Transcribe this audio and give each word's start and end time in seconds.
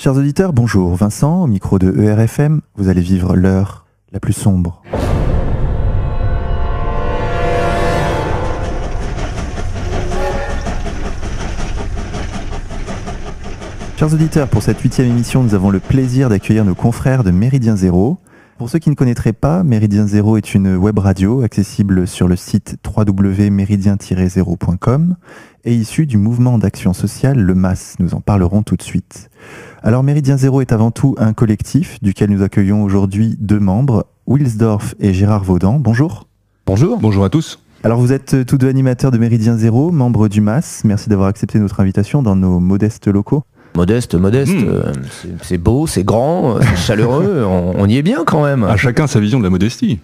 Chers 0.00 0.14
auditeurs, 0.14 0.52
bonjour. 0.52 0.94
Vincent, 0.94 1.42
au 1.42 1.48
micro 1.48 1.80
de 1.80 1.92
ERFM, 2.00 2.60
vous 2.76 2.88
allez 2.88 3.00
vivre 3.00 3.34
l'heure 3.34 3.84
la 4.12 4.20
plus 4.20 4.32
sombre. 4.32 4.80
Chers 13.96 14.14
auditeurs, 14.14 14.46
pour 14.46 14.62
cette 14.62 14.78
huitième 14.78 15.08
émission, 15.08 15.42
nous 15.42 15.56
avons 15.56 15.70
le 15.70 15.80
plaisir 15.80 16.28
d'accueillir 16.28 16.64
nos 16.64 16.76
confrères 16.76 17.24
de 17.24 17.32
Méridien 17.32 17.74
Zéro. 17.74 18.18
Pour 18.56 18.70
ceux 18.70 18.78
qui 18.78 18.90
ne 18.90 18.94
connaîtraient 18.94 19.32
pas, 19.32 19.64
Méridien 19.64 20.06
Zéro 20.06 20.36
est 20.36 20.54
une 20.54 20.76
web 20.76 21.00
radio 21.00 21.42
accessible 21.42 22.06
sur 22.06 22.28
le 22.28 22.36
site 22.36 22.76
www.méridien-zéro.com 22.86 25.16
et 25.64 25.74
issue 25.74 26.06
du 26.06 26.18
mouvement 26.18 26.56
d'action 26.58 26.92
sociale 26.92 27.40
Le 27.40 27.56
MAS. 27.56 27.96
Nous 27.98 28.14
en 28.14 28.20
parlerons 28.20 28.62
tout 28.62 28.76
de 28.76 28.82
suite. 28.82 29.28
Alors 29.82 30.02
Méridien 30.02 30.36
Zéro 30.36 30.60
est 30.60 30.72
avant 30.72 30.90
tout 30.90 31.14
un 31.18 31.32
collectif 31.32 32.02
duquel 32.02 32.30
nous 32.30 32.42
accueillons 32.42 32.82
aujourd'hui 32.82 33.36
deux 33.38 33.60
membres, 33.60 34.06
Wilsdorf 34.26 34.96
et 34.98 35.14
Gérard 35.14 35.44
Vaudan. 35.44 35.78
Bonjour. 35.78 36.26
Bonjour. 36.66 36.98
Bonjour 36.98 37.24
à 37.24 37.30
tous. 37.30 37.60
Alors 37.84 38.00
vous 38.00 38.12
êtes 38.12 38.44
tous 38.44 38.58
deux 38.58 38.68
animateurs 38.68 39.12
de 39.12 39.18
Méridien 39.18 39.56
Zéro, 39.56 39.92
membres 39.92 40.26
du 40.26 40.40
MAS. 40.40 40.82
Merci 40.84 41.08
d'avoir 41.08 41.28
accepté 41.28 41.60
notre 41.60 41.78
invitation 41.78 42.22
dans 42.22 42.34
nos 42.34 42.58
modestes 42.58 43.06
locaux. 43.06 43.44
Modeste, 43.76 44.16
modeste, 44.16 44.52
hmm. 44.52 44.68
euh, 44.68 44.92
c'est 45.42 45.58
beau, 45.58 45.86
c'est 45.86 46.02
grand, 46.02 46.60
c'est 46.60 46.76
chaleureux, 46.76 47.44
on, 47.46 47.86
y 47.86 47.98
est 47.98 48.02
bien 48.02 48.24
quand 48.26 48.42
même. 48.42 48.64
À 48.64 48.76
chacun 48.76 49.06
sa 49.06 49.20
vision 49.20 49.38
de 49.38 49.44
la 49.44 49.50
modestie. 49.50 50.00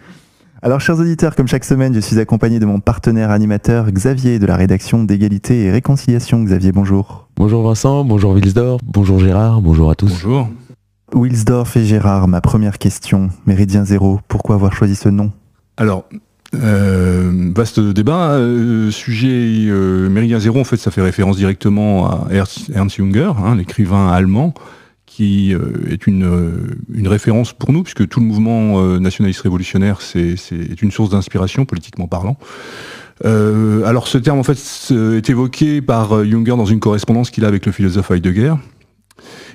Alors, 0.62 0.80
chers 0.80 0.98
auditeurs, 0.98 1.34
comme 1.34 1.48
chaque 1.48 1.65
semaine, 1.65 1.93
je 1.93 2.01
suis 2.01 2.18
accompagné 2.20 2.60
de 2.60 2.66
mon 2.66 2.79
partenaire 2.79 3.30
animateur 3.30 3.91
Xavier 3.91 4.38
de 4.38 4.46
la 4.46 4.56
rédaction 4.56 5.02
d'égalité 5.02 5.65
et 5.65 5.70
réconciliation. 5.70 6.43
Xavier, 6.45 6.73
bonjour. 6.73 7.23
Bonjour 7.37 7.65
Vincent, 7.65 8.05
bonjour 8.05 8.33
Wilsdorf, 8.33 8.80
bonjour 8.84 9.19
Gérard, 9.19 9.61
bonjour 9.61 9.91
à 9.91 9.97
tous. 9.97 10.09
Bonjour. 10.09 10.48
Wilsdorf 11.12 11.77
et 11.77 11.84
Gérard, 11.84 12.29
ma 12.29 12.41
première 12.41 12.79
question. 12.79 13.29
Méridien 13.45 13.85
Zéro, 13.85 14.21
pourquoi 14.29 14.54
avoir 14.54 14.73
choisi 14.73 14.95
ce 14.95 15.09
nom? 15.09 15.32
Alors, 15.77 16.05
euh, 16.55 17.51
vaste 17.55 17.80
débat. 17.80 18.30
Euh, 18.35 18.93
sujet 18.93 19.66
euh, 19.68 20.09
Méridien 20.09 20.38
Zéro, 20.38 20.60
en 20.60 20.65
fait, 20.65 20.77
ça 20.77 20.93
fait 20.93 21.02
référence 21.02 21.37
directement 21.37 22.09
à 22.09 22.29
Ernst, 22.30 22.96
Junger, 22.96 23.32
hein, 23.37 23.57
l'écrivain 23.57 24.12
allemand, 24.12 24.55
qui 25.07 25.52
est 25.90 26.07
une, 26.07 26.77
une 26.93 27.09
référence 27.09 27.52
pour 27.52 27.73
nous, 27.73 27.82
puisque 27.82 28.09
tout 28.09 28.21
le 28.21 28.27
mouvement 28.27 28.80
nationaliste 28.99 29.43
révolutionnaire 29.43 30.01
c'est, 30.01 30.35
est 30.52 30.82
une 30.82 30.90
source 30.90 31.10
d'inspiration, 31.10 31.65
politiquement 31.65 32.09
parlant. 32.09 32.37
Alors 33.23 34.09
ce 34.09 34.18
terme, 34.18 34.38
en 34.38 34.43
fait, 34.43 34.59
est 34.90 35.30
évoqué 35.30 35.80
par 35.80 36.24
Junger 36.24 36.57
dans 36.57 36.65
une 36.65 36.80
correspondance 36.80 37.30
qu'il 37.30 37.45
a 37.45 37.48
avec 37.48 37.66
le 37.66 37.73
philosophe 37.73 38.10
Heidegger. 38.10 38.54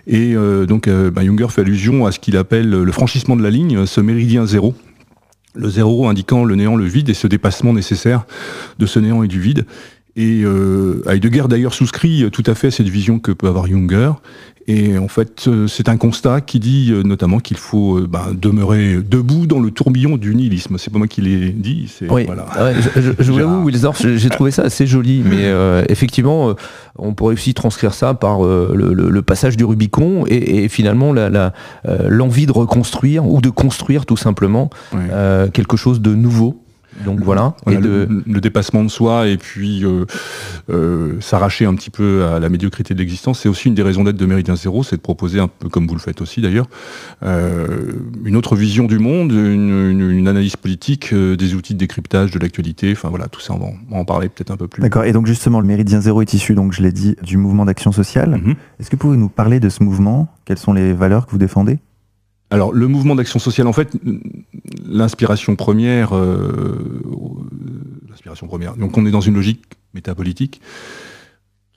Et 0.08 0.34
donc, 0.68 0.90
bah, 0.90 1.24
Junger 1.24 1.48
fait 1.50 1.62
allusion 1.62 2.06
à 2.06 2.12
ce 2.12 2.20
qu'il 2.20 2.38
appelle 2.38 2.70
le 2.70 2.92
franchissement 2.92 3.36
de 3.36 3.44
la 3.44 3.50
ligne, 3.50 3.86
ce 3.86 4.02
méridien 4.02 4.46
zéro, 4.46 4.74
le 5.56 5.70
zéro 5.70 6.08
indiquant 6.08 6.46
le 6.46 6.56
néant, 6.56 6.76
le 6.76 6.86
vide 6.86 7.10
et 7.10 7.14
ce 7.14 7.28
dépassement 7.28 7.74
nécessaire 7.74 8.26
de 8.78 8.86
ce 8.86 9.00
néant 9.00 9.24
et 9.24 9.28
du 9.28 9.40
vide. 9.40 9.66
Et 10.16 10.42
euh, 10.44 11.02
Heidegger 11.08 11.46
d'ailleurs 11.50 11.74
souscrit 11.74 12.30
tout 12.32 12.44
à 12.46 12.56
fait 12.56 12.68
à 12.68 12.72
cette 12.72 12.90
vision 12.90 13.20
que 13.20 13.32
peut 13.32 13.48
avoir 13.48 13.68
Junger. 13.68 14.12
Et 14.70 15.00
en 15.00 15.08
fait, 15.08 15.48
euh, 15.48 15.66
c'est 15.66 15.90
un 15.90 15.98
constat 15.98 16.42
qui 16.42 16.60
dit 16.60 16.92
euh, 16.92 17.02
notamment 17.02 17.40
qu'il 17.40 17.58
faut 17.58 17.98
euh, 17.98 18.08
ben, 18.08 18.28
demeurer 18.34 18.98
debout 18.98 19.48
dans 19.48 19.60
le 19.60 19.72
tourbillon 19.72 20.16
du 20.16 20.36
nihilisme. 20.36 20.78
C'est 20.78 20.94
pas 20.94 21.00
moi 21.00 21.08
qui 21.08 21.22
l'ai 21.22 21.50
dit. 21.50 21.92
Oui. 22.08 22.26
Voilà. 22.28 22.46
Je, 22.96 23.32
vous 23.32 23.40
avoue, 23.40 23.64
Wilsdorf, 23.64 24.00
j'ai 24.00 24.30
trouvé 24.30 24.52
ça 24.52 24.62
assez 24.62 24.86
joli, 24.86 25.24
mais 25.26 25.52
effectivement, 25.90 26.54
on 26.98 27.16
pourrait 27.16 27.34
aussi 27.34 27.56
transcrire 27.56 27.96
ça 27.96 28.14
par 28.14 28.44
le, 28.44 29.22
passage 29.22 29.58
du 29.58 29.66
Rubicon 29.66 30.26
et, 30.28 30.68
finalement 30.70 31.14
l'envie 31.84 32.46
de 32.46 32.52
reconstruire 32.52 33.26
ou 33.26 33.42
de 33.42 33.50
construire 33.50 34.06
tout 34.06 34.18
simplement 34.18 34.70
quelque 35.52 35.78
chose 35.78 36.00
de 36.00 36.14
nouveau 36.14 36.62
donc 37.06 37.20
voilà. 37.22 37.56
le, 37.66 38.40
dépassement 38.40 38.84
de 38.84 38.90
soi 38.90 39.28
et 39.28 39.38
puis 39.38 39.86
euh, 39.86 40.06
euh, 40.70 41.20
s'arracher 41.22 41.66
un 41.66 41.76
petit 41.76 41.90
peu 41.90 42.26
à 42.26 42.40
la 42.40 42.50
médiocrité 42.50 42.94
de 42.94 43.00
l'existence, 43.00 43.40
c'est 43.40 43.50
aussi 43.50 43.68
une 43.68 43.76
des 43.76 43.84
raisons 43.84 44.04
d'être 44.04 44.18
de 44.18 44.26
Méridien 44.26 44.56
Zéro, 44.56 44.84
c'est 44.84 44.96
de 44.96 45.02
proposer 45.02 45.40
un 45.40 45.48
peu 45.48 45.70
comme 45.70 45.88
vous 45.88 45.94
le 45.94 46.00
faites 46.00 46.22
aussi 46.22 46.42
d'ailleurs, 46.42 46.68
euh, 47.24 47.92
une 48.26 48.36
autre 48.36 48.56
vision 48.56 48.86
du 48.86 49.00
monde, 49.00 49.32
une, 49.32 50.28
analyse 50.28 50.56
politique, 50.56 51.14
des 51.14 51.56
outils 51.56 51.74
de 51.74 51.80
décryptage 51.80 52.32
de 52.32 52.40
l'actualité, 52.40 52.92
enfin 52.92 53.10
voilà, 53.10 53.28
tout 53.28 53.40
ça, 53.40 53.54
on 53.54 53.60
va 53.60 53.98
en, 53.98 54.06
parler 54.06 54.30
peut-être 54.30 54.52
un 54.52 54.58
peu 54.58 54.68
plus. 54.68 54.82
D'accord, 54.82 55.06
et 55.06 55.12
donc 55.12 55.26
justement, 55.26 55.60
le 55.60 55.66
Méridien 55.66 56.02
Zéro 56.02 56.22
est 56.22 56.34
issu, 56.34 56.54
donc 56.56 56.74
je 56.74 56.82
l'ai 56.82 56.92
dit, 56.92 57.16
du 57.24 57.38
mouvement 57.38 57.66
d'action 57.66 57.92
sociale. 57.92 58.40
Mhm. 58.44 58.56
Est-ce 58.80 58.90
que 58.90 58.96
vous 58.96 59.00
pouvez 59.00 59.18
nous 59.18 59.30
parler 59.30 59.60
de 59.60 59.70
ce 59.70 59.84
mouvement? 59.84 60.28
Quelles 60.46 60.58
sont 60.58 60.74
les 60.74 60.94
valeurs 60.94 61.26
que 61.26 61.32
vous 61.32 61.38
défendez? 61.38 61.80
Alors, 62.52 62.74
le 62.74 62.88
mouvement 62.88 63.16
d'action 63.16 63.38
sociale, 63.38 63.68
en 63.68 63.74
fait, 63.74 63.96
l'inspiration 64.84 65.56
première, 65.56 66.16
euh, 66.16 67.02
l'inspiration 68.10 68.48
première. 68.48 68.76
Donc, 68.76 68.98
on 68.98 69.06
est 69.06 69.12
dans 69.12 69.22
une 69.22 69.36
logique 69.36 69.62
métapolitique 69.94 70.60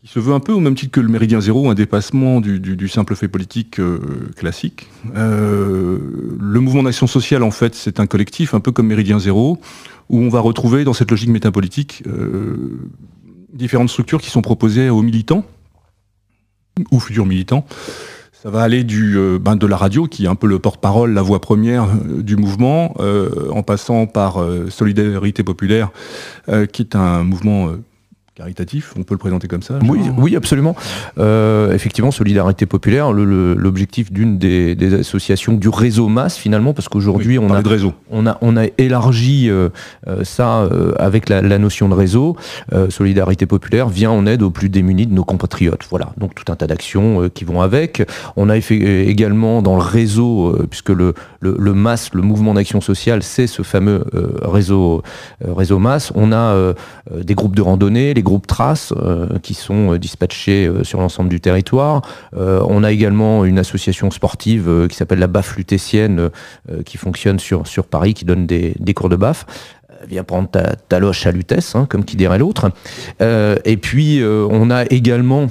qui 0.00 0.08
se 0.08 0.18
veut 0.18 0.32
un 0.32 0.40
peu 0.40 0.52
au 0.52 0.60
même 0.60 0.74
titre 0.74 0.90
que 0.90 1.00
le 1.00 1.08
méridien 1.08 1.40
zéro, 1.40 1.70
un 1.70 1.74
dépassement 1.74 2.40
du, 2.40 2.88
simple 2.88 3.14
fait 3.14 3.28
politique 3.28 3.78
euh, 3.78 4.30
classique. 4.34 4.88
Euh, 5.14 5.98
le 6.40 6.60
mouvement 6.60 6.82
d'action 6.82 7.06
sociale, 7.06 7.42
en 7.42 7.52
fait, 7.52 7.74
c'est 7.74 8.00
un 8.00 8.06
collectif, 8.06 8.54
un 8.54 8.60
peu 8.60 8.72
comme 8.72 8.86
méridien 8.86 9.18
zéro, 9.18 9.60
où 10.08 10.18
on 10.18 10.28
va 10.28 10.40
retrouver 10.40 10.84
dans 10.84 10.94
cette 10.94 11.10
logique 11.10 11.30
métapolitique 11.30 12.02
différentes 13.52 13.90
structures 13.90 14.20
qui 14.20 14.30
sont 14.30 14.42
proposées 14.42 14.88
aux 14.88 15.02
militants 15.02 15.44
ou 16.90 16.98
futurs 16.98 17.26
militants 17.26 17.66
ça 18.42 18.50
va 18.50 18.62
aller 18.62 18.84
euh, 18.91 19.38
ben, 19.38 19.54
de 19.54 19.69
la 19.69 19.76
radio, 19.76 20.06
qui 20.06 20.25
est 20.25 20.28
un 20.28 20.34
peu 20.34 20.48
le 20.48 20.58
porte-parole, 20.58 21.12
la 21.12 21.22
voix 21.22 21.41
première 21.41 21.84
euh, 21.84 22.22
du 22.22 22.34
mouvement, 22.36 22.92
euh, 22.98 23.48
en 23.53 23.62
passant 23.62 24.06
par 24.06 24.44
Solidarité 24.69 25.44
Populaire, 25.44 25.91
qui 26.72 26.82
est 26.82 26.97
un 26.97 27.22
mouvement 27.22 27.69
caritatif, 28.34 28.94
on 28.98 29.03
peut 29.03 29.12
le 29.12 29.19
présenter 29.19 29.47
comme 29.47 29.62
ça 29.62 29.78
Oui, 29.87 30.00
oui 30.16 30.37
absolument. 30.37 30.75
Euh, 31.19 31.75
effectivement, 31.75 32.10
Solidarité 32.10 32.65
Populaire, 32.65 33.12
l'objectif 33.12 34.10
d'une 34.10 34.38
des, 34.38 34.94
associations 34.94 35.53
du 35.53 35.69
réseau 35.69 36.09
masse 36.09 36.38
finalement, 36.38 36.72
parce 36.72 36.88
qu'aujourd'hui 36.88 37.38
on, 37.38 37.53
a, 37.53 37.62
on, 38.10 38.26
a, 38.26 38.38
on 38.41 38.56
a 38.56 38.65
élargi 38.78 39.50
euh, 39.50 39.69
euh, 40.06 40.25
ça 40.25 40.66
avec 40.98 41.28
la, 41.28 41.43
notion 41.59 41.91
de 41.91 41.94
réseau. 41.94 42.37
Solidarité 42.88 43.44
Populaire 43.44 43.88
vient 43.88 44.10
en 44.10 44.26
aide 44.26 44.43
aux 44.43 44.50
plus 44.50 44.70
démunis 44.70 45.06
de 45.06 45.12
nos 45.12 45.25
compatriotes. 45.25 45.87
Voilà, 45.91 46.12
donc 46.16 46.34
tout 46.34 46.50
un 46.50 46.56
tas 46.56 46.66
d'actions 46.66 47.28
qui 47.28 47.44
vont 47.44 47.60
avec. 47.60 48.03
On 48.37 48.49
a 48.49 48.56
également 48.56 49.60
dans 49.60 49.76
le 49.76 49.82
réseau, 49.82 50.56
puisque 50.70 50.88
le, 50.88 51.14
le, 51.41 51.54
le 51.59 51.75
MAS, 51.75 52.10
le 52.14 52.22
mouvement 52.22 52.54
d'action 52.54 52.81
sociale, 52.81 53.22
c'est 53.22 53.47
ce 53.47 53.62
fameux 53.62 54.04
réseau, 54.41 55.03
réseau 55.47 55.78
MAS, 55.78 56.12
on 56.14 56.32
a 56.32 56.75
des 57.14 57.34
groupes 57.34 57.56
de 57.56 57.62
randonnée, 57.62 58.14
les 58.14 58.21
groupes 58.22 58.46
Traces 58.46 58.92
euh, 58.96 59.38
qui 59.42 59.54
sont 59.54 59.92
euh, 59.92 59.98
dispatchés 59.98 60.66
euh, 60.66 60.84
sur 60.84 61.00
l'ensemble 61.00 61.28
du 61.28 61.40
territoire. 61.40 62.02
on 62.34 62.84
a 62.84 62.90
également 62.92 63.44
une 63.44 63.58
association 63.58 64.10
sportive 64.10 64.86
qui 64.88 64.96
s'appelle 64.96 65.18
la 65.18 65.26
BAF 65.26 65.56
lutétienne 65.56 66.30
qui 66.84 66.96
fonctionne 66.96 67.38
sur, 67.38 67.66
sur 67.66 67.86
Paris, 67.86 68.14
qui 68.14 68.24
donne 68.24 68.46
des, 68.46 68.94
cours 68.94 69.08
de 69.08 69.16
BAF 69.16 69.46
viens 70.08 70.24
prendre 70.24 70.48
ta, 70.48 70.74
ta 70.74 70.98
loche 70.98 71.26
à 71.26 71.32
Lutèce, 71.32 71.76
hein, 71.76 71.86
comme 71.88 72.04
qui 72.04 72.16
dirait 72.16 72.38
l'autre. 72.38 72.70
et 73.20 73.76
puis, 73.76 74.22
on 74.24 74.70
a 74.70 74.84
également 74.86 75.48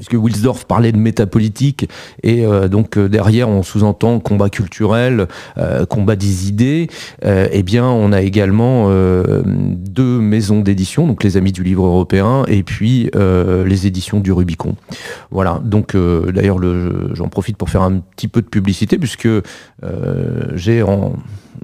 puisque 0.00 0.14
Wilsdorf 0.14 0.64
parlait 0.64 0.92
de 0.92 0.96
métapolitique 0.96 1.86
et 2.22 2.46
euh, 2.46 2.68
donc 2.68 2.96
euh, 2.96 3.06
derrière 3.06 3.50
on 3.50 3.62
sous-entend 3.62 4.18
combat 4.18 4.48
culturel, 4.48 5.28
euh, 5.58 5.84
combat 5.84 6.16
des 6.16 6.48
idées, 6.48 6.88
eh 7.22 7.62
bien 7.62 7.84
on 7.84 8.12
a 8.12 8.22
également 8.22 8.90
deux 8.90 10.20
maisons 10.20 10.60
d'édition, 10.60 11.06
donc 11.06 11.22
les 11.22 11.36
Amis 11.36 11.52
du 11.52 11.62
Livre 11.62 11.84
Européen 11.84 12.44
et 12.48 12.62
puis 12.62 13.10
les 13.14 13.86
éditions 13.86 14.20
du 14.20 14.32
Rubicon. 14.32 14.74
Voilà, 15.30 15.60
donc 15.62 15.96
d'ailleurs 15.96 16.58
j'en 17.14 17.28
profite 17.28 17.56
pour 17.56 17.68
faire 17.68 17.82
un 17.82 17.98
petit 17.98 18.28
peu 18.28 18.40
de 18.40 18.46
publicité 18.46 18.98
puisque 18.98 19.28
j'ai 20.54 20.82
en 20.82 21.14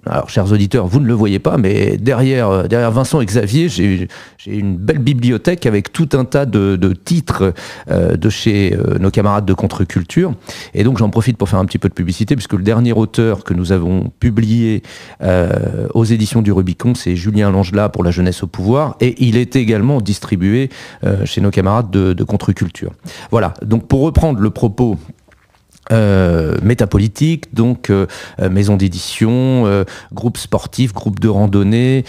alors, 0.08 0.30
chers 0.30 0.52
auditeurs, 0.52 0.86
vous 0.86 1.00
ne 1.00 1.06
le 1.06 1.14
voyez 1.14 1.38
pas, 1.38 1.56
mais 1.58 1.96
derrière, 1.96 2.48
euh, 2.50 2.90
Vincent 2.90 3.20
et 3.20 3.26
Xavier, 3.26 3.68
j'ai 3.68 4.08
une 4.46 4.76
belle 4.76 4.98
bibliothèque 4.98 5.66
avec 5.66 5.92
tout 5.92 6.08
un 6.12 6.24
tas 6.24 6.46
de, 6.46 6.76
titres 7.04 7.52
euh, 7.90 8.16
de 8.16 8.30
chez 8.30 8.74
euh, 8.74 8.98
nos 8.98 9.10
camarades 9.10 9.44
de 9.44 9.54
contre-culture. 9.54 10.32
Et 10.74 10.84
donc, 10.84 10.98
j'en 10.98 11.10
profite 11.10 11.36
pour 11.36 11.48
faire 11.48 11.58
un 11.58 11.64
petit 11.64 11.78
peu 11.78 11.88
de 11.88 11.94
publicité, 11.94 12.36
puisque 12.36 12.52
le 12.52 12.62
dernier 12.62 12.92
auteur 12.92 13.42
que 13.42 13.52
nous 13.52 13.72
avons 13.72 14.10
publié 14.20 14.82
aux 15.94 16.04
éditions 16.04 16.42
du 16.42 16.52
Rubicon, 16.52 16.94
c'est 16.94 17.16
Julien 17.16 17.50
Langelat 17.50 17.88
pour 17.88 18.04
La 18.04 18.10
jeunesse 18.10 18.42
au 18.42 18.46
pouvoir, 18.46 18.96
et 19.00 19.14
il 19.26 19.36
est 19.36 19.56
également 19.56 20.00
distribué 20.00 20.70
chez 21.24 21.40
nos 21.40 21.50
camarades 21.50 21.90
de, 21.90 22.12
de 22.12 22.24
contre-culture. 22.24 22.92
Voilà, 23.30 23.54
donc 23.62 23.86
pour 23.88 24.02
reprendre 24.02 24.40
le 24.40 24.50
propos 24.50 24.96
euh, 25.92 26.56
métapolitique, 26.62 27.54
donc 27.54 27.90
euh, 27.90 28.06
euh, 28.40 28.50
maison 28.50 28.76
d'édition, 28.76 29.84
groupe 30.12 30.36
sportif, 30.36 30.92
groupe 30.92 31.20
de 31.20 31.28
randonnée, 31.28 32.04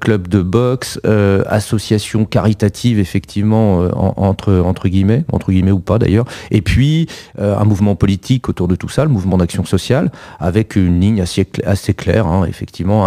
club 0.00 0.28
de 0.28 0.40
boxe, 0.40 0.98
association 1.46 2.24
caritative 2.24 2.98
effectivement 2.98 3.88
entre 4.16 4.54
entre 4.54 4.88
guillemets, 4.88 5.24
entre 5.32 5.52
guillemets 5.52 5.70
ou 5.70 5.80
pas 5.80 5.98
d'ailleurs, 5.98 6.26
et 6.50 6.62
puis 6.62 7.08
un 7.38 7.64
mouvement 7.64 7.94
politique 7.94 8.48
autour 8.48 8.68
de 8.68 8.74
tout 8.74 8.88
ça, 8.88 9.04
le 9.04 9.10
mouvement 9.10 9.38
d'action 9.38 9.64
sociale, 9.64 10.10
avec 10.38 10.76
une 10.76 11.00
ligne 11.00 11.20
assez, 11.20 11.46
assez 11.64 11.94
claire, 11.94 12.26
hein, 12.26 12.46
effectivement, 12.48 13.06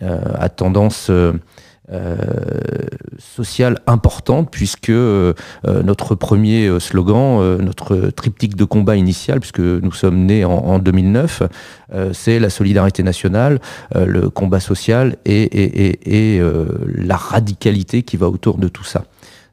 à 0.00 0.48
tendance 0.48 1.10
euh, 1.92 2.16
sociale 3.18 3.80
importante 3.88 4.48
puisque 4.52 4.90
euh, 4.90 5.34
euh, 5.66 5.82
notre 5.82 6.14
premier 6.14 6.78
slogan, 6.78 7.56
notre 7.60 8.10
triptyque 8.10 8.54
de 8.54 8.64
combat 8.64 8.94
initial, 8.96 9.40
puisque 9.40 9.58
nous 9.58 9.90
sommes 9.90 10.24
nés 10.24 10.44
en, 10.44 10.78
2009, 10.78 11.42
c'est 12.12 12.38
la 12.38 12.48
solidarité 12.48 13.02
nationale, 13.02 13.60
le 13.94 14.30
combat 14.30 14.60
social 14.60 15.16
et, 15.24 16.36
et, 16.36 16.40
la 16.86 17.16
radicalité 17.16 18.02
qui 18.02 18.16
va 18.16 18.28
autour 18.28 18.58
de 18.58 18.68
tout 18.68 18.84
ça. 18.84 19.04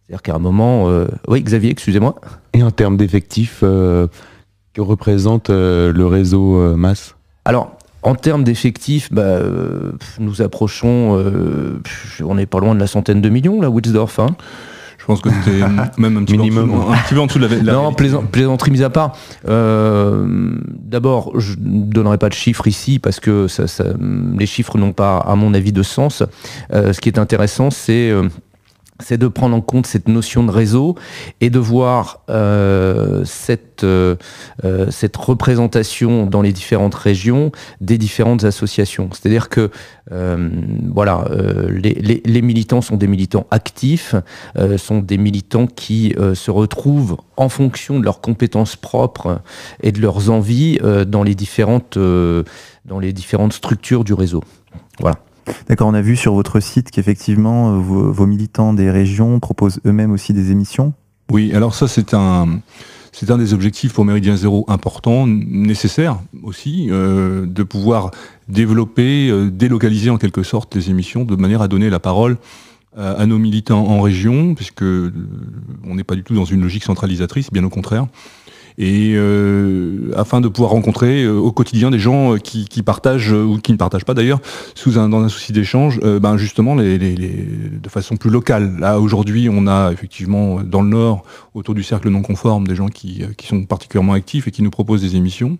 C'est-à-dire 0.05 0.21
qu'à 0.21 0.35
un 0.35 0.39
moment... 0.39 0.87
Oui, 1.27 1.41
Xavier, 1.41 1.71
excusez-moi. 1.71 2.15
Et 2.53 2.63
en 2.63 2.71
termes 2.71 2.97
d'effectifs, 2.97 3.61
que 3.61 4.81
représente 4.81 5.49
le 5.49 6.05
réseau 6.05 6.75
masse? 6.77 7.15
Alors, 7.45 7.76
en 8.03 8.15
termes 8.15 8.43
d'effectifs, 8.43 9.11
bah, 9.11 9.21
euh, 9.21 9.91
nous 10.19 10.41
approchons, 10.41 11.17
euh, 11.17 11.81
on 12.23 12.35
n'est 12.35 12.45
pas 12.45 12.59
loin 12.59 12.75
de 12.75 12.79
la 12.79 12.87
centaine 12.87 13.21
de 13.21 13.29
millions, 13.29 13.61
là, 13.61 13.69
Wilsdorf. 13.69 14.19
Hein. 14.19 14.35
Je 14.97 15.05
pense 15.05 15.21
que 15.21 15.29
c'était 15.29 15.65
même 15.97 16.17
un 16.17 16.23
petit, 16.23 16.37
Minimum. 16.37 16.69
Peu 16.69 16.91
un 16.91 16.97
petit 16.97 17.13
peu 17.13 17.19
en 17.19 17.25
dessous 17.27 17.39
de 17.39 17.47
la, 17.47 17.73
Non, 17.73 17.93
plaisanterie 17.93 18.71
mise 18.71 18.83
à 18.83 18.89
part. 18.89 19.15
Euh, 19.47 20.25
d'abord, 20.67 21.39
je 21.39 21.53
ne 21.59 21.91
donnerai 21.91 22.17
pas 22.17 22.29
de 22.29 22.33
chiffres 22.33 22.67
ici 22.67 22.99
parce 22.99 23.19
que 23.19 23.47
ça, 23.47 23.65
les 24.37 24.45
chiffres 24.45 24.77
n'ont 24.77 24.93
pas, 24.93 25.17
à 25.19 25.35
mon 25.35 25.53
avis, 25.53 25.71
de 25.71 25.83
sens. 25.83 26.23
ce 26.71 26.99
qui 26.99 27.09
est 27.09 27.19
intéressant, 27.19 27.71
c'est 27.71 28.13
c'est 28.99 29.17
de 29.17 29.27
prendre 29.27 29.55
en 29.55 29.61
compte 29.61 29.85
cette 29.85 30.07
notion 30.07 30.43
de 30.43 30.51
réseau 30.51 30.95
et 31.41 31.49
de 31.49 31.59
voir 31.59 32.21
euh, 32.29 33.23
cette, 33.25 33.83
euh, 33.83 34.15
euh, 34.63 34.89
cette 34.89 35.15
représentation 35.17 36.25
dans 36.25 36.41
les 36.41 36.53
différentes 36.53 36.95
régions 36.95 37.51
des 37.81 37.97
différentes 37.97 38.43
associations. 38.43 39.09
C'est-à-dire 39.11 39.49
que 39.49 39.69
voilà, 40.09 41.25
les, 41.69 42.21
les, 42.23 42.41
militants 42.41 42.79
sont 42.79 42.95
des 42.95 43.07
militants 43.07 43.45
actifs, 43.51 44.15
sont 44.77 44.99
des 44.99 45.17
militants 45.17 45.67
qui 45.67 46.15
se 46.33 46.49
retrouvent 46.49 47.17
en 47.35 47.49
fonction 47.49 47.99
de 47.99 48.05
leurs 48.05 48.21
compétences 48.21 48.77
propres 48.77 49.41
et 49.83 49.91
de 49.91 49.99
leurs 49.99 50.29
envies 50.29 50.79
dans, 51.05 51.23
les 51.23 51.35
différentes, 51.35 51.97
dans 51.97 52.99
les 52.99 53.11
différentes 53.11 53.51
structures 53.51 54.05
du 54.05 54.13
réseau. 54.13 54.45
Voilà. 55.01 55.17
D'accord, 55.67 55.87
on 55.87 55.93
a 55.93 56.01
vu 56.01 56.15
sur 56.15 56.33
votre 56.33 56.59
site 56.59 56.91
qu'effectivement 56.91 57.73
euh, 57.73 57.77
vos, 57.77 58.25
militants 58.25 58.73
des 58.73 58.91
régions 58.91 59.39
proposent 59.39 59.79
eux-mêmes 59.85 60.11
aussi 60.11 60.33
des 60.33 60.51
émissions. 60.51 60.93
Oui, 61.31 61.53
alors 61.53 61.75
ça 61.75 61.87
c'est 61.87 62.13
un 62.13 62.61
des 63.37 63.53
objectifs 63.53 63.93
pour 63.93 64.05
Méridien 64.05 64.35
Zéro 64.35 64.65
important, 64.67 65.27
nécessaire 65.27 66.19
aussi, 66.43 66.87
euh, 66.89 67.45
de 67.45 67.63
pouvoir 67.63 68.11
développer, 68.47 69.29
euh, 69.29 69.49
délocaliser 69.49 70.09
en 70.09 70.17
quelque 70.17 70.43
sorte 70.43 70.75
les 70.75 70.89
émissions 70.89 71.25
de 71.25 71.35
manière 71.35 71.61
à 71.61 71.67
donner 71.67 71.89
la 71.89 71.99
parole 71.99 72.37
à 72.99 73.27
nos 73.27 73.37
militants 73.37 73.85
en 73.85 74.01
région, 74.01 74.55
puisque 74.55 74.81
on 74.81 75.93
n'est 75.93 76.03
pas 76.03 76.15
du 76.15 76.23
tout 76.23 76.33
dans 76.33 76.45
une 76.45 76.63
logique 76.63 76.83
centralisatrice, 76.83 77.51
bien 77.51 77.63
au 77.63 77.69
contraire 77.69 78.07
et 78.77 79.13
euh, 79.15 80.11
afin 80.15 80.39
de 80.39 80.47
pouvoir 80.47 80.71
rencontrer 80.71 81.23
euh, 81.23 81.35
au 81.35 81.51
quotidien 81.51 81.89
des 81.89 81.97
gens 81.97 82.35
euh, 82.35 82.37
qui, 82.37 82.67
partagent 82.83 83.31
ou 83.31 83.57
qui 83.57 83.71
ne 83.71 83.77
partagent 83.77 84.05
pas 84.05 84.13
d'ailleurs, 84.13 84.39
sous 84.75 84.99
un, 84.99 85.09
dans 85.09 85.21
un 85.21 85.29
souci 85.29 85.51
d'échange, 85.51 85.99
ben 85.99 86.37
justement 86.37 86.75
les, 86.75 86.97
de 86.99 87.89
façon 87.89 88.17
plus 88.17 88.29
locale. 88.29 88.77
Là 88.79 88.99
aujourd'hui, 88.99 89.49
on 89.51 89.67
a 89.67 89.91
effectivement 89.91 90.61
dans 90.61 90.81
le 90.81 90.89
Nord, 90.89 91.23
autour 91.53 91.73
du 91.73 91.83
cercle 91.83 92.09
non 92.09 92.21
conforme, 92.21 92.67
des 92.67 92.75
gens 92.75 92.87
qui, 92.87 93.23
qui 93.35 93.47
sont 93.47 93.65
particulièrement 93.65 94.13
actifs 94.13 94.47
et 94.47 94.51
qui 94.51 94.61
nous 94.61 94.69
proposent 94.69 95.01
des 95.01 95.15
émissions. 95.15 95.57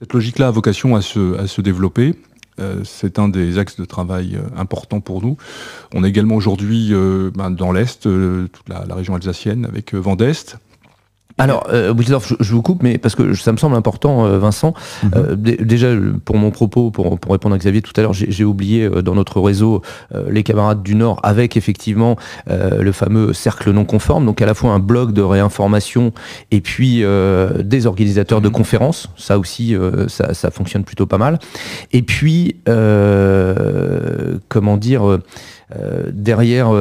Cette 0.00 0.12
logique-là 0.12 0.48
a 0.48 0.50
vocation 0.50 0.96
à 0.96 1.02
se, 1.02 1.38
à 1.38 1.46
se 1.46 1.60
développer. 1.60 2.14
c'est 2.84 3.18
un 3.18 3.28
des 3.28 3.58
axes 3.58 3.76
de 3.76 3.84
travail 3.84 4.38
importants 4.56 5.00
pour 5.00 5.22
nous. 5.22 5.36
On 5.94 6.04
est 6.04 6.08
également 6.08 6.36
aujourd'hui 6.36 6.92
ben, 7.34 7.50
dans 7.50 7.70
l'Est, 7.70 8.02
toute 8.02 8.68
la, 8.68 8.86
la, 8.86 8.94
région 8.94 9.14
alsacienne, 9.14 9.66
avec 9.66 9.94
Vendeste, 9.94 10.58
alors, 11.40 11.66
euh, 11.72 11.94
je, 12.40 12.52
vous 12.52 12.60
coupe, 12.62 12.82
mais 12.82 12.98
parce 12.98 13.14
que 13.14 13.32
ça 13.34 13.50
me 13.52 13.56
semble 13.56 13.74
important, 13.74 14.26
euh, 14.26 14.38
Vincent. 14.38 14.74
Mhm. 15.02 15.10
Euh, 15.16 15.36
déjà, 15.36 15.88
pour 16.24 16.36
mon 16.36 16.50
propos, 16.50 16.90
pour, 16.90 17.18
répondre 17.30 17.54
à 17.54 17.58
Xavier 17.58 17.80
tout 17.80 17.92
à 17.96 18.02
l'heure, 18.02 18.12
j'ai 18.12 18.44
oublié 18.44 18.84
euh, 18.84 19.00
dans 19.02 19.14
notre 19.14 19.40
réseau 19.40 19.82
les 20.28 20.42
camarades 20.42 20.82
du 20.82 20.94
Nord 20.94 21.20
avec 21.22 21.56
effectivement 21.56 22.16
le 22.48 22.92
fameux 22.92 23.32
cercle 23.32 23.70
non 23.70 23.84
conforme, 23.84 24.26
donc 24.26 24.42
à 24.42 24.46
la 24.46 24.54
fois 24.54 24.72
un 24.72 24.78
blog 24.78 25.12
de 25.12 25.22
réinformation 25.22 26.12
et 26.50 26.60
puis 26.60 27.02
des 27.64 27.86
organisateurs 27.86 28.40
de 28.40 28.48
mhm. 28.48 28.54
conférences. 28.54 29.08
Ça 29.16 29.38
aussi, 29.38 29.76
ça, 30.08 30.34
ça, 30.34 30.50
fonctionne 30.50 30.84
plutôt 30.84 31.06
pas 31.06 31.18
mal. 31.18 31.38
Et 31.92 32.02
puis, 32.02 32.56
comment 34.48 34.76
dire, 34.76 35.18
derrière 36.12 36.72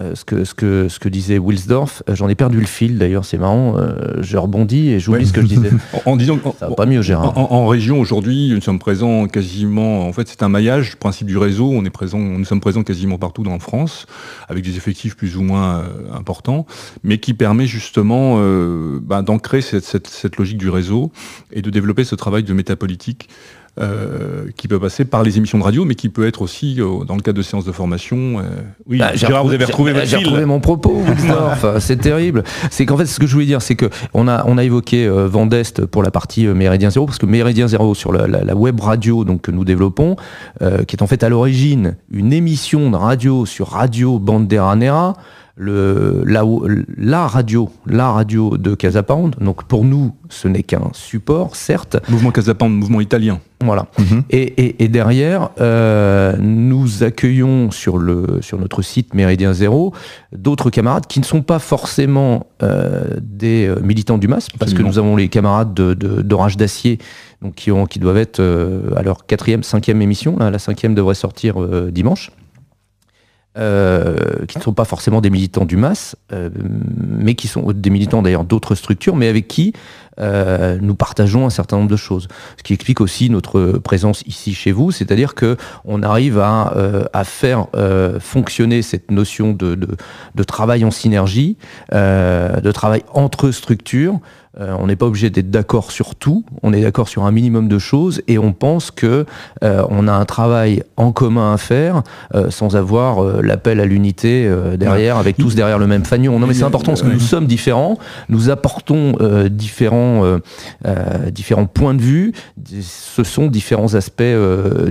euh, 0.00 0.14
ce, 0.14 0.24
que, 0.24 0.44
ce, 0.44 0.54
que, 0.54 0.88
ce 0.88 0.98
que 0.98 1.08
disait 1.08 1.38
Wilsdorf. 1.38 2.02
Euh, 2.08 2.14
j'en 2.14 2.28
ai 2.28 2.34
perdu 2.34 2.58
le 2.58 2.66
fil 2.66 2.96
d'ailleurs, 2.96 3.24
c'est 3.24 3.38
marrant. 3.38 3.76
Euh, 3.76 4.14
je 4.20 4.36
rebondis 4.36 4.88
et 4.88 5.00
j'oublie 5.00 5.26
ce 5.26 5.32
que 5.32 5.42
je 5.42 5.46
disais. 5.46 5.70
en, 6.06 6.16
disant, 6.16 6.38
ça 6.58 6.68
va 6.68 6.74
pas 6.74 6.86
mieux, 6.86 7.02
Gérard. 7.02 7.36
En, 7.36 7.66
région 7.66 8.00
aujourd'hui, 8.00 8.50
nous 8.54 8.60
sommes 8.60 8.78
présents 8.78 9.26
quasiment. 9.26 10.06
En 10.06 10.12
fait, 10.12 10.28
c'est 10.28 10.42
un 10.42 10.48
maillage, 10.48 10.92
le 10.92 10.96
principe 10.96 11.26
du 11.26 11.36
réseau. 11.36 11.70
On 11.70 11.84
est 11.84 11.90
présent, 11.90 12.18
nous 12.18 12.44
sommes 12.44 12.60
présents 12.60 12.82
quasiment 12.82 13.18
partout 13.18 13.42
dans 13.42 13.58
France, 13.58 14.06
avec 14.48 14.64
des 14.64 14.76
effectifs 14.76 15.16
plus 15.16 15.36
ou 15.36 15.42
moins 15.42 15.84
importants, 16.14 16.66
mais 17.04 17.18
qui 17.18 17.34
permet 17.34 17.66
justement 17.66 18.40
bah, 19.00 19.22
d'ancrer 19.22 19.60
cette, 19.60 19.84
cette, 19.84 20.06
cette 20.06 20.36
logique 20.36 20.58
du 20.58 20.70
réseau 20.70 21.12
et 21.52 21.62
de 21.62 21.70
développer 21.70 22.04
ce 22.04 22.14
travail 22.14 22.42
de 22.42 22.52
métapolitique 22.52 23.28
euh, 23.78 24.46
qui 24.56 24.66
peut 24.68 24.80
passer 24.80 25.04
par 25.04 25.22
les 25.22 25.38
émissions 25.38 25.56
de 25.58 25.62
radio, 25.62 25.84
mais 25.84 25.94
qui 25.94 26.08
peut 26.08 26.26
être 26.26 26.42
aussi 26.42 26.76
euh, 26.80 27.04
dans 27.04 27.14
le 27.14 27.22
cadre 27.22 27.38
de 27.38 27.42
séances 27.42 27.64
de 27.64 27.72
formation. 27.72 28.40
Euh, 28.40 28.42
oui, 28.86 28.98
bah, 28.98 29.14
Gérard, 29.14 29.44
vous 29.44 29.52
avez 29.52 29.64
retrouvé 29.64 29.92
votre 29.92 30.06
J'ai 30.06 30.16
retrouvé 30.16 30.44
mon 30.44 30.60
propos, 30.60 31.02
c'est 31.78 32.00
terrible. 32.00 32.42
C'est 32.70 32.84
qu'en 32.84 32.96
fait, 32.96 33.06
ce 33.06 33.20
que 33.20 33.26
je 33.26 33.32
voulais 33.32 33.46
dire, 33.46 33.62
c'est 33.62 33.76
que 33.76 33.88
on 34.12 34.26
a, 34.28 34.44
on 34.46 34.58
a 34.58 34.64
évoqué 34.64 35.08
Vendeste 35.08 35.86
pour 35.86 36.02
la 36.02 36.10
partie 36.10 36.46
Méridien 36.46 36.90
Zéro, 36.90 37.06
parce 37.06 37.18
que 37.18 37.26
Méridien 37.26 37.68
Zéro 37.68 37.94
sur 37.94 38.12
la, 38.12 38.54
web 38.54 38.80
radio 38.80 39.24
donc, 39.24 39.42
que 39.42 39.50
nous 39.50 39.64
développons, 39.64 40.16
qui 40.86 40.96
est 40.96 41.02
en 41.02 41.06
fait 41.06 41.22
à 41.22 41.28
l'origine 41.28 41.96
une 42.10 42.32
émission 42.32 42.90
de 42.90 42.96
radio 42.96 43.46
sur 43.46 43.68
Radio 43.68 44.18
Bandera 44.18 44.74
Nera, 44.76 45.14
le, 45.60 46.22
la, 46.24 46.42
la, 46.96 47.26
radio, 47.26 47.68
la 47.86 48.10
radio 48.10 48.56
de 48.56 48.74
Casapound. 48.74 49.36
Donc 49.40 49.64
pour 49.64 49.84
nous, 49.84 50.14
ce 50.30 50.48
n'est 50.48 50.62
qu'un 50.62 50.88
support, 50.94 51.54
certes. 51.54 51.98
Mouvement 52.08 52.30
Casapound, 52.30 52.74
mouvement 52.74 53.02
italien. 53.02 53.40
Voilà. 53.62 53.86
Mhm. 53.98 54.22
et, 54.30 54.82
et, 54.82 54.88
derrière, 54.88 55.50
euh, 55.60 56.34
nous 56.40 57.02
accueillons 57.02 57.70
sur, 57.70 57.98
le, 57.98 58.38
sur 58.40 58.58
notre 58.58 58.80
site 58.80 59.12
Méridien 59.12 59.52
Zéro 59.52 59.92
d'autres 60.32 60.70
camarades 60.70 61.06
qui 61.06 61.20
ne 61.20 61.26
sont 61.26 61.42
pas 61.42 61.58
forcément 61.58 62.46
euh, 62.62 63.18
des 63.20 63.66
euh, 63.66 63.78
militants 63.82 64.16
du 64.16 64.28
MAS, 64.28 64.48
parce 64.58 64.72
que 64.72 64.80
nous 64.80 64.98
avons 64.98 65.14
les 65.14 65.28
camarades 65.28 65.74
d'Orage 65.74 66.56
de, 66.56 66.60
d'Acier 66.60 66.98
donc 67.42 67.54
qui, 67.54 67.70
ont, 67.70 67.84
qui 67.84 67.98
doivent 67.98 68.16
être 68.16 68.40
à 68.96 69.02
leur 69.02 69.26
quatrième, 69.26 69.62
cinquième 69.62 70.00
émission. 70.00 70.38
la 70.38 70.58
cinquième 70.58 70.94
devrait 70.94 71.14
sortir 71.14 71.56
dimanche. 71.90 72.30
Euh, 73.58 74.46
qui 74.46 74.58
ne 74.58 74.62
sont 74.62 74.74
pas 74.74 74.84
forcément 74.84 75.20
des 75.20 75.28
militants 75.28 75.64
du 75.64 75.76
MAS, 75.76 76.14
euh, 76.32 76.50
mais 76.96 77.34
qui 77.34 77.48
sont 77.48 77.72
des 77.72 77.90
militants 77.90 78.22
d'ailleurs 78.22 78.44
d'autres 78.44 78.76
structures, 78.76 79.16
mais 79.16 79.26
avec 79.26 79.48
qui 79.48 79.72
euh, 80.20 80.78
nous 80.80 80.94
partageons 80.94 81.46
un 81.46 81.50
certain 81.50 81.78
nombre 81.78 81.90
de 81.90 81.96
choses. 81.96 82.28
Ce 82.58 82.62
qui 82.62 82.74
explique 82.74 83.00
aussi 83.00 83.28
notre 83.28 83.72
présence 83.78 84.22
ici 84.28 84.54
chez 84.54 84.70
vous, 84.70 84.92
c'est-à-dire 84.92 85.34
que 85.34 85.56
on 85.84 86.04
arrive 86.04 86.38
à, 86.38 86.72
à 87.12 87.24
faire 87.24 87.66
fonctionner 88.20 88.82
cette 88.82 89.10
notion 89.10 89.52
de, 89.52 89.74
de, 89.74 89.96
de 90.36 90.42
travail 90.44 90.84
en 90.84 90.92
synergie, 90.92 91.56
de 91.92 92.70
travail 92.70 93.02
entre 93.12 93.50
structures, 93.50 94.20
euh, 94.58 94.74
on 94.80 94.88
n'est 94.88 94.96
pas 94.96 95.06
obligé 95.06 95.30
d'être 95.30 95.50
d'accord 95.50 95.92
sur 95.92 96.16
tout, 96.16 96.44
on 96.64 96.72
est 96.72 96.80
d'accord 96.82 97.08
sur 97.08 97.24
un 97.24 97.30
minimum 97.30 97.68
de 97.68 97.78
choses 97.78 98.20
et 98.26 98.36
on 98.36 98.52
pense 98.52 98.90
que 98.90 99.24
euh, 99.62 99.84
on 99.90 100.08
a 100.08 100.12
un 100.12 100.24
travail 100.24 100.82
en 100.96 101.12
commun 101.12 101.54
à 101.54 101.56
faire 101.56 102.02
euh, 102.34 102.50
sans 102.50 102.74
avoir 102.74 103.22
l'appel 103.42 103.78
à 103.78 103.86
l'unité 103.86 104.50
derrière, 104.76 105.18
avec 105.18 105.36
tous 105.36 105.54
derrière 105.54 105.78
le 105.78 105.86
même 105.86 106.04
fanion. 106.04 106.40
Non 106.40 106.48
mais 106.48 106.54
c'est 106.54 106.64
important 106.64 106.92
parce 106.92 107.02
que 107.02 107.08
nous 107.08 107.20
sommes 107.20 107.46
différents, 107.46 107.96
nous 108.28 108.50
apportons 108.50 109.16
différents, 109.50 110.38
différents 111.30 111.66
points 111.66 111.94
de 111.94 112.02
vue, 112.02 112.32
ce 112.80 113.22
sont 113.22 113.46
différents 113.46 113.94
aspects 113.94 114.22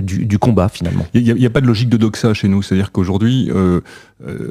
du, 0.02 0.38
combat 0.38 0.68
finalement. 0.68 1.04
Il 1.12 1.34
n'y 1.34 1.46
a, 1.46 1.50
pas 1.50 1.60
de 1.60 1.66
logique 1.66 1.90
de 1.90 1.98
doxa 1.98 2.32
chez 2.32 2.48
nous, 2.48 2.62
c'est-à-dire 2.62 2.92
qu'aujourd'hui, 2.92 3.50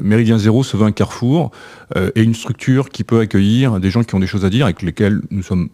Méridien 0.01 0.37
Zéro 0.37 0.63
se 0.63 0.77
veut 0.77 0.85
un 0.85 0.91
carrefour 0.91 1.51
et 1.95 2.21
une 2.21 2.35
structure 2.35 2.89
qui 2.89 3.03
peut 3.03 3.19
accueillir 3.19 3.79
des 3.79 3.89
gens 3.89 4.03
qui 4.03 4.13
ont 4.15 4.19
des 4.19 4.27
choses 4.27 4.45
à 4.45 4.49
dire, 4.49 4.65
avec 4.65 4.83
lesquels 4.99 5.21
nous 5.31 5.43
sommes 5.43 5.69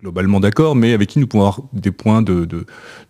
globalement 0.00 0.38
d'accord, 0.38 0.76
mais 0.76 0.92
avec 0.92 1.08
qui 1.08 1.18
nous 1.18 1.26
pouvons 1.26 1.44
avoir 1.44 1.60
des 1.72 1.90
points 1.90 2.20
de, 2.20 2.46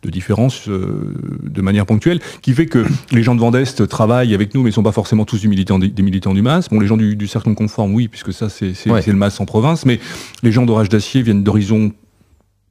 différence 0.05 0.69
euh, 0.69 1.13
de 1.43 1.61
manière 1.61 1.87
ponctuelle, 1.87 2.21
qui 2.41 2.53
fait 2.53 2.67
que 2.67 2.85
les 3.11 3.25
gens 3.25 3.35
de 3.35 3.41
Vendeste 3.41 3.89
travaillent 3.89 4.33
avec 4.33 4.55
nous, 4.55 4.63
mais 4.63 4.69
ne 4.69 4.75
sont 4.75 4.85
pas 4.85 4.93
forcément 4.93 5.25
tous 5.25 5.43
des 5.43 5.49
militants, 5.49 5.81
des, 5.81 6.03
militants 6.03 6.35
du 6.35 6.43
MAS. 6.43 6.69
Bon, 6.71 6.79
les 6.79 6.87
gens 6.87 6.97
du, 6.97 7.27
cercle 7.27 7.53
conforme, 7.55 7.95
oui, 7.95 8.07
puisque 8.07 8.33
ça, 8.33 8.49
c'est 8.49 8.75
le 8.87 9.15
MAS 9.15 9.41
en 9.41 9.45
province, 9.45 9.87
mais 9.87 9.99
les 10.45 10.53
gens 10.53 10.67
d'Orage 10.67 10.89
d'Acier 10.89 11.23
viennent 11.23 11.43
d'horizons 11.43 11.91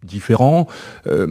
différents. 0.03 0.67
Euh, 1.07 1.27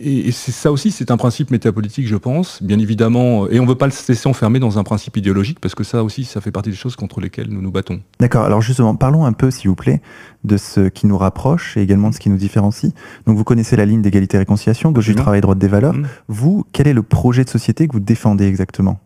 et, 0.00 0.32
c'est 0.32 0.52
ça 0.52 0.72
aussi, 0.72 0.90
c'est 0.90 1.10
un 1.10 1.16
principe 1.16 1.50
métapolitique, 1.50 2.06
je 2.06 2.16
pense, 2.16 2.62
bien 2.62 2.78
évidemment. 2.78 3.48
Et 3.48 3.60
on 3.60 3.64
ne 3.64 3.68
veut 3.68 3.76
pas 3.76 3.86
le 3.86 3.92
laisser 4.08 4.28
enfermer 4.28 4.58
dans 4.58 4.78
un 4.78 4.84
principe 4.84 5.16
idéologique, 5.16 5.60
parce 5.60 5.74
que 5.74 5.84
ça 5.84 6.02
aussi, 6.02 6.24
ça 6.24 6.40
fait 6.40 6.50
partie 6.50 6.70
des 6.70 6.76
choses 6.76 6.96
contre 6.96 7.20
lesquelles 7.20 7.48
nous 7.48 7.60
nous 7.60 7.70
battons. 7.70 8.00
D'accord. 8.18 8.44
Alors 8.44 8.62
justement, 8.62 8.94
parlons 8.96 9.24
un 9.24 9.32
peu, 9.32 9.50
s'il 9.50 9.68
vous 9.68 9.76
plaît, 9.76 10.00
de 10.44 10.56
ce 10.56 10.88
qui 10.88 11.06
nous 11.06 11.18
rapproche 11.18 11.76
et 11.76 11.82
également 11.82 12.10
de 12.10 12.14
ce 12.14 12.20
qui 12.20 12.30
nous 12.30 12.36
différencie. 12.36 12.92
Donc 13.26 13.36
vous 13.36 13.44
connaissez 13.44 13.76
la 13.76 13.84
ligne 13.84 14.02
d'égalité 14.02 14.36
et 14.36 14.40
réconciliation, 14.40 14.90
gauche 14.90 15.06
du 15.06 15.14
travail, 15.14 15.40
droite 15.40 15.58
des 15.58 15.68
valeurs. 15.68 15.94
Mmh. 15.94 16.06
Vous, 16.28 16.64
quel 16.72 16.88
est 16.88 16.94
le 16.94 17.02
projet 17.02 17.44
de 17.44 17.50
société 17.50 17.86
que 17.86 17.92
vous 17.92 18.00
défendez 18.00 18.46
exactement? 18.46 19.00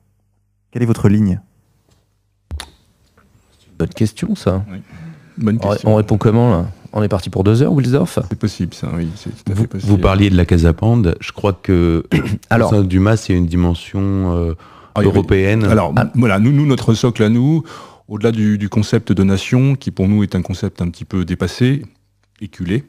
Quelle 0.71 0.83
est 0.83 0.87
votre 0.87 1.09
ligne? 1.09 1.41
Bonne 3.79 3.89
question, 3.89 4.35
ça. 4.35 4.65
Bonne 5.37 5.59
question. 5.59 5.91
On 5.91 5.97
répond 5.97 6.17
comment 6.17 6.51
là? 6.51 6.67
On 6.95 7.03
est 7.03 7.09
parti 7.09 7.29
pour 7.29 7.43
deux 7.43 7.61
heures, 7.63 7.73
Wilsdorf? 7.73 8.21
C'est 8.29 8.39
possible, 8.39 8.73
ça, 8.73 8.89
oui. 8.95 9.09
Vous, 9.53 9.67
vous, 9.73 9.99
parliez 9.99 10.31
de 10.31 10.37
la 10.37 10.47
Casapande. 10.47 11.17
Je 11.21 11.33
crois 11.33 11.53
que 11.53 12.05
Alors, 12.51 12.73
au 12.73 12.77
sein 12.77 12.83
du 12.85 13.01
MAS, 13.01 13.27
il 13.29 13.33
y 13.33 13.35
a 13.35 13.39
une 13.39 13.47
dimension 13.47 14.01
euh, 14.01 14.55
ah, 14.95 15.03
européenne. 15.03 15.65
Alors, 15.65 15.93
ah. 15.97 16.11
voilà, 16.15 16.39
nous, 16.39 16.53
nous, 16.53 16.67
notre 16.67 16.95
socle 16.95 17.25
à 17.25 17.29
nous, 17.29 17.65
au-delà 18.07 18.31
du, 18.31 18.69
concept 18.69 19.11
de 19.11 19.25
nation, 19.25 19.75
qui 19.75 19.91
pour 19.91 20.07
nous 20.07 20.23
est 20.23 20.37
un 20.37 20.43
concept 20.43 20.81
un 20.83 20.89
petit 20.89 21.05
peu 21.05 21.25
dépassé, 21.25 21.83
éculé, 22.41 22.85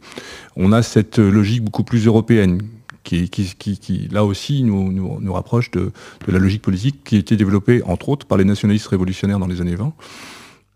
on 0.55 0.71
a 0.71 0.83
cette 0.83 1.17
logique 1.17 1.63
beaucoup 1.63 1.83
plus 1.83 2.05
européenne. 2.05 2.61
Qui, 3.03 3.29
qui, 3.29 4.07
là 4.11 4.25
aussi 4.25 4.63
nous, 4.63 4.91
nous, 4.91 5.33
rapproche 5.33 5.69
de, 5.69 5.91
de, 6.25 6.31
la 6.31 6.39
logique 6.39 6.63
politique 6.63 7.03
qui 7.03 7.17
a 7.17 7.19
été 7.19 7.35
développée 7.35 7.83
entre 7.85 8.09
autres 8.09 8.25
par 8.25 8.39
les 8.39 8.45
nationalistes 8.45 8.87
révolutionnaires 8.87 9.37
dans 9.37 9.45
les 9.45 9.61
années 9.61 9.75
20 9.75 9.93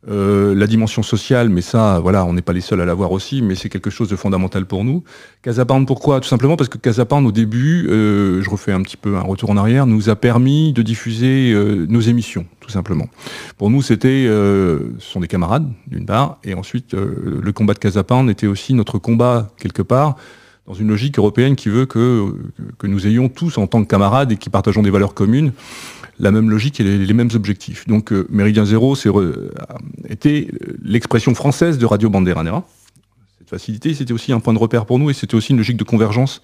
euh, 0.07 0.55
la 0.55 0.65
dimension 0.65 1.03
sociale, 1.03 1.49
mais 1.49 1.61
ça, 1.61 1.99
voilà, 1.99 2.23
on 2.23 2.31
n'est 2.31 2.41
pas 2.41 2.53
les 2.53 2.61
seuls 2.61 2.79
à 2.79 2.85
l'avoir 2.85 3.11
aussi, 3.11 3.41
mais 3.41 3.55
c'est 3.55 3.67
quelque 3.67 3.89
chose 3.89 4.07
de 4.07 4.15
fondamental 4.15 4.65
pour 4.65 4.85
nous. 4.85 5.03
Casapound, 5.41 5.85
pourquoi? 5.85 6.21
Tout 6.21 6.29
simplement 6.29 6.55
parce 6.55 6.69
que 6.69 6.77
Casapound, 6.77 7.27
au 7.27 7.33
début, 7.33 7.85
euh, 7.89 8.41
je 8.41 8.49
refais 8.49 8.71
un 8.71 8.81
petit 8.81 8.95
peu 8.95 9.17
un 9.17 9.21
retour 9.21 9.49
en 9.49 9.57
arrière, 9.57 9.85
nous 9.87 10.09
a 10.09 10.15
permis 10.15 10.71
de 10.71 10.81
diffuser 10.81 11.51
euh, 11.51 11.85
nos 11.89 11.99
émissions, 11.99 12.45
tout 12.61 12.69
simplement. 12.69 13.09
Pour 13.57 13.69
nous, 13.69 13.81
c'était, 13.81 14.25
ce 14.27 14.79
sont 14.99 15.19
des 15.19 15.27
camarades, 15.27 15.69
d'une 15.87 16.05
part, 16.05 16.37
et 16.45 16.53
ensuite, 16.53 16.93
le 16.93 17.51
combat 17.51 17.73
de 17.73 17.79
Casapound 17.79 18.29
était 18.29 18.47
aussi 18.47 18.73
notre 18.73 18.99
combat, 18.99 19.49
quelque 19.57 19.81
part, 19.81 20.15
dans 20.69 20.75
une 20.75 20.87
logique 20.87 21.17
européenne 21.17 21.55
qui 21.55 21.67
veut 21.67 21.87
que, 21.87 22.31
nous 22.83 23.07
ayons 23.07 23.27
tous, 23.27 23.57
en 23.57 23.65
tant 23.65 23.81
que 23.83 23.87
camarades 23.87 24.31
et 24.31 24.37
qui 24.37 24.51
partageons 24.51 24.83
des 24.83 24.91
valeurs 24.91 25.15
communes, 25.15 25.51
la 26.19 26.31
même 26.31 26.49
logique 26.49 26.79
et 26.79 26.83
les, 26.83 27.13
mêmes 27.13 27.31
objectifs. 27.33 27.87
Donc 27.87 28.13
euh, 28.13 28.27
Méridien 28.29 28.65
Zéro 28.65 28.95
était 30.07 30.47
l'expression 30.83 31.33
française 31.33 31.79
de 31.79 31.85
Radio 31.87 32.11
Banderanera. 32.11 32.67
Cette 33.39 33.49
facilité, 33.49 33.95
c'était 33.95 34.13
aussi 34.13 34.31
un 34.31 34.39
point 34.39 34.53
de 34.53 34.59
repère 34.59 34.85
pour 34.85 34.99
nous 34.99 35.09
et 35.09 35.13
c'était 35.13 35.33
aussi 35.33 35.53
une 35.53 35.57
logique 35.57 35.77
de 35.77 35.83
convergence 35.83 36.41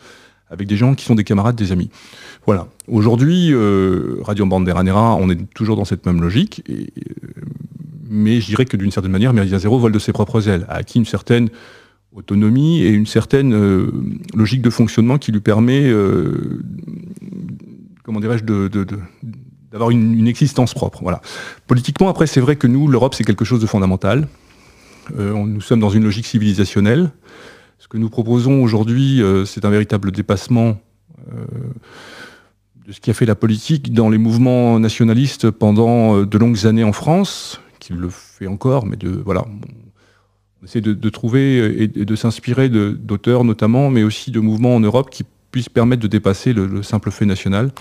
avec 0.50 0.68
des 0.68 0.78
gens 0.78 0.96
qui 0.96 1.06
sont 1.06 1.16
des 1.16 1.24
camarades, 1.24 1.56
des 1.56 1.72
amis. 1.72 1.92
Voilà. 2.48 2.68
Aujourd'hui, 2.88 3.50
euh, 3.52 4.18
Radio 4.24 4.48
Banderanera, 4.48 5.16
on 5.16 5.30
est 5.30 5.54
toujours 5.54 5.76
dans 5.76 5.86
cette 5.86 6.06
même 6.08 6.22
logique, 6.22 6.64
euh, 6.70 6.86
mais 8.10 8.42
je 8.42 8.48
dirais 8.48 8.66
que 8.66 8.78
d'une 8.78 8.92
certaine 8.92 9.12
manière, 9.12 9.34
Méridien 9.34 9.60
Zéro 9.60 9.78
vole 9.78 9.92
de 9.92 10.00
ses 10.00 10.14
propres 10.14 10.50
ailes, 10.50 10.66
a 10.68 10.78
acquis 10.78 10.98
une 10.98 11.06
certaine 11.06 11.50
autonomie 12.16 12.82
et 12.82 12.90
une 12.90 13.06
certaine 13.06 13.54
logique 14.34 14.62
de 14.62 14.70
fonctionnement 14.70 15.18
qui 15.18 15.32
lui 15.32 15.42
permet, 15.42 15.92
comment 18.04 18.20
dirais-je, 18.20 18.44
de, 18.44 18.68
d'avoir 19.76 19.90
une, 19.90 20.26
existence 20.26 20.74
propre. 20.74 21.00
Voilà. 21.02 21.20
Politiquement, 21.68 22.08
après, 22.08 22.28
c'est 22.28 22.40
vrai 22.40 22.56
que 22.56 22.66
nous, 22.66 22.88
l'Europe, 22.88 23.14
c'est 23.14 23.26
quelque 23.26 23.44
chose 23.44 23.60
de 23.60 23.66
fondamental. 23.66 24.30
Euh, 25.20 25.34
nous 25.34 25.60
sommes 25.60 25.82
dans 25.82 25.90
une 25.90 26.06
logique 26.06 26.26
civilisationnelle. 26.26 27.12
Ce 27.78 27.90
que 27.90 27.98
nous 27.98 28.10
proposons 28.10 28.64
aujourd'hui, 28.64 29.22
euh, 29.22 29.44
c'est 29.44 29.66
un 29.66 29.70
véritable 29.70 30.14
dépassement 30.14 30.78
euh, 31.28 31.46
de 32.88 32.94
ce 32.94 33.02
qui 33.02 33.12
a 33.12 33.14
fait 33.14 33.26
la 33.26 33.36
politique 33.36 33.94
dans 33.94 34.08
les 34.08 34.18
mouvements 34.18 34.80
nationalistes 34.80 35.52
pendant 35.52 36.24
de 36.24 36.38
longues 36.38 36.66
années 36.66 36.86
en 36.86 36.94
France, 36.94 37.60
qui 37.80 37.92
le 37.92 38.08
fait 38.10 38.48
encore, 38.48 38.86
mais 38.86 38.96
de 38.96 39.10
voilà. 39.10 39.46
Essaie 40.64 40.82
de, 40.82 41.10
trouver 41.10 41.84
et 41.84 41.88
de 41.88 42.16
s'inspirer 42.16 42.70
d'auteurs 42.70 43.44
notamment, 43.44 43.90
mais 43.90 44.04
aussi 44.04 44.32
de 44.32 44.40
mouvements 44.40 44.76
en 44.76 44.80
Europe 44.80 45.10
qui 45.10 45.24
puissent 45.52 45.70
permettre 45.70 46.02
de 46.02 46.08
dépasser 46.08 46.54
le, 46.54 46.66
le 46.66 46.84
simple 46.84 47.12
fait 47.12 47.26
national 47.26 47.72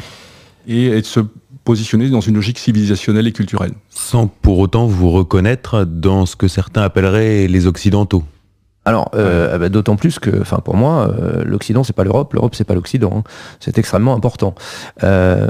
et, 0.66 0.86
et 0.86 1.00
de 1.00 1.06
se 1.06 1.20
positionner 1.64 2.10
dans 2.10 2.20
une 2.20 2.34
logique 2.34 2.58
civilisationnelle 2.58 3.26
et 3.26 3.32
culturelle. 3.32 3.72
Sans 3.88 4.26
pour 4.26 4.58
autant 4.58 4.86
vous 4.86 5.10
reconnaître 5.10 5.84
dans 5.84 6.26
ce 6.26 6.36
que 6.36 6.46
certains 6.46 6.82
appelleraient 6.82 7.46
les 7.48 7.66
Occidentaux. 7.66 8.24
Alors, 8.86 9.10
euh, 9.14 9.52
ah 9.54 9.58
bah, 9.58 9.70
d'autant 9.70 9.96
plus 9.96 10.18
que, 10.18 10.42
enfin, 10.42 10.58
pour 10.58 10.76
moi, 10.76 11.08
euh, 11.08 11.42
l'Occident 11.44 11.84
c'est 11.84 11.94
pas 11.94 12.04
l'Europe, 12.04 12.34
l'Europe 12.34 12.54
c'est 12.54 12.64
pas 12.64 12.74
l'Occident. 12.74 13.12
Hein. 13.16 13.22
C'est 13.60 13.78
extrêmement 13.78 14.14
important. 14.14 14.54
Euh, 15.02 15.48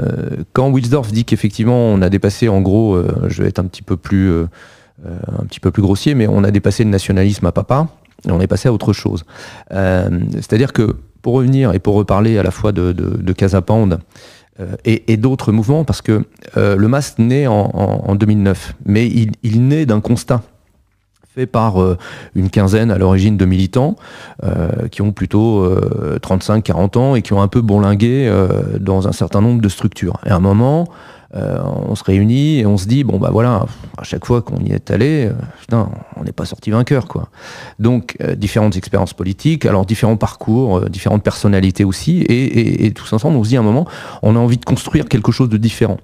quand 0.53 0.69
Wilsdorf 0.69 1.11
dit 1.11 1.25
qu'effectivement 1.25 1.89
on 1.89 2.01
a 2.01 2.09
dépassé, 2.09 2.47
en 2.47 2.61
gros, 2.61 2.97
je 3.27 3.43
vais 3.43 3.49
être 3.49 3.59
un 3.59 3.65
petit 3.65 3.81
peu 3.81 3.97
plus, 3.97 4.31
un 5.03 5.45
petit 5.45 5.59
peu 5.59 5.71
plus 5.71 5.81
grossier, 5.81 6.15
mais 6.15 6.27
on 6.27 6.43
a 6.43 6.51
dépassé 6.51 6.83
le 6.83 6.89
nationalisme 6.89 7.45
à 7.45 7.51
papa 7.51 7.87
et 8.27 8.31
on 8.31 8.39
est 8.39 8.47
passé 8.47 8.69
à 8.69 8.73
autre 8.73 8.93
chose. 8.93 9.23
C'est-à-dire 9.69 10.73
que 10.73 10.95
pour 11.25 11.33
revenir 11.33 11.73
et 11.73 11.79
pour 11.79 11.95
reparler 11.95 12.37
à 12.37 12.43
la 12.43 12.51
fois 12.51 12.71
de, 12.71 12.91
de, 12.91 13.33
euh, 14.59 14.75
et, 14.85 15.17
d'autres 15.17 15.51
mouvements, 15.51 15.83
parce 15.83 16.03
que 16.03 16.23
euh, 16.55 16.75
le 16.75 16.87
MAS 16.87 17.15
naît 17.17 17.47
en, 17.47 18.13
2009, 18.13 18.75
mais 18.85 19.07
il, 19.07 19.67
naît 19.67 19.87
d'un 19.87 20.01
constat 20.01 20.43
fait 21.33 21.47
par 21.47 21.81
euh, 21.81 21.97
une 22.35 22.51
quinzaine 22.51 22.91
à 22.91 22.99
l'origine 22.99 23.37
de 23.37 23.45
militants 23.45 23.95
qui 24.91 25.01
ont 25.01 25.11
plutôt 25.11 25.67
35-40 26.21 26.97
ans 26.99 27.15
et 27.15 27.23
qui 27.23 27.33
ont 27.33 27.41
un 27.41 27.47
peu 27.47 27.61
bourlingué 27.61 28.31
dans 28.79 29.07
un 29.07 29.11
certain 29.11 29.41
nombre 29.41 29.61
de 29.61 29.69
structures. 29.69 30.19
Et 30.27 30.29
à 30.29 30.35
un 30.35 30.39
moment, 30.39 30.87
euh, 31.35 31.59
on 31.63 31.95
se 31.95 32.03
réunit 32.03 32.59
et 32.59 32.65
on 32.65 32.77
se 32.77 32.87
dit 32.87 33.03
bon 33.03 33.17
bah 33.17 33.29
voilà, 33.31 33.65
à 33.97 34.03
chaque 34.03 34.25
fois 34.25 34.41
qu'on 34.41 34.63
y 34.63 34.71
est 34.71 34.89
allé, 34.89 35.29
euh, 35.73 35.83
on 36.15 36.23
n'est 36.23 36.31
pas 36.31 36.45
sorti 36.45 36.71
vainqueur 36.71 37.07
quoi. 37.07 37.27
Donc 37.77 38.15
euh, 38.21 38.35
différentes 38.35 38.77
expériences 38.77 39.13
politiques, 39.13 39.65
alors 39.65 39.85
différents 39.85 40.15
parcours, 40.15 40.89
différentes 40.89 41.23
personnalités 41.23 41.83
aussi, 41.83 42.21
et, 42.29 42.91
tous 42.91 43.11
ensemble 43.11 43.35
on 43.35 43.43
se 43.43 43.49
dit 43.49 43.57
à 43.57 43.59
un 43.59 43.63
moment, 43.63 43.85
on 44.21 44.35
a 44.35 44.39
envie 44.39 44.57
de 44.57 44.63
construire 44.63 45.09
quelque 45.09 45.31
chose 45.31 45.49
de 45.49 45.57
différent. 45.57 45.97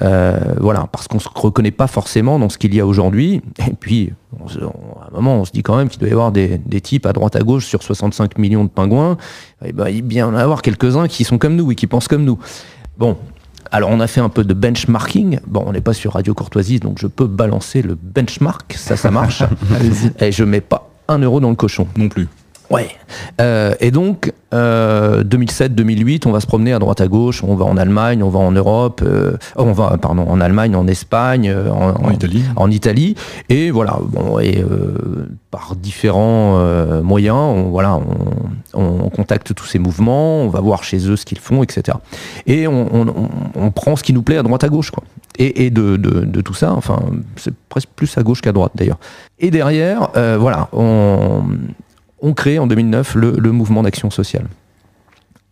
voilà, 0.00 0.88
parce 0.90 1.06
qu'on 1.06 1.20
se 1.20 1.28
reconnaît 1.32 1.70
pas 1.70 1.86
forcément 1.86 2.38
dans 2.38 2.48
ce 2.48 2.58
qu'il 2.58 2.74
y 2.74 2.80
a 2.80 2.86
aujourd'hui, 2.86 3.40
et 3.58 3.74
puis 3.78 4.12
à 4.40 4.64
un 4.64 5.14
moment 5.14 5.36
on 5.36 5.44
se 5.44 5.52
dit 5.52 5.62
quand 5.62 5.76
même 5.76 5.88
qu'il 5.88 6.00
doit 6.00 6.08
y 6.08 6.12
avoir 6.12 6.32
des, 6.32 6.58
types 6.82 7.06
à 7.06 7.12
droite 7.12 7.36
à 7.36 7.40
gauche 7.40 7.66
sur 7.66 7.82
65 7.82 8.38
millions 8.38 8.64
de 8.64 8.70
pingouins, 8.70 9.16
et 9.64 9.72
ben, 9.72 9.88
il 9.88 10.02
bien 10.02 10.26
en 10.26 10.34
avoir 10.34 10.62
quelques-uns 10.62 11.06
qui 11.06 11.22
sont 11.22 11.38
comme 11.38 11.54
nous 11.54 11.70
et 11.70 11.76
qui 11.76 11.86
pensent 11.86 12.08
comme 12.08 12.24
nous. 12.24 12.38
Bon, 12.98 13.16
alors 13.72 13.90
on 13.90 14.00
a 14.00 14.06
fait 14.06 14.20
un 14.20 14.28
peu 14.28 14.44
de 14.44 14.54
benchmarking. 14.54 15.40
Bon, 15.46 15.64
on 15.66 15.72
n'est 15.72 15.80
pas 15.80 15.94
sur 15.94 16.12
Radio 16.12 16.34
Courtoisie, 16.34 16.78
donc 16.78 16.98
je 16.98 17.06
peux 17.06 17.26
balancer 17.26 17.80
le 17.80 17.96
benchmark. 18.00 18.74
Ça, 18.74 18.96
ça 18.96 19.10
marche. 19.10 19.42
et 20.20 20.30
je 20.30 20.44
mets 20.44 20.60
pas 20.60 20.90
un 21.08 21.18
euro 21.18 21.40
dans 21.40 21.50
le 21.50 21.56
cochon. 21.56 21.88
Non 21.96 22.08
plus. 22.08 22.28
Ouais. 22.70 22.88
Euh, 23.40 23.74
et 23.80 23.90
donc, 23.90 24.32
2007-2008, 24.52 26.14
euh, 26.26 26.28
on 26.28 26.32
va 26.32 26.40
se 26.40 26.46
promener 26.46 26.72
à 26.72 26.78
droite 26.78 27.00
à 27.00 27.08
gauche, 27.08 27.42
on 27.44 27.54
va 27.54 27.64
en 27.64 27.76
Allemagne, 27.76 28.22
on 28.22 28.28
va 28.28 28.38
en 28.38 28.52
Europe, 28.52 29.02
euh, 29.04 29.36
on 29.56 29.72
va, 29.72 29.98
pardon, 29.98 30.26
en 30.28 30.40
Allemagne, 30.40 30.74
en 30.74 30.86
Espagne, 30.86 31.54
en, 31.54 32.10
Italie. 32.10 32.44
En 32.56 32.70
Italie. 32.70 33.14
Et 33.48 33.70
voilà, 33.70 33.98
bon, 34.02 34.38
et 34.38 34.64
par 35.50 35.76
différents 35.76 36.58
moyens, 37.02 37.36
on, 37.36 37.62
voilà, 37.70 38.00
on, 38.74 39.10
contacte 39.10 39.54
tous 39.54 39.66
ces 39.66 39.78
mouvements, 39.78 40.42
on 40.42 40.48
va 40.48 40.60
voir 40.60 40.82
chez 40.84 41.08
eux 41.08 41.16
ce 41.16 41.26
qu'ils 41.26 41.38
font, 41.38 41.62
etc. 41.62 41.98
Et 42.46 42.66
on, 42.66 43.70
prend 43.74 43.96
ce 43.96 44.02
qui 44.02 44.12
nous 44.12 44.22
plaît 44.22 44.38
à 44.38 44.42
droite 44.42 44.64
à 44.64 44.68
gauche, 44.68 44.90
quoi. 44.90 45.04
Et, 45.38 45.70
de, 45.70 45.96
de, 45.96 46.40
tout 46.40 46.54
ça, 46.54 46.72
enfin, 46.72 47.00
c'est 47.36 47.54
presque 47.68 47.88
plus 47.96 48.16
à 48.18 48.22
gauche 48.22 48.40
qu'à 48.40 48.52
droite 48.52 48.72
d'ailleurs. 48.74 48.98
Et 49.38 49.50
derrière, 49.50 50.10
voilà, 50.38 50.68
on, 50.72 51.42
on 52.22 52.32
crée 52.32 52.58
en 52.58 52.66
2009 52.66 53.16
le, 53.16 53.52
mouvement 53.52 53.82
d'action 53.82 54.10
sociale. 54.10 54.46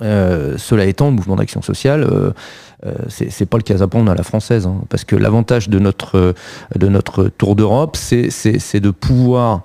Euh, 0.03 0.57
cela 0.57 0.87
étant, 0.87 1.07
le 1.07 1.17
mouvement 1.17 1.37
d'action 1.37 1.61
sociale, 1.61 2.05
euh, 2.05 2.31
euh, 2.87 2.95
c'est 3.09 3.45
pas 3.45 3.59
le 3.59 3.63
casapon 3.63 4.07
à 4.07 4.15
la 4.15 4.23
française, 4.23 4.67
hein, 4.67 4.77
parce 4.89 5.05
que 5.05 5.15
l'avantage 5.17 5.69
de 5.69 5.79
notre, 5.79 6.35
de 6.75 6.89
notre 6.89 7.25
tour 7.25 7.57
d'Europe, 7.57 7.97
c'est 7.97 8.81
de 8.81 8.91
pouvoir 8.91 9.63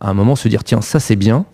à 0.00 0.10
un 0.10 0.14
moment 0.14 0.36
se 0.36 0.48
dire 0.48 0.64
tiens, 0.64 0.82
ça 0.82 1.00
c'est 1.00 1.16
bien. 1.16 1.46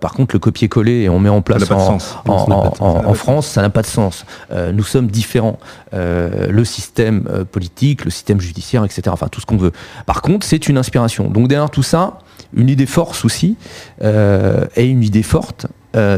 par 0.00 0.12
contre, 0.12 0.34
le 0.34 0.38
copier-coller 0.38 1.02
et 1.04 1.08
on 1.08 1.18
met 1.18 1.30
en 1.30 1.40
place 1.40 1.70
en, 1.70 3.14
France, 3.14 3.46
ça 3.46 3.62
n'a 3.62 3.70
pas 3.70 3.80
de 3.80 3.86
sens. 3.86 4.26
nous 4.74 4.84
sommes 4.84 5.06
différents. 5.06 5.58
le 5.92 6.64
système 6.64 7.46
politique, 7.50 8.04
le 8.04 8.10
système 8.10 8.40
judiciaire, 8.40 8.84
etc. 8.84 9.02
Enfin, 9.06 9.28
tout 9.28 9.40
ce 9.40 9.46
qu'on 9.46 9.56
veut. 9.56 9.72
Par 10.04 10.20
contre, 10.20 10.46
c'est 10.46 10.68
une 10.68 10.76
inspiration. 10.76 11.30
Donc 11.30 11.48
derrière 11.48 11.70
tout 11.70 11.82
ça, 11.82 12.18
une 12.54 12.68
idée 12.68 12.86
force 12.86 13.24
aussi, 13.24 13.56
et 14.02 14.84
une 14.84 15.02
idée 15.02 15.22
forte, 15.22 15.66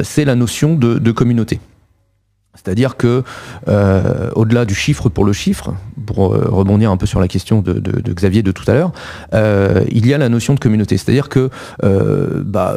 c'est 0.02 0.24
la 0.24 0.34
notion 0.34 0.74
de 0.74 1.10
communauté. 1.12 1.60
C'est-à-dire 2.54 2.98
que, 2.98 3.22
euh, 3.68 4.30
au-delà 4.34 4.66
du 4.66 4.74
chiffre 4.74 5.08
pour 5.08 5.24
le 5.24 5.32
chiffre, 5.32 5.72
pour 6.04 6.34
euh, 6.34 6.48
rebondir 6.50 6.90
un 6.90 6.98
peu 6.98 7.06
sur 7.06 7.18
la 7.18 7.26
question 7.26 7.62
de, 7.62 7.80
Xavier 8.12 8.42
de 8.42 8.52
tout 8.52 8.70
à 8.70 8.74
l'heure, 8.74 8.92
euh, 9.32 9.84
il 9.90 10.06
y 10.06 10.12
a 10.12 10.18
la 10.18 10.28
notion 10.28 10.52
de 10.52 10.60
communauté. 10.60 10.98
C'est-à-dire 10.98 11.30
que 11.30 11.48
bah, 11.80 12.76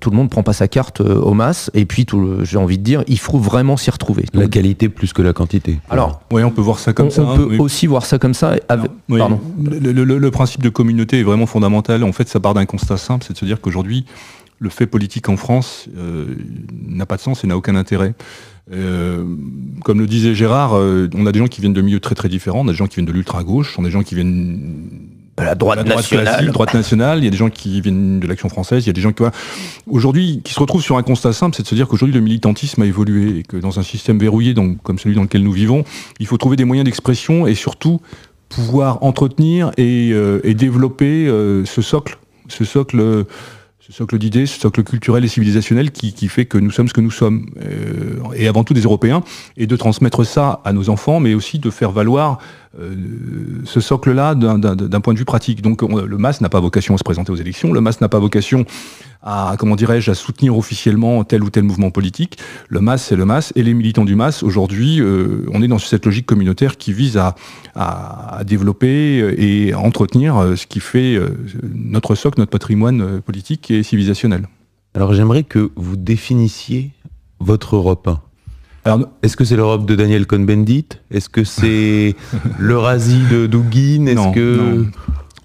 tout 0.00 0.10
le 0.10 0.16
monde 0.16 0.30
prend 0.30 0.42
pas 0.42 0.54
sa 0.54 0.68
carte 0.68 1.00
au 1.00 1.34
masse, 1.34 1.70
et 1.74 1.84
puis 1.84 2.06
j'ai 2.42 2.56
envie 2.56 2.78
de 2.78 2.82
dire, 2.82 3.04
il 3.08 3.18
faut 3.18 3.38
vraiment 3.38 3.76
s'y 3.76 3.90
retrouver. 3.90 4.24
la 4.32 4.48
qualité 4.48 4.88
plus 4.88 5.12
que 5.12 5.20
la 5.20 5.34
quantité. 5.34 5.80
Alors, 5.90 6.22
oui, 6.32 6.42
on 6.42 6.50
peut 6.50 6.62
voir 6.62 6.78
ça 6.78 6.94
comme 6.94 7.10
ça. 7.10 7.22
On 7.22 7.36
peut 7.36 7.56
aussi 7.58 7.86
voir 7.86 8.06
ça 8.06 8.18
comme 8.18 8.34
ça. 8.34 8.54
Pardon. 8.68 9.40
Le, 9.60 10.30
principe 10.30 10.62
de 10.62 10.70
communauté 10.70 11.20
est 11.20 11.24
vraiment 11.24 11.46
fondamental. 11.46 12.04
En 12.04 12.12
fait, 12.12 12.28
ça 12.28 12.40
part 12.40 12.54
d'un 12.54 12.64
constat 12.64 12.96
simple, 12.96 13.24
c'est 13.26 13.34
de 13.34 13.38
se 13.38 13.44
dire 13.44 13.60
qu'aujourd'hui, 13.60 14.06
le 14.60 14.70
fait 14.70 14.86
politique 14.86 15.28
en 15.28 15.36
France 15.36 15.88
n'a 16.86 17.04
pas 17.04 17.16
de 17.16 17.20
sens 17.20 17.44
et 17.44 17.46
n'a 17.46 17.56
aucun 17.56 17.74
intérêt. 17.74 18.14
Euh, 18.72 19.24
comme 19.84 19.98
le 19.98 20.06
disait 20.06 20.34
Gérard, 20.34 20.74
euh, 20.74 21.08
on 21.14 21.26
a 21.26 21.32
des 21.32 21.38
gens 21.38 21.48
qui 21.48 21.60
viennent 21.60 21.72
de 21.72 21.82
milieux 21.82 22.00
très 22.00 22.14
très 22.14 22.28
différents. 22.28 22.60
On 22.60 22.68
a 22.68 22.72
des 22.72 22.76
gens 22.76 22.86
qui 22.86 22.96
viennent 22.96 23.06
de 23.06 23.12
l'ultra-gauche, 23.12 23.76
on 23.78 23.82
a 23.82 23.86
des 23.86 23.92
gens 23.92 24.02
qui 24.02 24.14
viennent 24.14 24.88
de 25.38 25.44
la 25.44 25.54
droite, 25.54 25.86
nationale. 25.86 26.50
droite 26.50 26.74
nationale. 26.74 27.18
Il 27.18 27.24
y 27.24 27.28
a 27.28 27.30
des 27.30 27.36
gens 27.36 27.50
qui 27.50 27.80
viennent 27.80 28.20
de 28.20 28.26
l'action 28.26 28.48
française. 28.48 28.84
Il 28.84 28.88
y 28.88 28.90
a 28.90 28.92
des 28.92 29.00
gens 29.00 29.12
qui, 29.12 29.22
aujourd'hui, 29.86 30.42
qui 30.44 30.52
se 30.52 30.60
retrouvent 30.60 30.82
sur 30.82 30.96
un 30.96 31.02
constat 31.02 31.32
simple, 31.32 31.56
c'est 31.56 31.62
de 31.62 31.68
se 31.68 31.74
dire 31.74 31.88
qu'aujourd'hui 31.88 32.14
le 32.14 32.20
militantisme 32.20 32.82
a 32.82 32.86
évolué 32.86 33.38
et 33.38 33.42
que 33.42 33.56
dans 33.56 33.78
un 33.78 33.82
système 33.82 34.18
verrouillé, 34.18 34.54
donc, 34.54 34.82
comme 34.82 34.98
celui 34.98 35.14
dans 35.14 35.22
lequel 35.22 35.42
nous 35.42 35.52
vivons, 35.52 35.84
il 36.18 36.26
faut 36.26 36.36
trouver 36.36 36.56
des 36.56 36.64
moyens 36.64 36.84
d'expression 36.84 37.46
et 37.46 37.54
surtout 37.54 38.00
pouvoir 38.48 39.02
entretenir 39.02 39.70
et, 39.78 40.10
euh, 40.12 40.40
développer 40.54 41.26
ce 41.64 41.82
socle, 41.82 42.18
ce 42.48 42.64
socle 42.64 43.24
ce 43.90 43.96
socle 43.96 44.18
d'idées, 44.18 44.46
ce 44.46 44.60
socle 44.60 44.84
culturel 44.84 45.24
et 45.24 45.28
civilisationnel 45.28 45.90
qui, 45.90 46.28
fait 46.28 46.46
que 46.46 46.58
nous 46.58 46.70
sommes 46.70 46.86
ce 46.86 46.92
que 46.92 47.00
nous 47.00 47.10
sommes, 47.10 47.46
euh, 47.60 48.20
et 48.36 48.46
avant 48.46 48.62
tout 48.62 48.72
des 48.72 48.82
Européens, 48.82 49.24
et 49.56 49.66
de 49.66 49.76
transmettre 49.76 50.24
ça 50.24 50.60
à 50.64 50.72
nos 50.72 50.90
enfants, 50.90 51.18
mais 51.18 51.34
aussi 51.34 51.58
de 51.58 51.70
faire 51.70 51.90
valoir 51.90 52.38
euh, 52.78 52.94
ce 53.64 53.80
socle-là 53.80 54.36
d'un 54.36 55.00
point 55.00 55.12
de 55.12 55.18
vue 55.18 55.24
pratique. 55.24 55.60
Donc 55.60 55.82
le 55.82 56.18
MAS 56.18 56.40
n'a 56.40 56.48
pas 56.48 56.60
vocation 56.60 56.94
à 56.94 56.98
se 56.98 57.02
présenter 57.02 57.32
aux 57.32 57.36
élections, 57.36 57.72
le 57.72 57.80
MAS 57.80 57.96
n'a 58.00 58.08
pas 58.08 58.20
vocation 58.20 58.64
à, 59.22 59.54
comment 59.58 59.76
dirais-je, 59.76 60.10
à 60.10 60.14
soutenir 60.14 60.56
officiellement 60.56 61.24
tel 61.24 61.42
ou 61.42 61.50
tel 61.50 61.64
mouvement 61.64 61.90
politique. 61.90 62.38
Le 62.68 62.80
MAS, 62.80 62.98
c'est 62.98 63.16
le 63.16 63.24
MAS, 63.24 63.52
et 63.54 63.62
les 63.62 63.74
militants 63.74 64.04
du 64.04 64.14
MAS, 64.14 64.42
aujourd'hui, 64.42 65.00
euh, 65.00 65.46
on 65.52 65.62
est 65.62 65.68
dans 65.68 65.78
cette 65.78 66.06
logique 66.06 66.26
communautaire 66.26 66.76
qui 66.76 66.92
vise 66.92 67.16
à, 67.16 67.34
à, 67.74 68.42
développer 68.46 69.34
et 69.36 69.72
à 69.72 69.78
entretenir 69.78 70.36
euh, 70.36 70.56
ce 70.56 70.66
qui 70.66 70.80
fait 70.80 71.18
notre 71.74 72.14
socle, 72.14 72.40
notre 72.40 72.50
patrimoine 72.50 73.20
politique 73.20 73.70
et 73.70 73.82
civilisationnel. 73.82 74.48
Alors 74.94 75.14
j'aimerais 75.14 75.44
que 75.44 75.70
vous 75.76 75.96
définissiez 75.96 76.90
votre 77.38 77.76
Europe. 77.76 78.10
Est-ce 79.22 79.36
que 79.36 79.44
c'est 79.44 79.56
l'Europe 79.56 79.86
de 79.86 79.94
Daniel 79.94 80.26
Cohn-Bendit? 80.26 80.86
Est-ce 81.10 81.28
que 81.28 81.44
c'est 81.44 82.16
l'Eurasie 82.58 83.22
de 83.30 83.46
Dugin 83.46 84.06
Est-ce 84.06 84.34
que 84.34 84.86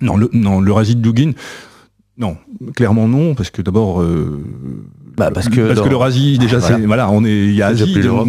non, 0.01 0.17
le, 0.17 0.29
non, 0.33 0.61
l'Eurasie 0.61 0.95
de 0.95 1.01
Dugin, 1.01 1.31
non, 2.17 2.37
clairement 2.75 3.07
non, 3.09 3.35
parce 3.35 3.49
que 3.49 3.61
d'abord, 3.61 4.01
euh, 4.01 4.41
bah, 5.17 5.31
parce 5.31 5.49
que 5.49 5.67
parce 5.67 5.81
que 5.81 5.89
l'Eurasie 5.89 6.37
déjà 6.37 6.59
c'est 6.59 6.77
voilà 6.81 7.09
on 7.09 7.23
est 7.23 7.31
il 7.31 7.55
y 7.55 7.61
a 7.61 7.67
Asie 7.67 7.85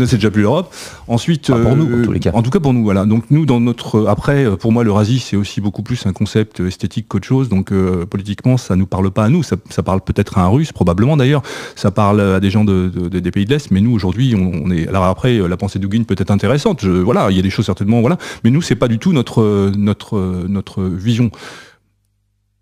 c'est 0.06 0.16
déjà 0.16 0.30
plus 0.30 0.42
l'Europe. 0.42 0.72
Ensuite 1.08 1.48
pour 1.48 1.76
nous 1.76 2.00
en 2.00 2.04
tous 2.04 2.12
les 2.12 2.20
cas. 2.20 2.30
en 2.32 2.42
tout 2.42 2.50
cas 2.50 2.60
pour 2.60 2.72
nous 2.72 2.84
voilà. 2.84 3.04
Donc 3.04 3.24
nous 3.30 3.46
dans 3.46 3.60
notre 3.60 4.06
après 4.06 4.56
pour 4.56 4.72
moi 4.72 4.84
l'Eurasie 4.84 5.18
c'est 5.18 5.36
aussi 5.36 5.60
beaucoup 5.60 5.82
plus 5.82 6.06
un 6.06 6.12
concept 6.12 6.60
esthétique 6.60 7.06
qu'autre 7.08 7.26
chose. 7.26 7.48
Donc 7.48 7.72
euh, 7.72 8.06
politiquement 8.06 8.56
ça 8.56 8.76
nous 8.76 8.86
parle 8.86 9.10
pas 9.10 9.24
à 9.24 9.28
nous. 9.28 9.42
Ça, 9.42 9.56
ça 9.70 9.82
parle 9.82 10.00
peut-être 10.00 10.38
à 10.38 10.42
un 10.42 10.48
russe 10.48 10.72
probablement 10.72 11.16
d'ailleurs. 11.16 11.42
Ça 11.74 11.90
parle 11.90 12.20
à 12.20 12.40
des 12.40 12.50
gens 12.50 12.64
de, 12.64 12.88
de, 12.88 13.18
des 13.18 13.30
pays 13.30 13.44
de 13.44 13.50
l'est. 13.50 13.70
Mais 13.70 13.80
nous 13.80 13.92
aujourd'hui 13.92 14.34
on, 14.36 14.70
est 14.70 14.88
alors 14.88 15.04
après 15.04 15.38
la 15.38 15.56
pensée 15.56 15.78
d'Ugin 15.78 16.04
peut 16.04 16.16
être 16.18 16.30
intéressante. 16.30 16.80
Je, 16.82 16.90
voilà 16.90 17.30
il 17.30 17.36
y 17.36 17.40
a 17.40 17.42
des 17.42 17.50
choses 17.50 17.66
certainement 17.66 18.00
voilà. 18.00 18.18
Mais 18.44 18.50
nous 18.50 18.62
c'est 18.62 18.76
pas 18.76 18.88
du 18.88 18.98
tout 18.98 19.12
notre 19.12 19.72
notre 19.76 20.46
notre 20.48 20.82
vision 20.82 21.30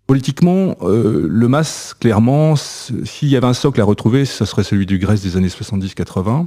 Politiquement, 0.07 0.75
euh, 0.83 1.25
le 1.27 1.47
MAS, 1.47 1.95
clairement, 1.99 2.55
s'il 2.55 3.29
y 3.29 3.35
avait 3.35 3.47
un 3.47 3.53
socle 3.53 3.81
à 3.81 3.83
retrouver, 3.83 4.25
ce 4.25 4.45
serait 4.45 4.63
celui 4.63 4.85
du 4.85 4.99
Grèce 4.99 5.21
des 5.21 5.35
années 5.35 5.47
70-80. 5.47 6.45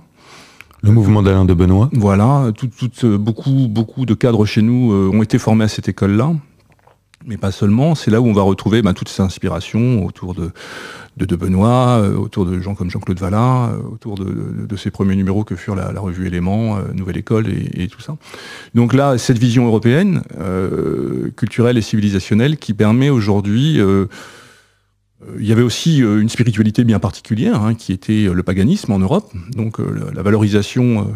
Le 0.81 0.91
mouvement 0.93 1.23
d'Alain 1.23 1.45
de 1.45 1.55
Benoît. 1.55 1.91
Voilà, 1.93 2.53
tout, 2.57 2.71
beaucoup, 3.19 3.67
beaucoup 3.69 4.07
de 4.07 4.15
cadres 4.15 4.47
chez 4.47 4.63
nous 4.63 4.93
euh, 4.93 5.11
ont 5.13 5.23
été 5.23 5.39
formés 5.39 5.65
à 5.65 5.69
cette 5.69 5.89
école-là 5.89 6.33
mais 7.27 7.37
pas 7.37 7.53
seulement. 7.53 7.95
C'est 7.95 8.11
là 8.11 8.21
où 8.21 8.27
on 8.27 8.33
va 8.33 8.43
retrouver 8.43 8.83
ben, 8.83 8.95
toutes 8.95 9.09
ces 9.09 9.23
inspirations 9.23 10.05
autour 10.05 10.35
de, 10.35 10.51
de, 11.27 11.37
Benoît, 11.37 12.01
euh, 12.01 12.17
autour 12.17 12.47
de 12.47 12.61
gens 12.61 12.75
comme 12.75 12.91
Jean-Claude 12.91 13.19
Vallin, 13.19 13.71
euh, 13.71 13.93
autour 13.93 14.17
de, 14.17 14.77
ces 14.77 14.91
premiers 14.91 15.17
numéros 15.17 15.45
que 15.45 15.57
furent 15.57 15.75
la, 15.75 16.01
revue 16.01 16.27
Éléments, 16.27 16.77
euh, 16.77 16.93
Nouvelle 16.95 17.17
École 17.17 17.47
et, 17.49 17.89
tout 17.89 18.01
ça. 18.01 18.17
Donc 18.75 18.93
là, 18.95 19.19
cette 19.19 19.39
vision 19.39 19.67
européenne, 19.67 20.23
culturelle 21.37 21.79
et 21.79 21.83
civilisationnelle, 21.83 22.59
qui 22.59 22.75
permet 22.75 23.11
aujourd'hui 23.11 23.81
il 25.39 25.45
y 25.45 25.53
avait 25.53 25.63
aussi 25.63 25.99
une 25.99 26.29
spiritualité 26.29 26.85
bien 26.85 27.01
particulière, 27.01 27.63
hein, 27.63 27.75
qui 27.75 27.93
était 27.93 28.29
le 28.33 28.43
paganisme 28.43 28.93
en 28.93 28.99
Europe, 28.99 29.33
donc 29.57 29.79
la 29.79 30.23
valorisation 30.23 31.09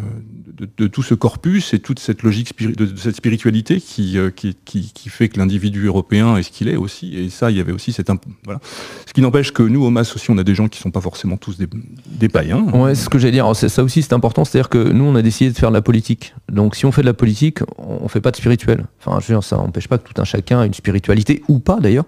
de, 0.53 0.87
tout 0.87 1.03
ce 1.03 1.13
corpus 1.13 1.73
et 1.73 1.79
toute 1.79 1.99
cette 1.99 2.23
logique 2.23 2.57
de, 2.59 2.95
cette 2.95 3.15
spiritualité 3.15 3.81
euh, 3.99 4.29
qui, 4.29 4.55
qui, 4.65 5.09
fait 5.09 5.29
que 5.29 5.39
l'individu 5.39 5.87
européen 5.87 6.37
est 6.37 6.43
ce 6.43 6.51
qu'il 6.51 6.69
est 6.69 6.75
aussi. 6.75 7.17
Et 7.17 7.29
ça, 7.29 7.51
il 7.51 7.57
y 7.57 7.59
avait 7.59 7.71
aussi 7.71 7.91
cette 7.91 8.11
voilà. 8.43 8.59
Ce 9.07 9.13
qui 9.13 9.21
n'empêche 9.21 9.51
que 9.51 9.63
nous, 9.63 9.83
au 9.83 9.89
MAS 9.89 10.13
aussi, 10.15 10.29
on 10.29 10.37
a 10.37 10.43
des 10.43 10.55
gens 10.55 10.67
qui 10.67 10.79
sont 10.79 10.91
pas 10.91 11.01
forcément 11.01 11.37
tous 11.37 11.57
des, 11.57 12.29
païens. 12.29 12.63
Ouais, 12.73 12.95
c'est 12.95 13.05
ce 13.05 13.09
que 13.09 13.17
j'allais 13.17 13.31
dire. 13.31 13.55
Ça 13.55 13.83
aussi, 13.83 14.01
c'est 14.01 14.13
important. 14.13 14.45
C'est-à-dire 14.45 14.69
que 14.69 14.91
nous, 14.91 15.03
on 15.03 15.15
a 15.15 15.21
décidé 15.21 15.51
de 15.51 15.57
faire 15.57 15.69
de 15.69 15.75
la 15.75 15.81
politique. 15.81 16.33
Donc, 16.51 16.75
si 16.75 16.85
on 16.85 16.91
fait 16.91 17.01
de 17.01 17.07
la 17.07 17.13
politique, 17.13 17.59
on 17.77 18.07
fait 18.07 18.21
pas 18.21 18.31
de 18.31 18.35
spirituel. 18.35 18.85
Enfin, 18.99 19.19
je 19.19 19.27
veux 19.27 19.33
dire, 19.33 19.43
ça 19.43 19.57
n'empêche 19.57 19.87
pas 19.87 19.97
que 19.97 20.07
tout 20.07 20.19
un 20.21 20.25
chacun 20.25 20.63
ait 20.63 20.67
une 20.67 20.73
spiritualité 20.73 21.43
ou 21.47 21.59
pas 21.59 21.79
d'ailleurs, 21.79 22.05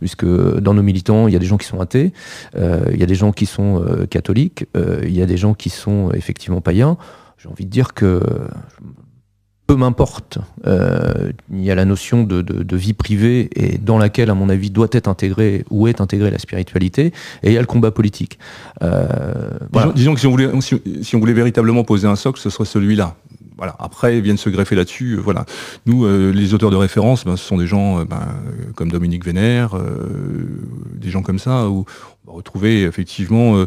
puisque 0.00 0.26
dans 0.26 0.74
nos 0.74 0.82
militants, 0.82 1.28
il 1.28 1.34
y 1.34 1.36
a 1.36 1.40
des 1.40 1.46
gens 1.46 1.56
qui 1.56 1.66
sont 1.66 1.80
athées, 1.80 2.12
euh, 2.56 2.84
il 2.92 2.98
y 2.98 3.02
a 3.02 3.06
des 3.06 3.14
gens 3.14 3.32
qui 3.32 3.46
sont 3.46 3.82
euh, 3.82 4.06
catholiques, 4.06 4.66
il 4.74 5.16
y 5.16 5.22
a 5.22 5.26
des 5.26 5.36
gens 5.36 5.54
qui 5.54 5.70
sont 5.70 6.10
effectivement 6.12 6.60
païens 6.60 6.96
j'ai 7.44 7.50
envie 7.50 7.66
de 7.66 7.70
dire 7.70 7.92
que 7.92 8.22
peu 9.66 9.76
m'importe, 9.76 10.38
euh, 10.66 11.32
il 11.50 11.62
y 11.62 11.70
a 11.70 11.74
la 11.74 11.84
notion 11.84 12.24
de, 12.24 12.76
vie 12.76 12.94
privée 12.94 13.50
et 13.54 13.76
dans 13.76 13.98
laquelle, 13.98 14.30
à 14.30 14.34
mon 14.34 14.48
avis, 14.48 14.70
doit 14.70 14.88
être 14.92 15.08
intégrée 15.08 15.66
ou 15.68 15.86
est 15.88 16.00
intégrée 16.00 16.30
la 16.30 16.38
spiritualité, 16.38 17.12
et 17.42 17.50
il 17.50 17.52
y 17.52 17.58
a 17.58 17.60
le 17.60 17.66
combat 17.66 17.90
politique. 17.90 18.38
Euh, 18.82 19.50
disons, 19.94 20.14
que 20.14 20.20
si 20.20 20.26
on, 20.26 20.30
voulait, 20.30 20.48
si, 20.60 21.16
on 21.16 21.18
voulait 21.18 21.34
véritablement 21.34 21.84
poser 21.84 22.08
un 22.08 22.16
socle, 22.16 22.40
ce 22.40 22.48
serait 22.48 22.64
celui-là. 22.64 23.14
Voilà. 23.58 23.76
Après, 23.78 24.20
viennent 24.22 24.38
se 24.38 24.50
greffer 24.50 24.74
là-dessus. 24.74 25.12
Euh, 25.12 25.20
voilà. 25.20 25.44
Nous, 25.84 26.06
les 26.32 26.54
auteurs 26.54 26.70
de 26.70 26.76
référence, 26.76 27.26
ben, 27.26 27.36
ce 27.36 27.44
sont 27.44 27.58
des 27.58 27.66
gens 27.66 28.04
ben, 28.06 28.22
comme 28.74 28.90
Dominique 28.90 29.24
Vénère, 29.24 29.76
des 30.94 31.10
gens 31.10 31.22
comme 31.22 31.38
ça, 31.38 31.68
où 31.68 31.84
on 32.26 32.30
va 32.30 32.36
retrouver 32.36 32.82
effectivement 32.82 33.64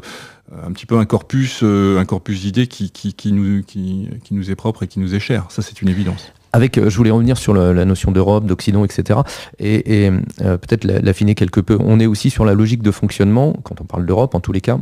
un 0.51 0.71
petit 0.71 0.85
peu 0.85 0.97
un 0.97 1.05
corpus, 1.05 1.61
euh, 1.63 1.99
un 1.99 2.05
corpus 2.05 2.41
d'idées 2.41 2.67
qui, 2.67 2.91
qui, 2.91 3.31
nous, 3.31 3.63
qui, 3.63 4.09
nous 4.31 4.51
est 4.51 4.55
propre 4.55 4.83
et 4.83 4.87
qui 4.87 4.99
nous 4.99 5.15
est 5.15 5.19
cher. 5.19 5.47
Ça, 5.49 5.61
c'est 5.61 5.81
une 5.81 5.89
évidence. 5.89 6.31
Avec, 6.53 6.77
euh, 6.77 6.89
je 6.89 6.97
voulais 6.97 7.11
revenir 7.11 7.37
sur 7.37 7.53
la 7.53 7.85
notion 7.85 8.11
d'Europe, 8.11 8.45
d'Occident, 8.45 8.85
etc. 8.85 9.19
Et, 9.59 10.09
euh, 10.41 10.57
peut-être 10.57 10.85
l'affiner 10.85 11.35
quelque 11.35 11.59
peu. 11.59 11.77
On 11.79 11.99
est 11.99 12.05
aussi 12.05 12.29
sur 12.29 12.45
la 12.45 12.53
logique 12.53 12.81
de 12.81 12.91
fonctionnement, 12.91 13.53
quand 13.63 13.81
on 13.81 13.83
parle 13.83 14.05
d'Europe, 14.05 14.35
en 14.35 14.39
tous 14.39 14.51
les 14.51 14.61
cas, 14.61 14.79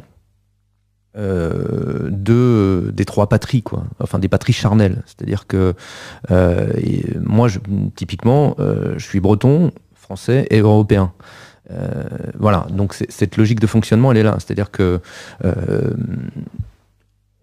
de, 1.17 2.91
des 2.93 3.05
trois 3.05 3.29
patries, 3.29 3.63
quoi. 3.63 3.85
Enfin, 4.01 4.19
des 4.19 4.27
patries 4.27 4.51
charnelles. 4.51 5.01
C'est-à-dire 5.05 5.47
que 5.47 5.73
moi, 7.21 7.47
typiquement, 7.95 8.55
je 8.59 9.03
suis 9.03 9.21
breton, 9.21 9.71
français 9.95 10.45
et 10.51 10.59
européen. 10.59 11.13
Euh, 11.71 12.03
voilà, 12.37 12.67
donc 12.69 12.93
cette 12.93 13.37
logique 13.37 13.59
de 13.59 13.67
fonctionnement, 13.67 14.11
elle 14.11 14.19
est 14.19 14.23
là. 14.23 14.35
C'est-à-dire 14.39 14.71
que 14.71 14.99
euh, 15.43 15.93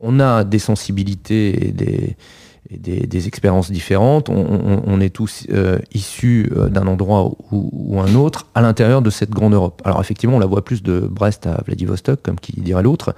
on 0.01 0.21
a 0.21 0.45
des 0.45 0.59
sensibilités 0.59 1.69
et 1.69 1.73
des, 1.73 3.27
expériences 3.27 3.71
différentes. 3.71 4.29
On, 4.29 5.01
est 5.01 5.11
tous 5.11 5.47
euh, 5.51 5.79
issus 5.93 6.51
d'un 6.71 6.87
endroit 6.87 7.33
ou, 7.51 8.01
un 8.01 8.15
autre 8.15 8.47
à 8.55 8.63
l'intérieur 8.63 9.03
de 9.03 9.11
cette 9.11 9.31
grande 9.31 9.55
Europe. 9.55 9.83
Alors 9.85 10.01
effectivement, 10.01 10.37
on 10.37 10.41
la 10.41 10.47
voit 10.47 10.65
plus 10.65 10.83
de 10.83 11.01
Brest 11.01 11.47
à 11.47 11.61
Vladivostok, 11.67 12.23
comme 12.23 12.39
qui 12.39 12.61
dirait 12.61 12.83
l'autre, 12.83 13.15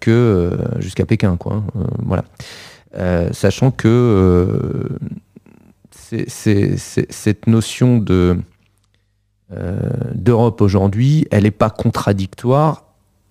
que 0.00 0.58
jusqu'à 0.78 1.04
Pékin, 1.06 1.36
quoi. 1.36 1.62
Hein, 1.78 1.86
voilà. 2.02 2.24
sachant 3.32 3.70
que 3.70 4.88
cette 5.92 7.46
notion 7.46 7.98
de 7.98 8.38
d'Europe 10.26 10.60
aujourd'hui, 10.60 11.26
elle 11.30 11.44
n'est 11.44 11.50
pas 11.50 11.70
contradictoire 11.70 12.82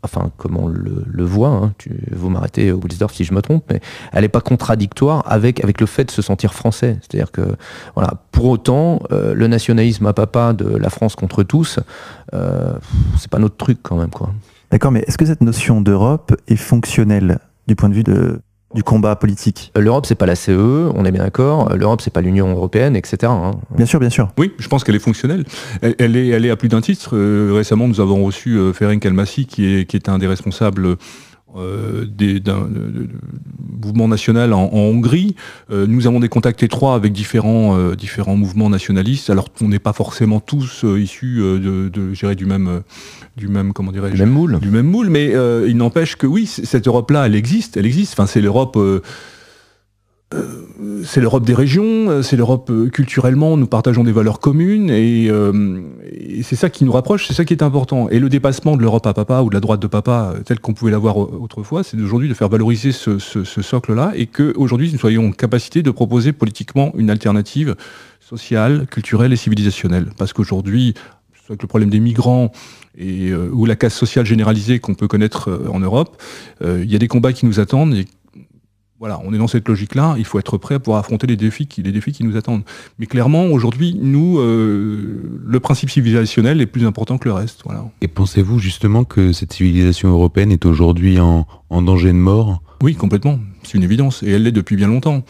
enfin 0.06 0.32
comme 0.38 0.58
on 0.58 0.68
le, 0.68 1.24
voit, 1.24 1.50
hein, 1.50 1.74
tu, 1.78 1.92
vous 2.12 2.30
m'arrêtez 2.30 2.72
Wilsdorf 2.72 3.14
si 3.14 3.24
je 3.24 3.34
me 3.34 3.42
trompe, 3.42 3.66
mais 3.72 3.82
elle 4.14 4.22
n'est 4.22 4.30
pas 4.30 4.40
contradictoire 4.40 5.24
avec, 5.26 5.64
avec 5.64 5.82
le 5.82 5.88
fait 5.88 6.06
de 6.06 6.12
se 6.12 6.22
sentir 6.22 6.54
français. 6.54 7.00
C'est-à-dire 7.02 7.32
que, 7.32 7.42
voilà, 7.96 8.14
pour 8.32 8.46
autant, 8.46 9.02
euh, 9.12 9.34
le 9.34 9.48
nationalisme 9.48 10.06
à 10.06 10.14
papa 10.14 10.54
de 10.54 10.78
la 10.78 10.90
France 10.90 11.16
contre 11.16 11.44
tous, 11.44 11.80
euh, 12.34 12.74
c'est 13.18 13.32
pas 13.32 13.40
notre 13.40 13.58
truc 13.58 13.80
quand 13.82 13.98
même. 13.98 14.12
quoi. 14.12 14.32
D'accord, 14.72 14.92
mais 14.92 15.04
est-ce 15.08 15.18
que 15.18 15.26
cette 15.26 15.42
notion 15.42 15.82
d'Europe 15.82 16.36
est 16.48 16.56
fonctionnelle 16.56 17.40
du 17.68 17.76
point 17.76 17.90
de 17.90 17.96
vue 17.96 18.04
de, 18.04 18.42
du 18.76 18.84
combat 18.84 19.16
politique. 19.16 19.72
L'Europe, 19.76 20.06
c'est 20.06 20.16
pas 20.16 20.26
la 20.26 20.36
CE, 20.36 20.52
on 20.94 21.06
est 21.06 21.12
bien 21.12 21.24
d'accord. 21.24 21.74
L'Europe, 21.76 22.02
c'est 22.02 22.12
pas 22.14 22.22
l'Union 22.22 22.52
européenne, 22.52 22.96
etc. 22.96 23.18
Hein. 23.24 23.52
Bien 23.76 23.86
sûr, 23.86 24.00
bien 24.02 24.10
sûr. 24.10 24.30
Oui, 24.38 24.52
je 24.60 24.68
pense 24.68 24.84
qu'elle 24.84 24.96
est 24.96 25.00
fonctionnelle. 25.00 25.46
Elle, 25.82 26.18
est, 26.18 26.28
elle 26.28 26.46
est 26.46 26.50
à 26.50 26.58
plus 26.58 26.68
d'un 26.68 26.82
titre. 26.82 27.16
Euh, 27.16 27.54
récemment, 27.56 27.88
nous 27.88 28.02
avons 28.02 28.24
reçu 28.24 28.58
euh, 28.58 28.74
Ferenc 28.74 29.00
Almassi, 29.06 29.46
qui 29.46 29.74
est, 29.74 29.86
qui 29.86 29.96
est 29.96 30.10
un 30.10 30.20
des 30.20 30.28
responsables 30.28 30.98
euh, 31.58 32.06
d'un 32.06 32.68
mouvement 33.82 34.08
national 34.08 34.54
en, 34.54 34.70
Hongrie. 34.74 35.36
Euh, 35.72 35.86
nous 35.88 36.08
avons 36.08 36.20
des 36.20 36.28
contacts 36.28 36.63
étroits 36.63 36.96
avec 36.96 37.13
différents, 37.13 37.78
euh, 37.78 37.96
différents 37.96 38.36
mouvements 38.36 38.70
nationalistes. 38.70 39.30
Alors 39.30 39.48
on 39.62 39.70
n'est 39.70 39.80
pas 39.80 39.94
forcément 39.94 40.39
tous 40.39 40.84
issus 40.98 41.39
de, 41.39 41.89
de 41.89 42.34
du 42.34 42.46
même, 42.46 42.82
du 43.38 43.48
même, 43.48 43.74
comment 43.74 43.91
dirais 43.91 44.12
Du 44.12 44.18
même 44.18 44.32
moule. 44.32 44.60
Du 44.60 44.70
même 44.70 44.88
moule, 44.88 45.10
mais 45.10 45.34
il 45.68 45.78
n'empêche 45.78 46.15
que 46.15 46.28
oui, 46.28 46.46
cette 46.46 46.88
Europe-là, 46.88 47.28
elle 47.28 47.36
existe, 47.36 47.78
elle 47.78 47.86
existe. 47.86 48.13
Enfin, 48.13 48.26
c'est 48.26 48.41
l'Europe 48.41 48.78
c'est 51.04 51.22
l'Europe 51.22 51.46
des 51.46 51.54
régions, 51.54 52.10
euh, 52.10 52.22
c'est 52.22 52.36
l'Europe 52.36 52.70
euh, 52.70 52.90
culturellement, 52.90 53.58
nous 53.58 53.68
partageons 53.68 54.04
des 54.04 54.12
valeurs 54.12 54.40
communes 54.40 54.90
et, 54.90 55.32
c'est 56.44 56.56
ça 56.56 56.70
qui 56.70 56.84
nous 56.84 56.92
rapproche, 56.92 57.28
c'est 57.28 57.34
ça 57.34 57.46
qui 57.46 57.54
est 57.54 57.64
important. 57.64 58.10
Et 58.10 58.20
le 58.20 58.30
dépassement 58.30 58.76
de 58.76 58.82
l'Europe 58.82 59.06
à 59.08 59.14
papa 59.14 59.42
ou 59.42 59.50
de 59.50 59.54
la 59.54 59.60
droite 59.60 59.80
de 59.80 59.88
papa, 59.88 60.34
tel 60.46 60.60
qu'on 60.60 60.74
pouvait 60.74 60.92
l'avoir 60.92 61.18
autrefois, 61.18 61.84
c'est 61.84 62.00
aujourd'hui 62.00 62.30
de 62.30 62.34
faire 62.34 62.50
valoriser 62.50 62.92
ce, 62.92 63.18
socle-là 63.20 64.12
et 64.16 64.28
qu'aujourd'hui 64.28 64.92
nous 64.92 65.00
soyons 65.00 65.28
en 65.28 65.32
capacité 65.32 65.82
de 65.82 65.92
proposer 65.92 66.34
politiquement 66.34 66.92
une 66.98 67.10
alternative 67.10 67.76
sociale, 68.20 68.86
culturelle 68.88 69.34
et 69.34 69.38
civilisationnelle. 69.38 70.08
Parce 70.18 70.34
qu'aujourd'hui, 70.34 70.94
avec 71.50 71.62
le 71.62 71.68
problème 71.68 71.90
des 71.90 72.00
migrants 72.00 72.52
et, 72.98 73.34
ou 73.34 73.66
la 73.66 73.76
casse 73.76 73.96
sociale 73.96 74.26
généralisée 74.26 74.80
qu'on 74.80 74.94
peut 74.94 75.08
connaître 75.08 75.68
en 75.72 75.80
Europe, 75.80 76.22
il 76.64 76.92
y 76.92 76.96
a 76.96 77.00
des 77.00 77.08
combats 77.08 77.34
qui 77.34 77.46
nous 77.46 77.60
attendent 77.60 77.96
voilà, 79.06 79.22
on 79.24 79.36
est 79.36 79.38
dans 79.38 79.46
cette 79.46 79.68
logique-là, 79.68 80.15
il 80.18 80.26
faut 80.26 80.39
être 80.39 80.58
prêt 80.58 80.74
à 80.74 80.80
pouvoir 80.80 80.98
affronter 80.98 81.28
les 81.28 81.36
défis 81.36 81.68
qui, 81.68 81.84
les 81.84 81.91
défis 81.91 82.12
qui 82.12 82.24
nous 82.24 82.38
attendent. 82.38 82.63
Mais 82.98 83.06
clairement, 83.06 83.46
aujourd'hui, 83.46 83.96
nous, 84.02 84.39
euh, 84.39 85.22
le 85.46 85.60
principe 85.60 85.91
civilisationnel 85.91 86.60
est 86.60 86.65
plus 86.65 86.88
important 86.88 87.20
que 87.20 87.30
le 87.30 87.36
reste. 87.36 87.62
Voilà. 87.65 87.86
Et 88.02 88.08
pensez-vous 88.08 88.58
justement 88.58 89.04
que 89.04 89.32
cette 89.32 89.54
civilisation 89.54 90.10
européenne 90.10 90.52
est 90.52 90.65
aujourd'hui 90.65 91.20
en, 91.20 91.46
en 91.70 91.82
danger 91.84 92.08
de 92.08 92.18
mort? 92.18 92.63
Oui, 92.82 92.96
complètement. 92.96 93.38
C'est 93.62 93.78
une 93.78 93.84
évidence. 93.84 94.24
Et 94.24 94.32
elle 94.32 94.41
l'est 94.41 94.52
depuis 94.52 94.76
bien 94.76 94.88
longtemps 94.88 95.24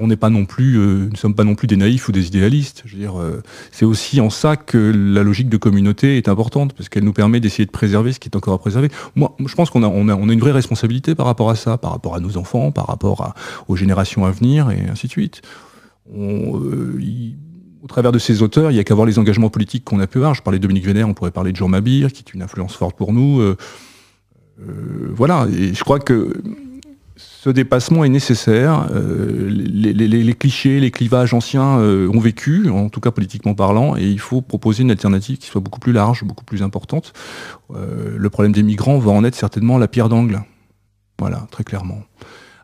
on 0.00 0.06
n'est 0.06 0.16
pas 0.16 0.30
non 0.30 0.44
plus, 0.44 0.78
euh, 0.78 1.08
sommes 1.14 1.34
pas 1.34 1.44
non 1.44 1.54
plus 1.54 1.66
des 1.66 1.76
naïfs 1.76 2.08
ou 2.08 2.12
des 2.12 2.26
idéalistes. 2.26 2.84
Euh, 2.94 3.40
c'est 3.72 3.84
aussi 3.84 4.20
en 4.20 4.30
ça 4.30 4.56
que 4.56 4.78
la 4.78 5.22
logique 5.22 5.48
de 5.48 5.56
communauté 5.56 6.16
est 6.16 6.28
importante 6.28 6.72
parce 6.72 6.88
qu'elle 6.88 7.04
nous 7.04 7.12
permet 7.12 7.40
d'essayer 7.40 7.66
de 7.66 7.70
préserver 7.70 8.12
ce 8.12 8.20
qui 8.20 8.28
est 8.28 8.36
encore 8.36 8.54
à 8.54 8.58
préserver. 8.58 8.90
Moi, 9.14 9.34
je 9.44 9.54
pense 9.54 9.70
qu'on 9.70 9.82
a, 9.82 9.88
on 9.88 10.08
a, 10.08 10.14
on 10.14 10.28
a 10.28 10.32
une 10.32 10.40
vraie 10.40 10.52
responsabilité 10.52 11.14
par 11.14 11.26
rapport 11.26 11.50
à 11.50 11.56
ça, 11.56 11.78
par 11.78 11.92
rapport 11.92 12.14
à 12.14 12.20
nos 12.20 12.36
enfants, 12.36 12.70
par 12.70 12.86
rapport 12.86 13.34
aux 13.68 13.76
générations 13.76 14.24
à 14.24 14.30
venir 14.30 14.70
et 14.70 14.88
ainsi 14.90 15.06
de 15.06 15.12
suite. 15.12 15.42
Euh, 16.16 16.98
au 17.82 17.86
travers 17.86 18.12
de 18.12 18.18
ces 18.18 18.42
auteurs, 18.42 18.70
il 18.70 18.74
n'y 18.74 18.80
a 18.80 18.84
qu'à 18.84 18.94
voir 18.94 19.06
les 19.06 19.18
engagements 19.18 19.50
politiques 19.50 19.84
qu'on 19.84 20.00
a 20.00 20.06
pu 20.06 20.18
avoir. 20.18 20.34
Je 20.34 20.42
parlais 20.42 20.58
de 20.58 20.62
Dominique 20.62 20.86
Vénère, 20.86 21.08
on 21.08 21.14
pourrait 21.14 21.30
parler 21.30 21.52
de 21.52 21.56
Jean 21.56 21.68
Mabir, 21.68 22.12
qui 22.12 22.24
est 22.26 22.34
une 22.34 22.42
influence 22.42 22.74
forte 22.74 22.96
pour 22.96 23.12
nous. 23.12 23.54
voilà, 25.14 25.46
et 25.56 25.74
je 25.74 25.84
crois 25.84 26.00
que 26.00 26.32
ce 27.46 27.50
dépassement 27.50 28.02
est 28.02 28.08
nécessaire. 28.08 28.88
Euh, 28.92 29.48
les, 29.48 30.34
clichés, 30.34 30.80
les 30.80 30.90
clivages 30.90 31.32
anciens 31.32 31.78
euh, 31.78 32.08
ont 32.12 32.18
vécu, 32.18 32.68
en 32.70 32.88
tout 32.88 32.98
cas 32.98 33.12
politiquement 33.12 33.54
parlant, 33.54 33.96
et 33.96 34.02
il 34.02 34.18
faut 34.18 34.42
proposer 34.42 34.82
une 34.82 34.90
alternative 34.90 35.38
qui 35.38 35.46
soit 35.46 35.60
beaucoup 35.60 35.78
plus 35.78 35.92
large, 35.92 36.24
beaucoup 36.24 36.44
plus 36.44 36.64
importante. 36.64 37.12
Euh, 37.72 38.16
le 38.18 38.30
problème 38.30 38.50
des 38.50 38.64
migrants 38.64 38.98
va 38.98 39.12
en 39.12 39.22
être 39.22 39.36
certainement 39.36 39.78
la 39.78 39.86
pierre 39.86 40.08
d'angle. 40.08 40.42
Voilà, 41.20 41.46
très 41.52 41.62
clairement. 41.62 42.00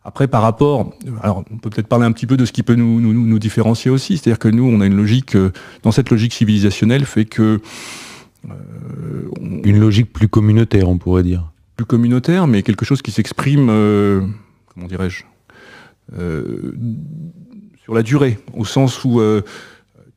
Après, 0.05 0.27
par 0.27 0.42
rapport, 0.42 0.90
alors 1.23 1.45
on 1.53 1.59
peut 1.59 1.71
peut-être 1.71 1.87
parler 1.87 2.05
un 2.05 2.11
petit 2.11 2.27
peu 2.27 2.37
de 2.37 2.45
ce 2.45 2.51
qui 2.51 2.64
peut 2.64 2.75
nous, 2.75 3.01
nous, 3.01 3.38
différencier 3.38 3.88
aussi, 3.88 4.18
c'est-à-dire 4.18 4.40
que 4.40 4.49
nous, 4.49 4.64
on 4.64 4.81
a 4.81 4.87
une 4.87 4.97
logique, 4.97 5.37
dans 5.85 5.92
cette 5.92 6.11
logique 6.11 6.33
civilisationnelle, 6.33 7.05
fait 7.05 7.25
que... 7.25 7.61
Une 9.62 9.79
logique 9.79 10.12
plus 10.12 10.27
communautaire, 10.27 10.88
on 10.88 10.99
pourrait 10.99 11.23
dire. 11.23 11.53
Plus 11.77 11.87
communautaire, 11.87 12.49
mais 12.49 12.64
quelque 12.64 12.85
chose 12.85 13.01
qui 13.01 13.12
s'exprime 13.12 13.71
comment 14.73 14.87
dirais-je, 14.87 15.25
euh, 16.19 16.73
sur 17.83 17.95
la 17.95 18.03
durée, 18.03 18.39
au 18.55 18.65
sens 18.65 19.05
où 19.05 19.21
euh, 19.21 19.43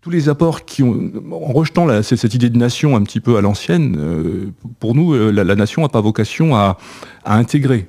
tous 0.02 0.10
les 0.10 0.30
apports 0.30 0.66
qui 0.66 0.84
ont, 0.84 1.12
en 1.32 1.52
rejetant 1.52 2.02
cette, 2.04 2.34
idée 2.34 2.50
de 2.50 2.58
nation 2.58 2.96
un 2.96 3.04
petit 3.04 3.20
peu 3.20 3.38
à 3.38 3.42
l'ancienne, 3.42 3.96
euh, 3.98 4.52
pour 4.80 4.96
nous, 4.96 5.14
la, 5.32 5.56
nation 5.56 5.82
n'a 5.82 5.90
pas 5.90 6.02
vocation 6.02 6.56
à, 6.56 6.78
intégrer. 7.26 7.88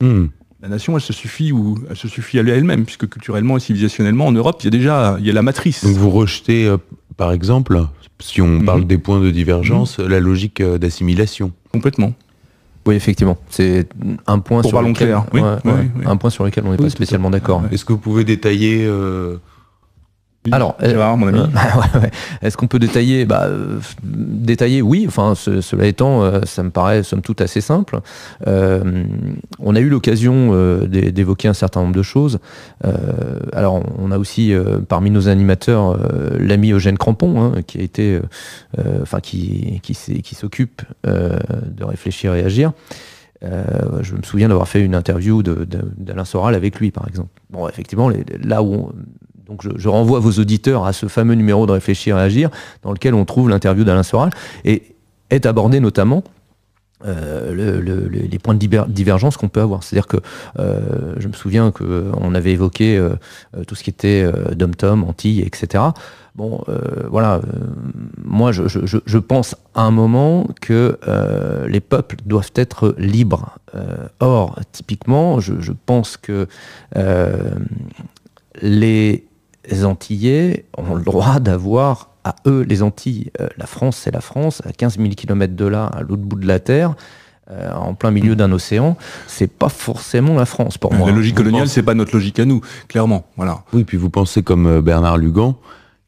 Hmm. 0.00 0.26
La 0.62 0.68
nation, 0.68 0.96
elle 0.96 1.02
se 1.02 1.12
suffit 1.12 1.52
ou 1.52 1.78
elle 1.90 1.96
se 1.96 2.08
suffit 2.08 2.38
à 2.38 2.42
elle-même, 2.42 2.84
puisque 2.84 3.08
culturellement 3.08 3.58
et 3.58 3.60
civilisationnellement, 3.60 4.26
en 4.26 4.32
Europe, 4.32 4.56
il 4.60 4.64
y 4.64 4.68
a 4.68 4.70
déjà 4.70 5.16
il 5.20 5.26
y 5.26 5.30
a 5.30 5.34
la 5.34 5.42
matrice. 5.42 5.84
Donc 5.84 5.96
vous 5.96 6.10
rejetez, 6.10 6.74
par 7.18 7.32
exemple, 7.32 7.82
si 8.18 8.40
on 8.40 8.62
parle 8.62 8.80
mhm. 8.80 8.86
des 8.86 8.98
points 8.98 9.20
de 9.20 9.30
divergence, 9.30 9.98
mhm. 9.98 10.08
la 10.08 10.20
logique 10.20 10.62
d'assimilation. 10.62 11.52
Complètement. 11.70 12.14
Oui, 12.86 12.94
effectivement. 12.96 13.38
C'est 13.48 13.88
un 14.26 14.38
point 14.40 14.62
sur 14.62 14.82
lequel, 14.82 15.16
oui, 15.32 15.40
un 16.04 16.16
point 16.16 16.30
sur 16.30 16.44
lequel 16.44 16.64
on 16.66 16.70
n'est 16.72 16.76
pas 16.76 16.90
spécialement 16.90 17.30
d'accord. 17.30 17.62
Est-ce 17.72 17.84
que 17.84 17.92
vous 17.92 17.98
pouvez 17.98 18.24
détailler 18.24 18.84
euh, 18.86 19.38
alors, 20.52 20.76
euh, 20.82 21.16
mon 21.16 21.28
ami. 21.28 21.40
Est-ce 22.42 22.56
qu'on 22.56 22.66
peut 22.66 22.78
détailler? 22.78 23.24
Bah, 23.24 23.44
euh, 23.44 23.78
Détailler, 24.02 24.82
oui. 24.82 25.04
Enfin, 25.08 25.34
cela 25.34 25.86
étant, 25.86 26.22
euh, 26.22 26.40
ça 26.44 26.62
me 26.62 26.70
paraît 26.70 27.02
somme 27.02 27.22
toute 27.22 27.40
assez 27.40 27.60
simple. 27.60 28.00
on 28.46 29.74
a 29.74 29.80
eu 29.80 29.88
l'occasion 29.88 30.84
d'évoquer 30.86 31.48
un 31.48 31.54
certain 31.54 31.80
nombre 31.80 31.94
de 31.94 32.02
choses. 32.02 32.38
alors, 33.52 33.82
on 33.98 34.10
a 34.10 34.18
aussi 34.18 34.52
parmi 34.88 35.10
nos 35.10 35.28
animateurs 35.28 35.96
l'ami 36.38 36.72
Eugène 36.72 36.98
Crampon, 36.98 37.40
hein, 37.40 37.62
qui 37.66 37.78
a 37.78 37.82
été, 37.82 38.20
enfin, 39.02 39.20
qui, 39.20 39.80
qui, 39.82 39.94
qui 39.94 40.34
s'occupe 40.34 40.82
de 41.04 41.84
réfléchir 41.84 42.34
et 42.34 42.44
agir. 42.44 42.72
je 43.42 44.14
me 44.14 44.22
souviens 44.22 44.48
d'avoir 44.48 44.68
fait 44.68 44.82
une 44.82 44.94
interview 44.94 45.42
d'Alain 45.42 46.24
Soral 46.24 46.54
avec 46.54 46.78
lui, 46.78 46.90
par 46.90 47.08
exemple. 47.08 47.30
Bon, 47.50 47.68
effectivement, 47.68 48.10
là 48.42 48.62
où 48.62 48.74
on, 48.74 48.92
donc 49.46 49.62
je, 49.76 49.88
renvoie 49.88 50.20
vos 50.20 50.32
auditeurs 50.32 50.84
à 50.84 50.92
ce 50.92 51.06
fameux 51.06 51.34
numéro 51.34 51.66
de 51.66 51.72
Réfléchir 51.72 52.18
et 52.18 52.22
Agir, 52.22 52.50
dans 52.82 52.92
lequel 52.92 53.14
on 53.14 53.24
trouve 53.24 53.48
l'interview 53.48 53.84
d'Alain 53.84 54.02
Soral, 54.02 54.30
et 54.64 54.94
est 55.30 55.46
abordé 55.46 55.80
notamment 55.80 56.24
euh, 57.06 57.82
les 58.10 58.38
points 58.38 58.54
de 58.54 58.84
divergence 58.88 59.36
qu'on 59.36 59.48
peut 59.48 59.60
avoir. 59.60 59.82
C'est-à-dire 59.82 60.06
que 60.06 60.16
euh, 60.58 61.14
je 61.18 61.28
me 61.28 61.34
souviens 61.34 61.70
qu'on 61.70 62.34
avait 62.34 62.52
évoqué 62.52 62.96
euh, 62.96 63.10
tout 63.66 63.74
ce 63.74 63.82
qui 63.82 63.90
était 63.90 64.26
dom-tom, 64.54 65.04
Antilles, 65.04 65.42
etc. 65.42 65.84
Bon, 66.34 66.64
voilà, 67.10 67.40
moi 68.24 68.52
je, 68.52 69.18
pense 69.18 69.54
à 69.74 69.82
un 69.82 69.90
moment 69.90 70.48
que 70.60 70.98
les 71.68 71.80
peuples 71.80 72.16
doivent 72.24 72.52
être 72.54 72.94
libres. 72.98 73.58
or, 74.20 74.58
typiquement, 74.72 75.40
je, 75.40 75.72
pense 75.86 76.16
que 76.16 76.48
les 78.62 79.26
Antillais 79.84 80.66
ont 80.76 80.94
le 80.94 81.02
droit 81.02 81.40
d'avoir 81.40 82.10
à 82.24 82.34
eux 82.46 82.62
les 82.62 82.82
Antilles. 82.82 83.30
Euh, 83.40 83.48
la 83.56 83.66
France, 83.66 83.98
c'est 84.02 84.10
la 84.10 84.20
France, 84.20 84.62
à 84.64 84.72
15 84.72 84.98
000 84.98 85.10
km 85.10 85.54
de 85.54 85.66
là, 85.66 85.86
à 85.86 86.00
l'autre 86.00 86.22
bout 86.22 86.38
de 86.38 86.46
la 86.46 86.58
Terre. 86.58 86.94
Euh, 87.50 87.70
en 87.74 87.92
plein 87.92 88.10
milieu 88.10 88.36
d'un 88.36 88.50
océan, 88.52 88.96
c'est 89.26 89.52
pas 89.52 89.68
forcément 89.68 90.34
la 90.34 90.46
France 90.46 90.78
pour 90.78 90.94
moi. 90.94 91.10
La 91.10 91.14
logique 91.14 91.34
coloniale, 91.34 91.68
c'est 91.68 91.82
pas 91.82 91.92
notre 91.92 92.14
logique 92.14 92.38
à 92.38 92.46
nous, 92.46 92.62
clairement. 92.88 93.26
Voilà. 93.36 93.64
Oui, 93.74 93.84
puis 93.84 93.98
vous 93.98 94.08
pensez 94.08 94.42
comme 94.42 94.66
euh, 94.66 94.80
Bernard 94.80 95.18
Lugan, 95.18 95.54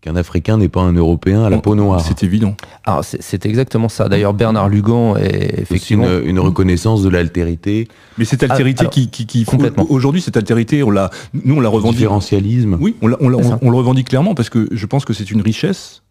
qu'un 0.07 0.15
Africain 0.15 0.57
n'est 0.57 0.69
pas 0.69 0.83
un 0.83 0.93
Européen 0.93 1.43
à 1.43 1.51
la 1.51 1.59
peau 1.59 1.75
noire. 1.75 2.01
C'est 2.01 2.23
évident. 2.23 2.57
Alors 2.85 3.05
c'est 3.05 3.45
exactement 3.45 3.89
ça. 3.89 4.09
D'ailleurs, 4.09 4.35
Bernard 4.35 4.69
Lugan 4.69 5.17
est 5.17 5.59
effectivement 5.59 6.07
une, 6.07 6.29
une, 6.29 6.39
reconnaissance 6.39 7.03
de 7.03 7.09
l'altérité. 7.09 7.89
Mais 8.17 8.25
cette 8.25 8.45
altérité 8.45 8.87
qui, 8.89 9.09
qui, 9.09 9.45
aujourd'hui, 9.89 10.21
cette 10.21 10.37
altérité, 10.37 10.85
on 10.85 10.91
l'a, 10.91 11.11
nous 11.35 11.57
on 11.57 11.61
la 11.61 11.69
revendique. 11.69 11.99
Différentialisme. 11.99 12.79
Oui, 12.81 12.95
on, 13.03 13.13
on, 13.19 13.29
le 13.29 13.77
revendique 13.77 14.09
clairement 14.09 14.37
parce 14.37 14.49
que 14.49 14.69
je 14.71 14.87
pense 14.87 15.05
que 15.05 15.13
c'est 15.13 15.29
une 15.33 15.41
richesse. 15.41 16.03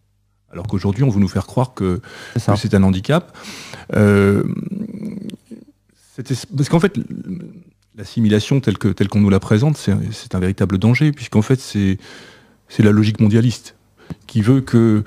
Alors 0.52 0.66
qu'aujourd'hui, 0.66 1.02
on 1.02 1.08
veut 1.08 1.20
nous 1.20 1.28
faire 1.28 1.46
croire 1.46 1.72
que 1.72 2.00
c'est 2.36 2.74
un 2.74 2.82
handicap. 2.82 3.34
Euh, 3.94 4.42
parce 6.54 6.68
qu'en 6.68 6.80
fait, 6.80 6.98
l'assimilation 7.96 8.60
telle 8.60 8.76
qu'on 8.76 9.20
nous 9.20 9.30
la 9.30 9.40
présente, 9.40 9.78
c'est 9.78 10.34
un 10.34 10.38
véritable 10.38 10.76
danger, 10.76 11.12
puisqu'en 11.12 11.42
fait, 11.42 11.58
c'est 11.60 12.82
la 12.82 12.90
logique 12.90 13.20
mondialiste 13.20 13.76
qui 14.26 14.40
veut 14.40 14.60
que 14.60 15.04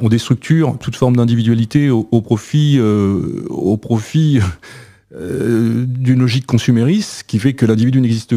on 0.00 0.08
déstructure 0.08 0.78
toute 0.78 0.96
forme 0.96 1.16
d'individualité 1.16 1.90
au, 1.90 2.02
profit, 2.22 2.80
au 2.80 3.76
profit 3.76 4.40
d'une 5.10 6.20
logique 6.20 6.46
consumériste 6.46 7.24
qui 7.26 7.38
fait 7.38 7.52
que 7.52 7.66
l'individu 7.66 8.00
n'existe 8.00 8.36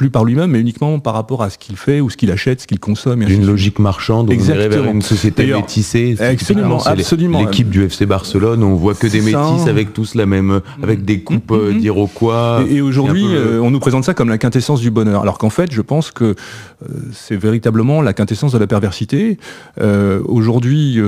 plus 0.00 0.08
par 0.08 0.24
lui-même, 0.24 0.52
mais 0.52 0.60
uniquement 0.60 0.98
par 0.98 1.12
rapport 1.12 1.42
à 1.42 1.50
ce 1.50 1.58
qu'il 1.58 1.76
fait 1.76 2.00
ou 2.00 2.08
ce 2.08 2.16
qu'il 2.16 2.30
achète, 2.30 2.62
ce 2.62 2.66
qu'il 2.66 2.80
consomme. 2.80 3.20
Une 3.20 3.44
logique 3.44 3.78
marchande, 3.78 4.30
on 4.30 4.32
irait 4.32 4.70
vers 4.70 4.86
une 4.86 5.02
société 5.02 5.52
métissée. 5.52 6.16
Absolument, 6.18 6.82
absolument. 6.82 7.40
L'équipe 7.40 7.68
du 7.68 7.84
FC 7.84 8.06
Barcelone, 8.06 8.62
on 8.62 8.76
voit 8.76 8.94
que 8.94 9.06
des 9.06 9.20
métis 9.20 9.66
avec 9.68 9.92
tous 9.92 10.14
la 10.14 10.24
même, 10.24 10.62
avec 10.82 11.04
des 11.04 11.20
coupes 11.20 11.52
mm-hmm. 11.52 11.74
euh, 11.76 11.78
d'Iroquois. 11.78 12.64
Et, 12.70 12.80
aujourd'hui, 12.80 13.26
euh, 13.26 13.60
on 13.60 13.70
nous 13.70 13.78
présente 13.78 14.04
ça 14.04 14.14
comme 14.14 14.30
la 14.30 14.38
quintessence 14.38 14.80
du 14.80 14.90
bonheur, 14.90 15.20
alors 15.20 15.36
qu'en 15.36 15.50
fait, 15.50 15.70
je 15.70 15.82
pense 15.82 16.10
que 16.10 16.24
euh, 16.24 16.34
c'est 17.12 17.36
véritablement 17.36 18.00
la 18.00 18.14
quintessence 18.14 18.52
de 18.52 18.58
la 18.58 18.66
perversité. 18.66 19.36
aujourd'hui, 20.24 20.98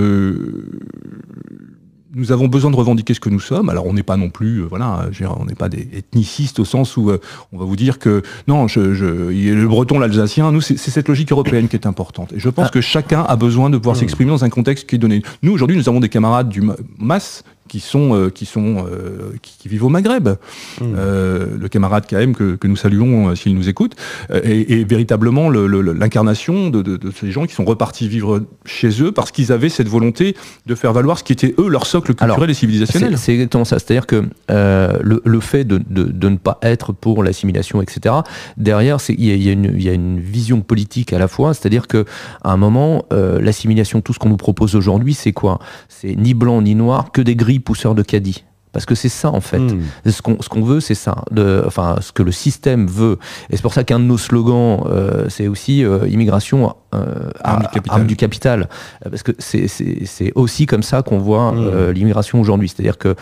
nous 2.14 2.33
avons 2.33 2.48
besoin 2.48 2.70
de 2.70 2.77
revendiquer 2.77 3.14
ce 3.14 3.20
que 3.20 3.31
nous 3.31 3.40
sommes. 3.40 3.68
Alors 3.68 3.87
on 3.87 3.92
n'est 3.92 4.03
pas 4.03 4.16
non 4.16 4.31
plus, 4.31 4.59
euh, 4.59 4.66
voilà, 4.68 5.09
on 5.38 5.44
n'est 5.44 5.55
pas 5.55 5.68
des 5.68 5.88
ethnicistes 5.94 6.59
au 6.59 6.64
sens 6.64 6.96
où 6.96 7.11
euh, 7.11 7.20
on 7.53 7.59
va 7.59 7.64
vous 7.64 7.77
dire 7.77 7.98
que 7.98 8.22
non, 8.48 8.68
je, 8.68 8.94
je 8.94 9.07
le 9.07 9.66
breton, 9.66 9.98
l'alsacien, 9.98 10.53
nous 10.53 10.61
c'est 10.61 10.77
cette 10.77 11.09
logique 11.09 11.33
européenne 11.33 11.68
qui 11.68 11.77
est 11.77 11.87
importante. 11.87 12.33
Et 12.33 12.40
je 12.40 12.48
pense 12.48 12.66
ah. 12.68 12.70
que 12.70 12.81
chacun 12.81 13.22
a 13.22 13.37
besoin 13.37 13.70
de 13.70 13.79
pouvoir 13.79 13.96
mmh. 13.96 14.01
s'exprimer 14.01 14.31
dans 14.31 14.44
un 14.44 14.51
contexte 14.51 14.88
qui 14.88 14.96
est 14.96 14.98
donné. 14.98 15.22
Nous 15.42 15.53
aujourd'hui, 15.53 15.77
nous 15.77 15.88
avons 15.88 16.01
des 16.01 16.09
camarades 16.09 16.48
du 16.48 16.62
MAS 16.98 17.42
qui 17.72 17.80
sont, 17.80 18.14
euh, 18.14 18.28
qui, 18.28 18.44
sont 18.44 18.85
euh, 18.87 19.32
qui, 19.40 19.66
vivent 19.66 19.87
au 19.87 19.88
Maghreb. 19.88 20.28
Hmm. 20.28 20.94
Euh, 20.94 21.46
le 21.58 21.68
camarade 21.68 22.04
KM 22.04 22.35
que, 22.35 22.56
que 22.56 22.66
nous 22.66 22.76
saluons 22.76 23.35
s'il 23.35 23.54
nous 23.54 23.70
écoute, 23.70 23.94
est, 24.28 24.87
véritablement 24.87 25.48
l'incarnation 25.48 26.68
de, 26.68 26.82
de, 26.82 27.11
ces 27.18 27.30
gens 27.30 27.46
qui 27.46 27.54
sont 27.54 27.64
repartis 27.64 28.08
vivre 28.08 28.42
chez 28.66 29.02
eux 29.02 29.11
parce 29.11 29.30
qu'ils 29.30 29.52
avaient 29.52 29.70
cette 29.70 29.88
volonté 29.88 30.37
de 30.66 30.74
faire 30.74 30.92
valoir 30.92 31.18
ce 31.18 31.24
qui 31.24 31.32
était 31.32 31.54
eux 31.58 31.68
leur 31.68 31.87
socle 31.87 32.14
culturel 32.14 32.50
et 32.50 32.54
civilisationnel. 32.54 33.16
C'est 33.16 33.32
exactement 33.32 33.64
ça. 33.64 33.78
C'est-à-dire 33.78 34.06
que 34.06 34.22
le, 34.50 35.22
le, 35.24 35.40
fait 35.40 35.64
de, 35.64 35.78
de, 35.78 36.28
ne 36.28 36.37
pas 36.37 36.58
être 36.61 36.92
pour 36.92 37.22
l'assimilation, 37.22 37.80
etc. 37.80 38.16
Derrière, 38.58 38.98
il 39.08 39.24
y, 39.24 39.85
y, 39.85 39.88
a 39.88 39.92
une 39.94 40.20
vision 40.20 40.61
politique 40.61 41.14
à 41.14 41.18
la 41.18 41.28
fois. 41.28 41.54
C'est-à-dire 41.54 41.87
que 41.87 42.04
à 42.44 42.52
un 42.52 42.58
moment, 42.58 43.06
l'assimilation, 43.11 44.02
tout 44.02 44.12
ce 44.12 44.18
qu'on 44.18 44.28
nous 44.28 44.37
propose 44.37 44.74
aujourd'hui, 44.74 45.14
c'est 45.14 45.32
quoi? 45.32 45.58
C'est 45.88 46.14
ni 46.16 46.35
blanc 46.35 46.61
ni 46.61 46.74
noir, 46.74 47.12
que 47.12 47.22
des 47.22 47.35
gris 47.35 47.62
pousseur 47.62 47.94
de 47.94 48.03
caddie. 48.03 48.44
Parce 48.72 48.87
que 48.87 48.94
c'est 48.94 49.11
ça 49.11 49.31
en 49.31 49.40
fait. 49.40 49.59
Hmm. 49.59 49.83
Ce 50.07 50.22
qu'on 50.22 50.62
veut, 50.62 50.81
c'est 50.81 50.94
ça. 50.94 51.25
De, 51.31 51.62
enfin, 51.66 51.96
ce 52.01 52.11
que 52.11 52.22
le 52.22 52.33
système 52.33 52.87
veut. 52.87 53.18
Et 53.51 53.57
c'est 53.57 53.62
pour 53.62 53.75
ça 53.75 53.85
qu'un 53.85 53.98
de 53.98 54.05
nos 54.05 54.18
slogans, 54.18 54.85
euh, 54.87 55.29
c'est 55.29 55.46
aussi 55.46 55.85
euh, 55.85 56.09
immigration 56.09 56.75
euh, 56.94 57.31
arme, 57.44 58.07
du 58.07 58.16
capital. 58.16 58.68
Parce 59.03 59.22
que 59.22 59.33
c'est 59.38 60.33
aussi 60.35 60.66
comme 60.66 60.83
ça 60.83 61.03
qu'on 61.03 61.18
voit 61.18 61.53
hmm. 61.53 61.90
l'immigration 61.90 62.40
aujourd'hui. 62.40 62.68
C'est-à-dire 62.68 62.98
que 62.98 63.14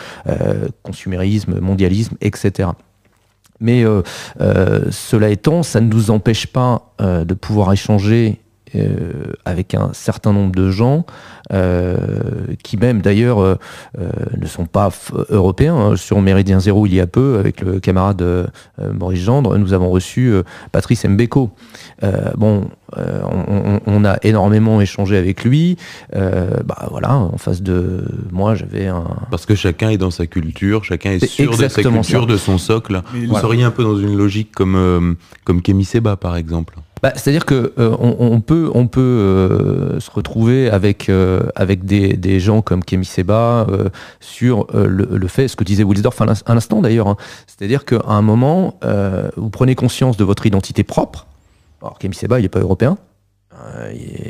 consumérisme, 0.83 1.59
mondialisme, 1.61 2.17
etc. 2.21 2.71
Mais 3.63 3.85
cela 4.91 5.29
étant, 5.29 5.63
ça 5.63 5.81
ne 5.81 5.89
nous 5.89 6.11
empêche 6.11 6.47
pas 6.47 6.95
de 6.99 7.35
pouvoir 7.35 7.73
échanger 7.73 8.41
avec 9.45 9.75
un 9.75 9.91
certain 9.93 10.33
nombre 10.33 10.55
de 10.55 10.71
gens 10.71 11.05
euh, 11.53 11.97
qui 12.63 12.77
même 12.77 13.01
d'ailleurs 13.01 13.41
euh, 13.41 13.57
euh, 13.99 14.09
ne 14.41 14.47
sont 14.47 14.67
pas 14.67 14.91
européens. 15.31 15.75
Hein. 15.75 15.97
Sur 15.97 16.21
Méridien 16.21 16.61
Zéro, 16.61 16.87
il 16.87 16.95
y 16.95 17.01
a 17.01 17.09
peu, 17.09 17.39
avec 17.41 17.61
le 17.61 17.81
camarade 17.81 18.25
Maurice 18.79 19.23
Gendre, 19.23 19.59
nous 19.59 19.73
avons 19.73 19.91
reçu 19.91 20.33
Patrice 20.71 21.05
Mbeko. 21.05 21.51
bon, 22.37 22.69
on, 22.97 24.05
a 24.05 24.19
énormément 24.23 24.81
échangé 24.81 25.17
avec 25.17 25.45
lui. 25.45 25.77
bah 26.13 26.89
voilà, 26.91 27.17
en 27.17 27.37
face 27.37 27.63
de 27.63 28.05
moi, 28.31 28.55
j'avais 28.55 28.87
un. 28.87 29.05
Parce 29.31 29.47
que 29.47 29.55
chacun 29.55 29.91
est 29.91 29.99
dans 29.99 30.11
sa 30.11 30.27
culture, 30.27 30.85
chacun 30.85 31.13
est 31.13 31.27
sûr 31.27 31.57
de 31.57 31.69
sa 31.69 31.83
culture, 31.83 32.27
de 32.27 32.37
son 32.37 32.59
socle. 32.59 33.03
Vous 33.13 33.39
seriez 33.39 33.65
un 33.65 33.71
peu 33.71 33.83
dans 33.83 33.97
une 33.97 34.17
logique 34.17 34.53
comme 34.53 35.17
comme 35.45 35.63
Kémy 35.63 35.85
Seba, 35.85 36.17
par 36.17 36.37
exemple. 36.37 36.77
Bah, 37.03 37.13
c'est-à-dire 37.15 37.47
que 37.47 37.73
euh, 37.79 38.39
peut, 38.41 38.71
euh, 38.99 40.01
se 40.01 40.11
retrouver 40.11 40.71
avec, 40.71 41.09
euh, 41.09 41.41
des, 41.83 42.41
gens 42.41 42.61
comme 42.63 42.85
Kemi 42.85 43.05
Seba 43.05 43.67
sur 44.21 44.67
le, 44.73 45.29
fait, 45.29 45.49
ce 45.49 45.57
que 45.57 45.65
disait 45.65 45.85
Wilsdorf 45.85 46.21
à 46.21 46.55
l'instant 46.55 46.81
d'ailleurs. 46.83 47.09
Hein. 47.09 47.17
C'est-à-dire 47.47 47.85
qu'à 47.85 48.03
un 48.07 48.23
moment, 48.23 48.79
vous 49.37 49.51
prenez 49.51 49.75
conscience 49.75 50.17
de 50.17 50.25
votre 50.25 50.47
identité 50.47 50.85
propre. 50.85 51.27
Alors 51.83 51.99
Kemi 51.99 52.15
Seba, 52.15 52.39
il 52.39 52.43
n'est 52.43 52.49
pas 52.49 52.61
européen. 52.61 52.99
à 53.53 53.87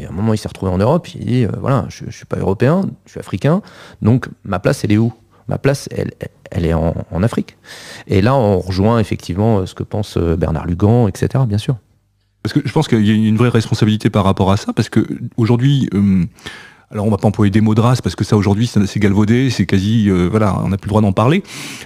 un 0.08 0.12
moment, 0.12 0.34
il 0.34 0.38
s'est 0.38 0.48
retrouvé 0.48 0.70
en 0.70 0.78
Europe. 0.78 1.08
Il 1.14 1.24
dit 1.24 1.46
voilà, 1.58 1.86
je, 1.88 2.04
ne 2.04 2.10
suis 2.10 2.26
pas 2.26 2.36
européen, 2.36 2.82
je 3.06 3.12
suis 3.12 3.20
africain. 3.20 3.62
Donc 4.02 4.28
ma 4.44 4.60
place, 4.60 4.84
elle 4.84 4.92
est 4.92 4.98
où? 4.98 5.12
Ma 5.48 5.58
place, 5.58 5.88
elle, 5.90 6.12
elle 6.52 6.64
est 6.64 6.74
en, 6.74 6.94
en 7.10 7.22
Afrique. 7.24 7.56
Et 8.06 8.22
là, 8.22 8.36
on 8.36 8.60
rejoint 8.60 9.00
effectivement 9.00 9.66
ce 9.66 9.74
que 9.74 9.82
pense 9.82 10.16
Bernard 10.16 10.66
Lugan, 10.66 11.08
etc. 11.08 11.42
Bien 11.48 11.58
sûr. 11.58 11.76
Parce 12.42 12.52
que 12.54 12.60
je 12.64 12.72
pense 12.72 12.88
qu'il 12.88 13.06
y 13.06 13.10
a 13.10 13.14
une 13.14 13.36
vraie 13.36 13.50
responsabilité 13.50 14.10
par 14.10 14.24
rapport 14.24 14.50
à 14.50 14.56
ça, 14.56 14.72
parce 14.72 14.88
que 14.88 15.06
aujourd'hui, 15.36 15.88
euh, 15.94 16.24
alors 16.90 17.06
on 17.06 17.10
va 17.10 17.18
pas 17.18 17.28
employer 17.28 17.50
des 17.50 17.60
mots 17.60 17.74
de 17.74 17.80
race, 17.80 18.00
parce 18.00 18.16
que 18.16 18.24
ça 18.24 18.36
aujourd'hui 18.36 18.66
c'est 18.66 19.00
galvaudé, 19.00 19.50
c'est 19.50 19.66
quasi, 19.66 20.08
euh, 20.08 20.28
voilà, 20.30 20.58
on 20.64 20.68
n'a 20.68 20.78
plus 20.78 20.88
le 20.88 20.90
droit 20.90 21.02
d'en 21.02 21.12
parler. 21.12 21.42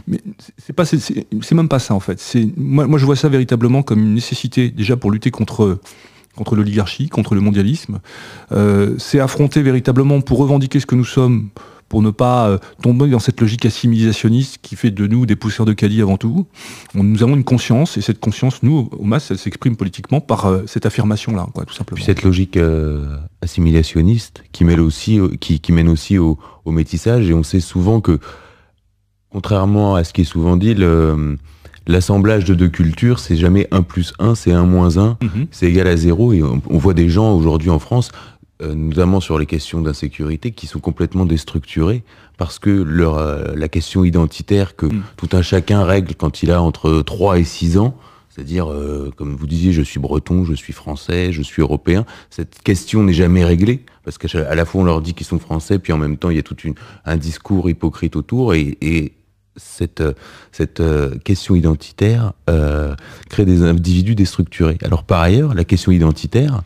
Mais 0.06 0.20
c'est 0.58 0.72
pas, 0.72 0.84
c'est 0.84 1.52
même 1.52 1.68
pas 1.68 1.80
ça 1.80 1.94
en 1.94 2.00
fait. 2.00 2.20
C'est 2.20 2.48
moi, 2.56 2.86
moi 2.86 2.98
je 2.98 3.04
vois 3.04 3.16
ça 3.16 3.28
véritablement 3.28 3.82
comme 3.82 4.00
une 4.00 4.14
nécessité 4.14 4.70
déjà 4.70 4.96
pour 4.96 5.10
lutter 5.10 5.30
contre 5.30 5.80
contre 6.36 6.56
l'oligarchie, 6.56 7.08
contre 7.08 7.34
le 7.34 7.40
mondialisme. 7.40 8.00
Euh, 8.52 8.94
c'est 8.98 9.20
affronter 9.20 9.62
véritablement 9.62 10.20
pour 10.20 10.38
revendiquer 10.38 10.80
ce 10.80 10.86
que 10.86 10.94
nous 10.94 11.04
sommes 11.04 11.48
pour 11.94 12.02
ne 12.02 12.10
pas 12.10 12.48
euh, 12.48 12.58
tomber 12.82 13.08
dans 13.08 13.20
cette 13.20 13.40
logique 13.40 13.64
assimilationniste 13.66 14.58
qui 14.60 14.74
fait 14.74 14.90
de 14.90 15.06
nous 15.06 15.26
des 15.26 15.36
pousseurs 15.36 15.64
de 15.64 15.72
caddie 15.72 16.02
avant 16.02 16.16
tout. 16.16 16.44
nous 16.92 17.22
avons 17.22 17.36
une 17.36 17.44
conscience, 17.44 17.96
et 17.96 18.00
cette 18.00 18.18
conscience, 18.18 18.64
nous, 18.64 18.90
au 18.98 19.04
MAS, 19.04 19.28
elle 19.30 19.38
s'exprime 19.38 19.76
politiquement 19.76 20.20
par 20.20 20.46
euh, 20.46 20.64
cette 20.66 20.86
affirmation-là, 20.86 21.46
tout 21.54 21.72
simplement. 21.72 21.94
Puis 21.94 22.02
cette 22.02 22.24
logique 22.24 22.56
euh, 22.56 23.16
assimilationniste 23.42 24.42
qui 24.50 24.64
mène 24.64 24.80
aussi, 24.80 25.20
qui, 25.38 25.70
mène 25.70 25.88
aussi 25.88 26.18
au, 26.18 26.36
métissage, 26.66 27.30
et 27.30 27.32
on 27.32 27.44
sait 27.44 27.60
souvent 27.60 28.00
que, 28.00 28.18
contrairement 29.30 29.94
à 29.94 30.02
ce 30.02 30.12
qui 30.12 30.22
est 30.22 30.24
souvent 30.24 30.56
dit, 30.56 30.74
l'assemblage 31.86 32.44
de 32.44 32.54
deux 32.54 32.70
cultures, 32.70 33.20
c'est 33.20 33.36
jamais 33.36 33.68
1 33.70 33.82
plus 33.82 34.14
1, 34.18 34.34
c'est 34.34 34.50
1 34.50 34.64
moins 34.64 34.98
1, 34.98 35.18
mhm. 35.22 35.46
c'est 35.52 35.66
égal 35.66 35.86
à 35.86 35.96
0. 35.96 36.32
Et 36.32 36.42
on, 36.42 36.60
on 36.68 36.78
voit 36.78 36.94
des 36.94 37.08
gens 37.08 37.36
aujourd'hui 37.36 37.70
en 37.70 37.78
France 37.78 38.10
notamment 38.60 39.20
sur 39.20 39.38
les 39.38 39.46
questions 39.46 39.80
d'insécurité, 39.80 40.52
qui 40.52 40.66
sont 40.66 40.78
complètement 40.78 41.26
déstructurées 41.26 42.04
parce 42.36 42.58
que 42.58 42.70
leur, 42.70 43.18
euh, 43.18 43.54
la 43.54 43.68
question 43.68 44.04
identitaire 44.04 44.76
que 44.76 44.86
mm. 44.86 45.02
tout 45.16 45.28
un 45.32 45.42
chacun 45.42 45.84
règle 45.84 46.14
quand 46.14 46.42
il 46.42 46.50
a 46.50 46.62
entre 46.62 47.02
3 47.02 47.38
et 47.38 47.44
6 47.44 47.78
ans, 47.78 47.96
c'est-à-dire, 48.28 48.68
euh, 48.68 49.12
comme 49.16 49.36
vous 49.36 49.46
disiez, 49.46 49.72
je 49.72 49.82
suis 49.82 50.00
breton, 50.00 50.44
je 50.44 50.54
suis 50.54 50.72
français, 50.72 51.32
je 51.32 51.40
suis 51.40 51.62
européen. 51.62 52.04
Cette 52.30 52.62
question 52.62 53.04
n'est 53.04 53.12
jamais 53.12 53.44
réglée 53.44 53.84
parce 54.04 54.18
qu'à 54.18 54.54
la 54.54 54.64
fois 54.64 54.82
on 54.82 54.84
leur 54.84 55.00
dit 55.00 55.14
qu'ils 55.14 55.26
sont 55.26 55.38
français, 55.38 55.78
puis 55.78 55.92
en 55.92 55.98
même 55.98 56.16
temps 56.16 56.30
il 56.30 56.36
y 56.36 56.40
a 56.40 56.42
tout 56.42 56.56
un 57.04 57.16
discours 57.16 57.70
hypocrite 57.70 58.16
autour 58.16 58.54
et, 58.54 58.76
et 58.80 59.12
cette, 59.56 60.02
cette 60.50 60.82
question 61.22 61.54
identitaire 61.54 62.32
crée 63.30 63.44
des 63.44 63.62
individus 63.62 64.16
déstructurés. 64.16 64.78
Alors 64.82 65.04
par 65.04 65.20
ailleurs, 65.20 65.54
la 65.54 65.62
question 65.62 65.92
identitaire, 65.92 66.62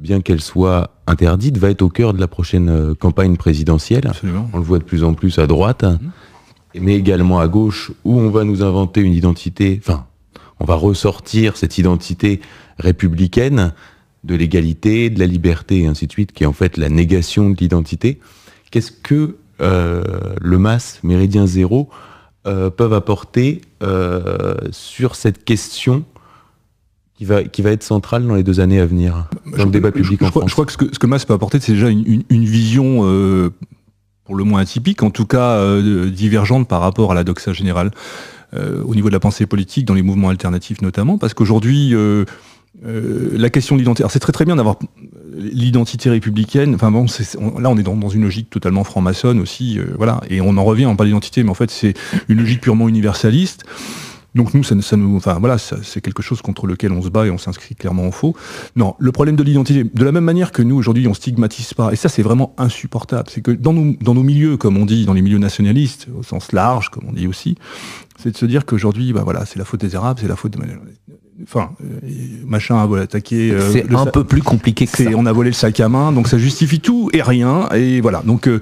bien 0.00 0.20
qu'elle 0.20 0.40
soit 0.40 0.90
interdite, 1.06 1.58
va 1.58 1.70
être 1.70 1.82
au 1.82 1.88
cœur 1.88 2.14
de 2.14 2.20
la 2.20 2.26
prochaine 2.26 2.68
euh, 2.68 2.94
campagne 2.94 3.36
présidentielle. 3.36 4.10
On 4.52 4.58
le 4.58 4.64
voit 4.64 4.78
de 4.78 4.84
plus 4.84 5.04
en 5.04 5.14
plus 5.14 5.38
à 5.38 5.46
droite, 5.46 5.84
mhm. 5.84 6.10
mais 6.80 6.94
également 6.94 7.38
à 7.38 7.48
gauche, 7.48 7.92
où 8.04 8.18
on 8.18 8.30
va 8.30 8.44
nous 8.44 8.62
inventer 8.62 9.02
une 9.02 9.12
identité, 9.12 9.80
enfin, 9.82 10.06
on 10.58 10.64
va 10.64 10.74
ressortir 10.74 11.56
cette 11.56 11.78
identité 11.78 12.40
républicaine 12.78 13.72
de 14.24 14.34
l'égalité, 14.34 15.10
de 15.10 15.18
la 15.18 15.26
liberté, 15.26 15.82
et 15.82 15.86
ainsi 15.86 16.06
de 16.06 16.12
suite, 16.12 16.32
qui 16.32 16.44
est 16.44 16.46
en 16.46 16.52
fait 16.52 16.76
la 16.76 16.88
négation 16.88 17.50
de 17.50 17.56
l'identité. 17.56 18.20
Qu'est-ce 18.70 18.92
que 18.92 19.36
euh, 19.60 20.02
le 20.40 20.58
MAS, 20.58 21.00
Méridien 21.02 21.46
Zéro, 21.46 21.90
euh, 22.46 22.70
peuvent 22.70 22.94
apporter 22.94 23.60
sur 24.70 25.14
cette 25.14 25.44
question 25.44 26.04
qui 27.20 27.26
va, 27.26 27.44
qui 27.44 27.60
va 27.60 27.70
être 27.70 27.82
centrale 27.82 28.26
dans 28.26 28.34
les 28.34 28.42
deux 28.42 28.60
années 28.60 28.80
à 28.80 28.86
venir 28.86 29.28
dans 29.54 29.66
le 29.66 29.70
débat 29.70 29.92
public 29.92 30.22
en 30.22 30.30
France 30.30 30.44
Je 30.46 30.54
crois 30.54 30.64
que 30.64 30.72
ce 30.72 30.78
que, 30.78 30.86
ce 30.90 30.98
que 30.98 31.06
Mas 31.06 31.26
peut 31.26 31.34
apporter, 31.34 31.60
c'est 31.60 31.72
déjà 31.72 31.90
une, 31.90 32.24
une, 32.30 32.44
vision 32.46 33.00
euh, 33.02 33.50
pour 34.24 34.36
le 34.36 34.44
moins 34.44 34.62
atypique, 34.62 35.02
en 35.02 35.10
tout 35.10 35.26
cas 35.26 35.50
euh, 35.56 36.08
divergente 36.08 36.66
par 36.66 36.80
rapport 36.80 37.12
à 37.12 37.14
la 37.14 37.22
doxa 37.22 37.52
générale 37.52 37.90
euh, 38.54 38.82
au 38.84 38.94
niveau 38.94 39.08
de 39.08 39.12
la 39.12 39.20
pensée 39.20 39.44
politique, 39.44 39.84
dans 39.84 39.92
les 39.92 40.00
mouvements 40.00 40.30
alternatifs 40.30 40.80
notamment, 40.80 41.18
parce 41.18 41.34
qu'aujourd'hui, 41.34 41.94
la 42.82 43.50
question 43.50 43.76
de 43.76 43.80
l'identité, 43.80 44.08
c'est 44.10 44.18
très 44.18 44.32
très 44.32 44.46
bien 44.46 44.56
d'avoir 44.56 44.78
l'identité 45.36 46.08
républicaine. 46.08 46.74
Enfin 46.74 46.90
bon, 46.90 47.04
là 47.58 47.68
on 47.68 47.76
est 47.76 47.82
dans, 47.82 47.96
dans, 47.96 48.08
une 48.08 48.22
logique 48.22 48.48
totalement 48.48 48.82
franc-maçonne 48.82 49.40
aussi, 49.40 49.78
voilà. 49.98 50.22
Et 50.30 50.40
on 50.40 50.56
en 50.56 50.64
revient, 50.64 50.86
on 50.86 50.96
parle 50.96 51.10
d'identité, 51.10 51.42
mais 51.42 51.50
en 51.50 51.54
fait 51.54 51.70
c'est 51.70 51.92
une 52.30 52.38
logique 52.38 52.62
purement 52.62 52.88
universaliste 52.88 53.66
donc 54.34 54.54
nous, 54.54 54.62
ça, 54.62 54.96
nous, 54.96 55.16
enfin 55.16 55.38
voilà, 55.38 55.58
c'est 55.58 56.00
quelque 56.00 56.22
chose 56.22 56.42
contre 56.42 56.66
lequel 56.66 56.92
on 56.92 57.02
se 57.02 57.08
bat 57.08 57.26
et 57.26 57.30
on 57.30 57.38
s'inscrit 57.38 57.74
clairement 57.74 58.04
en 58.04 58.12
faux. 58.12 58.36
Non, 58.76 58.94
le 58.98 59.12
problème 59.12 59.36
de 59.36 59.42
l'identité, 59.42 59.84
de 59.84 60.04
la 60.04 60.12
même 60.12 60.24
manière 60.24 60.52
que 60.52 60.62
nous 60.62 60.76
aujourd'hui, 60.76 61.08
on 61.08 61.14
stigmatise 61.14 61.74
pas, 61.74 61.92
et 61.92 61.96
ça 61.96 62.08
c'est 62.08 62.22
vraiment 62.22 62.54
insupportable. 62.58 63.28
C'est 63.30 63.40
que 63.40 63.50
dans 63.50 63.72
nos, 63.72 63.94
dans 64.00 64.14
nos 64.14 64.22
milieux, 64.22 64.56
comme 64.56 64.76
on 64.76 64.86
dit, 64.86 65.04
dans 65.04 65.14
les 65.14 65.22
milieux 65.22 65.38
nationalistes, 65.38 66.08
au 66.18 66.22
sens 66.22 66.52
large, 66.52 66.90
comme 66.90 67.04
on 67.08 67.12
dit 67.12 67.26
aussi, 67.26 67.56
c'est 68.18 68.32
de 68.32 68.36
se 68.36 68.46
dire 68.46 68.66
qu'aujourd'hui, 68.66 69.12
bah 69.12 69.22
voilà, 69.24 69.46
c'est 69.46 69.58
la 69.58 69.64
faute 69.64 69.80
des 69.80 69.96
Arabes, 69.96 70.18
c'est 70.20 70.28
la 70.28 70.36
faute 70.36 70.52
de 70.52 70.58
enfin, 71.42 71.70
euh, 71.82 72.00
machin 72.46 72.78
a 72.78 72.86
volé 72.86 73.02
attaquer. 73.02 73.50
Euh, 73.50 73.72
c'est 73.72 73.92
un 73.94 74.06
peu 74.06 74.24
plus 74.24 74.42
compliqué 74.42 74.86
que 74.86 74.96
ça. 74.96 75.10
On 75.16 75.26
a 75.26 75.32
volé 75.32 75.50
le 75.50 75.54
sac 75.54 75.80
à 75.80 75.88
main, 75.88 76.12
donc 76.12 76.28
ça 76.28 76.38
justifie 76.38 76.80
tout 76.80 77.10
et 77.12 77.22
rien, 77.22 77.68
et 77.70 78.00
voilà. 78.00 78.22
Donc 78.24 78.46
euh, 78.46 78.60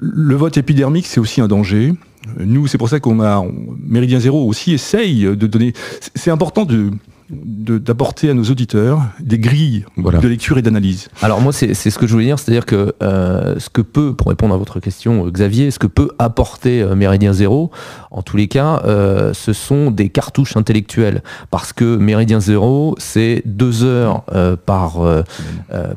le 0.00 0.34
vote 0.34 0.56
épidermique, 0.56 1.06
c'est 1.06 1.20
aussi 1.20 1.40
un 1.40 1.48
danger. 1.48 1.92
Nous, 2.38 2.66
c'est 2.66 2.78
pour 2.78 2.88
ça 2.88 3.00
qu'on 3.00 3.20
a 3.22 3.44
Méridien 3.78 4.20
Zéro 4.20 4.46
aussi 4.46 4.72
essaye 4.72 5.24
de 5.24 5.46
donner. 5.46 5.72
C'est 6.14 6.30
important 6.30 6.64
de 6.64 6.90
d'apporter 7.30 8.30
à 8.30 8.34
nos 8.34 8.44
auditeurs 8.44 9.00
des 9.20 9.38
grilles 9.38 9.84
de 9.96 10.28
lecture 10.28 10.58
et 10.58 10.62
d'analyse. 10.62 11.08
Alors 11.22 11.40
moi, 11.40 11.52
c'est 11.52 11.74
ce 11.74 11.98
que 11.98 12.06
je 12.06 12.12
voulais 12.12 12.26
dire, 12.26 12.38
c'est-à-dire 12.38 12.66
que 12.66 12.94
euh, 13.02 13.58
ce 13.58 13.70
que 13.70 13.80
peut, 13.80 14.14
pour 14.14 14.28
répondre 14.28 14.54
à 14.54 14.58
votre 14.58 14.80
question, 14.80 15.26
Xavier, 15.28 15.70
ce 15.70 15.78
que 15.78 15.86
peut 15.86 16.10
apporter 16.18 16.82
euh, 16.82 16.94
Méridien 16.94 17.32
Zéro, 17.32 17.70
en 18.10 18.22
tous 18.22 18.36
les 18.36 18.48
cas, 18.48 18.82
euh, 18.84 19.32
ce 19.32 19.52
sont 19.52 19.90
des 19.90 20.10
cartouches 20.10 20.56
intellectuelles. 20.56 21.22
Parce 21.50 21.72
que 21.72 21.96
Méridien 21.96 22.40
Zéro, 22.40 22.94
c'est 22.98 23.42
deux 23.46 23.84
heures 23.84 24.24
par, 24.66 24.98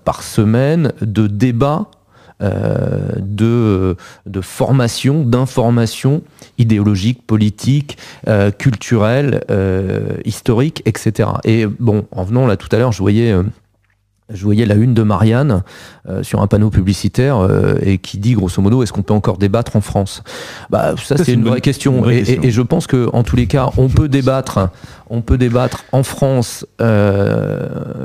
par 0.04 0.24
semaine 0.24 0.94
de 1.02 1.28
débat 1.28 1.88
euh, 1.88 1.97
de, 2.42 3.96
de 4.26 4.42
formation, 4.42 5.24
d'information 5.24 6.22
idéologique, 6.58 7.26
politique, 7.26 7.98
euh, 8.28 8.52
culturelle, 8.52 9.44
euh, 9.50 10.18
historique, 10.26 10.82
etc. 10.86 11.30
Et 11.44 11.66
bon, 11.66 12.06
en 12.12 12.24
venant 12.24 12.48
là 12.48 12.58
tout 12.58 12.70
à 12.72 12.78
l'heure, 12.78 12.92
je 12.92 13.00
voyais 13.00 13.34
je 14.30 14.44
voyais 14.44 14.66
la 14.66 14.76
une 14.76 14.94
de 14.94 15.04
Marianne 15.04 15.64
sur 16.22 16.42
un 16.42 16.48
panneau 16.48 16.70
publicitaire 16.70 17.48
et 17.82 17.98
qui 17.98 18.18
dit 18.18 18.34
grosso 18.34 18.62
modo 18.62 18.84
est-ce 18.84 18.92
qu'on 18.92 19.02
peut 19.02 19.14
encore 19.14 19.38
débattre 19.38 19.78
en 19.78 19.82
France? 19.82 20.22
Bah, 20.70 20.96
ça, 21.02 21.16
c'est 21.16 21.32
une, 21.32 21.46
vraie, 21.46 21.62
question. 21.62 22.06
et, 22.10 22.52
je 22.52 22.62
pense 22.62 22.88
que 22.88 23.10
en 23.14 23.24
tous 23.24 23.38
les 23.38 23.48
cas 23.48 23.70
on 23.78 23.88
peut 23.88 24.10
débattre 24.10 24.70
on 25.10 25.22
peut 25.22 25.38
débattre 25.38 25.86
en 25.92 26.04
France 26.04 26.66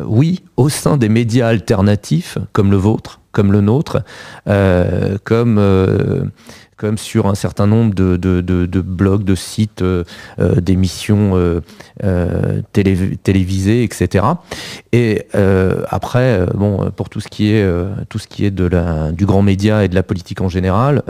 oui 0.07 0.43
au 0.57 0.69
sein 0.69 0.97
des 0.97 1.09
médias 1.09 1.49
alternatifs 1.49 2.39
comme 2.53 2.71
le 2.71 2.77
vôtre 2.77 3.21
comme 3.33 3.51
le 3.51 3.61
nôtre, 3.61 4.03
euh, 4.49 5.17
comme 5.25 5.57
euh, 5.59 6.25
comme 6.77 6.99
sur 6.99 7.27
un 7.29 7.37
certain 7.37 7.69
nombre 7.69 7.95
de, 7.95 8.81
blogs, 8.81 9.23
de 9.23 9.35
sites, 9.37 9.83
euh, 9.83 10.05
d'émissions 10.61 11.61
télévisées, 12.73 13.85
etc. 13.85 14.25
Et 14.93 15.27
après, 15.89 16.45
pour 16.97 17.09
tout 17.09 17.21
ce 17.21 17.29
qui 17.29 17.53
est 17.53 18.51
du 18.51 19.27
grand 19.27 19.43
média 19.43 19.85
et 19.85 19.89
de 19.89 19.95
la 19.95 20.03
politique 20.03 20.41
en 20.41 20.49
général 20.49 21.03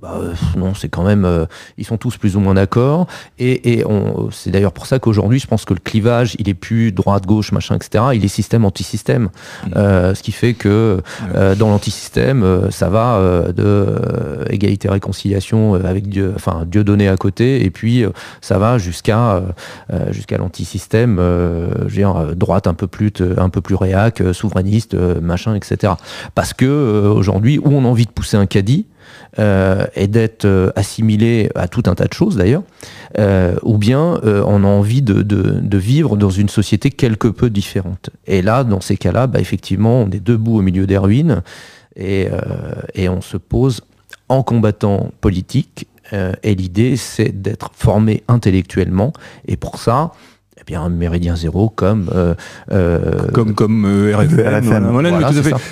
bah, 0.00 0.20
euh, 0.20 0.34
non, 0.56 0.74
c'est 0.74 0.88
quand 0.88 1.02
même, 1.02 1.24
euh, 1.24 1.46
ils 1.76 1.84
sont 1.84 1.96
tous 1.96 2.16
plus 2.16 2.36
ou 2.36 2.40
moins 2.40 2.54
d'accord. 2.54 3.08
Et, 3.38 3.78
et 3.78 3.84
c'est 4.30 4.50
d'ailleurs 4.50 4.72
pour 4.72 4.86
ça 4.86 5.00
qu'aujourd'hui, 5.00 5.40
je 5.40 5.46
pense 5.46 5.64
que 5.64 5.74
le 5.74 5.80
clivage, 5.80 6.36
il 6.38 6.48
est 6.48 6.54
plus 6.54 6.92
droite, 6.92 7.26
gauche, 7.26 7.50
machin, 7.50 7.74
etc. 7.74 8.04
Il 8.14 8.24
est 8.24 8.28
système 8.28 8.64
anti-système. 8.64 9.24
Mmh. 9.24 9.70
Euh, 9.76 10.14
ce 10.14 10.22
qui 10.22 10.32
fait 10.32 10.54
que 10.54 11.02
dans 11.58 11.68
l'anti-système, 11.68 12.70
ça 12.70 12.88
va 12.88 13.52
de 13.54 14.44
égalité 14.50 14.88
réconciliation 14.88 15.74
avec 15.74 16.08
Dieu, 16.08 16.32
enfin 16.36 16.64
Dieu 16.66 16.84
donné 16.84 17.08
à 17.08 17.16
côté, 17.16 17.64
et 17.64 17.70
puis 17.70 18.04
ça 18.40 18.58
va 18.58 18.78
jusqu'à 18.78 19.42
jusqu'à 20.10 20.38
l'anti-système, 20.38 21.20
droite 22.36 22.66
un 22.66 22.74
peu 22.74 22.86
plus 22.86 23.12
un 23.36 23.48
peu 23.48 23.60
plus 23.60 23.74
réac, 23.74 24.22
souverainiste, 24.32 24.94
machin, 24.94 25.54
etc. 25.54 25.94
Parce 26.34 26.52
que 26.52 27.08
aujourd'hui, 27.08 27.58
où 27.58 27.70
on 27.70 27.84
a 27.84 27.88
envie 27.88 28.06
de 28.06 28.10
pousser 28.10 28.36
un 28.36 28.46
caddie, 28.46 28.86
euh, 29.38 29.86
et 29.94 30.08
d'être 30.08 30.46
euh, 30.46 30.70
assimilé 30.74 31.48
à 31.54 31.68
tout 31.68 31.84
un 31.86 31.94
tas 31.94 32.06
de 32.06 32.12
choses 32.12 32.36
d'ailleurs, 32.36 32.64
euh, 33.18 33.54
ou 33.62 33.78
bien 33.78 34.20
on 34.24 34.64
a 34.64 34.66
envie 34.66 35.00
de, 35.02 35.78
vivre 35.78 36.16
dans 36.16 36.30
une 36.30 36.48
société 36.48 36.90
quelque 36.90 37.28
peu 37.28 37.48
différente. 37.48 38.10
Et 38.26 38.42
là, 38.42 38.64
dans 38.64 38.80
ces 38.80 38.96
cas-là, 38.96 39.28
bah, 39.28 39.38
effectivement, 39.38 40.02
on 40.02 40.10
est 40.10 40.22
debout 40.22 40.58
au 40.58 40.62
milieu 40.62 40.86
des 40.86 40.98
ruines 40.98 41.42
et, 41.94 42.28
et 42.94 43.08
on 43.08 43.20
se 43.20 43.36
pose 43.36 43.82
en 44.28 44.42
combattant 44.42 45.10
politique. 45.20 45.86
et 46.42 46.54
l'idée, 46.54 46.96
c'est 46.96 47.40
d'être 47.40 47.70
formé 47.74 48.24
intellectuellement. 48.28 49.12
Et 49.46 49.56
pour 49.56 49.78
ça, 49.78 50.12
un 50.74 50.88
méridien 50.88 51.36
zéro 51.36 51.68
comme 51.68 52.10
euh, 52.14 52.34
euh, 52.70 53.28
comme 53.32 53.54
comme 53.54 53.84
euh, 53.84 54.16
RFM. 54.16 54.90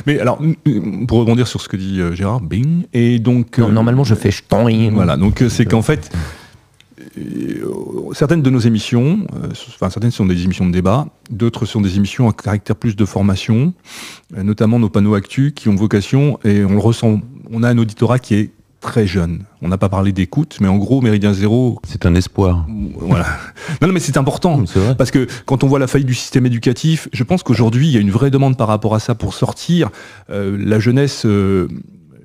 Mais 0.06 0.20
alors 0.20 0.38
pour 1.06 1.18
rebondir 1.20 1.46
sur 1.46 1.60
ce 1.60 1.68
que 1.68 1.76
dit 1.76 2.00
Gérard, 2.12 2.40
bing 2.40 2.84
et 2.92 3.18
donc 3.18 3.58
normalement 3.58 4.04
je 4.04 4.14
fais 4.14 4.30
ch'toing. 4.30 4.90
Voilà, 4.92 5.16
donc 5.16 5.44
c'est 5.48 5.64
qu'en 5.64 5.82
fait 5.82 6.10
certaines 8.12 8.42
de 8.42 8.50
nos 8.50 8.58
émissions, 8.58 9.26
enfin 9.74 9.90
certaines 9.90 10.10
sont 10.10 10.26
des 10.26 10.44
émissions 10.44 10.66
de 10.66 10.72
débat, 10.72 11.06
d'autres 11.30 11.66
sont 11.66 11.80
des 11.80 11.96
émissions 11.96 12.28
à 12.28 12.32
caractère 12.32 12.76
plus 12.76 12.96
de 12.96 13.04
formation, 13.04 13.72
notamment 14.36 14.78
nos 14.78 14.88
panneaux 14.88 15.14
actus 15.14 15.52
qui 15.54 15.68
ont 15.68 15.74
vocation 15.74 16.38
et 16.44 16.64
on 16.64 16.72
le 16.72 16.78
ressent. 16.78 17.20
On 17.50 17.62
a 17.62 17.68
un 17.68 17.78
auditorat 17.78 18.18
qui 18.18 18.34
est 18.34 18.50
très 18.80 19.06
jeune. 19.06 19.44
On 19.62 19.68
n'a 19.68 19.78
pas 19.78 19.88
parlé 19.88 20.12
d'écoute, 20.12 20.58
mais 20.60 20.68
en 20.68 20.76
gros, 20.76 21.00
Méridien 21.00 21.32
Zéro... 21.32 21.80
C'est 21.86 22.06
un 22.06 22.14
espoir. 22.14 22.66
Voilà. 22.98 23.26
non, 23.80 23.88
non, 23.88 23.94
mais 23.94 24.00
c'est 24.00 24.16
important. 24.16 24.64
Parce 24.96 25.10
que 25.10 25.26
quand 25.44 25.64
on 25.64 25.66
voit 25.66 25.78
la 25.78 25.86
faillite 25.86 26.06
du 26.06 26.14
système 26.14 26.46
éducatif, 26.46 27.08
je 27.12 27.24
pense 27.24 27.42
qu'aujourd'hui, 27.42 27.88
il 27.88 27.94
y 27.94 27.96
a 27.96 28.00
une 28.00 28.10
vraie 28.10 28.30
demande 28.30 28.56
par 28.56 28.68
rapport 28.68 28.94
à 28.94 29.00
ça 29.00 29.14
pour 29.14 29.34
sortir 29.34 29.90
euh, 30.30 30.56
la 30.60 30.78
jeunesse... 30.78 31.24
Euh, 31.26 31.68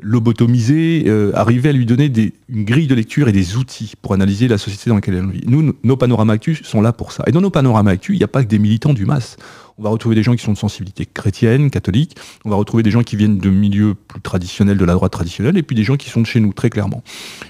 lobotomisée, 0.01 1.03
euh, 1.07 1.31
arriver 1.35 1.69
à 1.69 1.71
lui 1.71 1.85
donner 1.85 2.09
des, 2.09 2.33
une 2.49 2.65
grille 2.65 2.87
de 2.87 2.95
lecture 2.95 3.27
et 3.27 3.31
des 3.31 3.55
outils 3.55 3.93
pour 4.01 4.13
analyser 4.13 4.47
la 4.47 4.57
société 4.57 4.89
dans 4.89 4.95
laquelle 4.95 5.13
elle 5.13 5.29
vit. 5.29 5.43
Nous, 5.45 5.73
nos 5.83 5.95
panoramas 5.95 6.33
actus 6.33 6.63
sont 6.63 6.81
là 6.81 6.91
pour 6.91 7.11
ça. 7.11 7.23
Et 7.27 7.31
dans 7.31 7.41
nos 7.41 7.51
panoramas 7.51 7.91
actus, 7.91 8.15
il 8.15 8.19
n'y 8.19 8.23
a 8.23 8.27
pas 8.27 8.43
que 8.43 8.49
des 8.49 8.59
militants 8.59 8.93
du 8.93 9.05
MAS. 9.05 9.37
On 9.77 9.83
va 9.83 9.89
retrouver 9.89 10.15
des 10.15 10.23
gens 10.23 10.35
qui 10.35 10.43
sont 10.43 10.53
de 10.53 10.57
sensibilité 10.57 11.05
chrétienne, 11.05 11.69
catholique. 11.69 12.15
On 12.45 12.49
va 12.49 12.55
retrouver 12.55 12.83
des 12.83 12.91
gens 12.91 13.03
qui 13.03 13.15
viennent 13.15 13.37
de 13.37 13.49
milieux 13.49 13.95
plus 13.95 14.21
traditionnels, 14.21 14.77
de 14.77 14.85
la 14.85 14.93
droite 14.93 15.11
traditionnelle, 15.11 15.57
et 15.57 15.63
puis 15.63 15.75
des 15.75 15.83
gens 15.83 15.97
qui 15.97 16.09
sont 16.09 16.21
de 16.21 16.25
chez 16.25 16.39
nous, 16.39 16.53
très 16.53 16.69
clairement. 16.69 17.03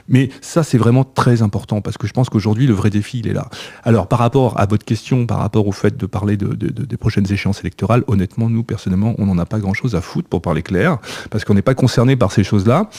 Mais 0.08 0.30
ça, 0.42 0.64
c'est 0.64 0.78
vraiment 0.78 1.04
très 1.04 1.42
important, 1.42 1.82
parce 1.82 1.98
que 1.98 2.08
je 2.08 2.14
pense 2.14 2.30
qu'aujourd'hui, 2.30 2.68
le 2.68 2.74
vrai 2.74 2.90
défi, 2.90 3.20
il 3.20 3.28
est 3.28 3.34
là. 3.34 3.50
Alors, 3.84 4.08
par 4.08 4.20
rapport 4.20 4.60
à 4.60 4.66
votre 4.66 4.86
question, 4.86 5.26
par 5.26 5.40
rapport 5.40 5.68
au 5.68 5.72
fait 5.72 5.98
de 5.98 6.06
parler 6.06 6.38
de, 6.38 6.54
des 6.54 6.98
prochaines 6.98 7.32
échéances 7.32 7.62
électorales, 7.62 8.04
honnêtement, 8.08 8.50
nous, 8.50 8.64
personnellement, 8.64 9.16
on 9.18 9.26
n'en 9.26 9.38
a 9.38 9.46
pas 9.46 9.60
grand-chose 9.60 9.96
à 9.96 10.02
foutre, 10.02 10.28
pour 10.28 10.42
parler 10.42 10.62
clair, 10.62 10.98
parce 11.30 11.46
qu'on 11.46 11.54
n'est 11.54 11.62
pas 11.62 11.76
concerné 11.76 12.16
par 12.16 12.32
ces 12.32 12.44
choses-là. 12.44 12.90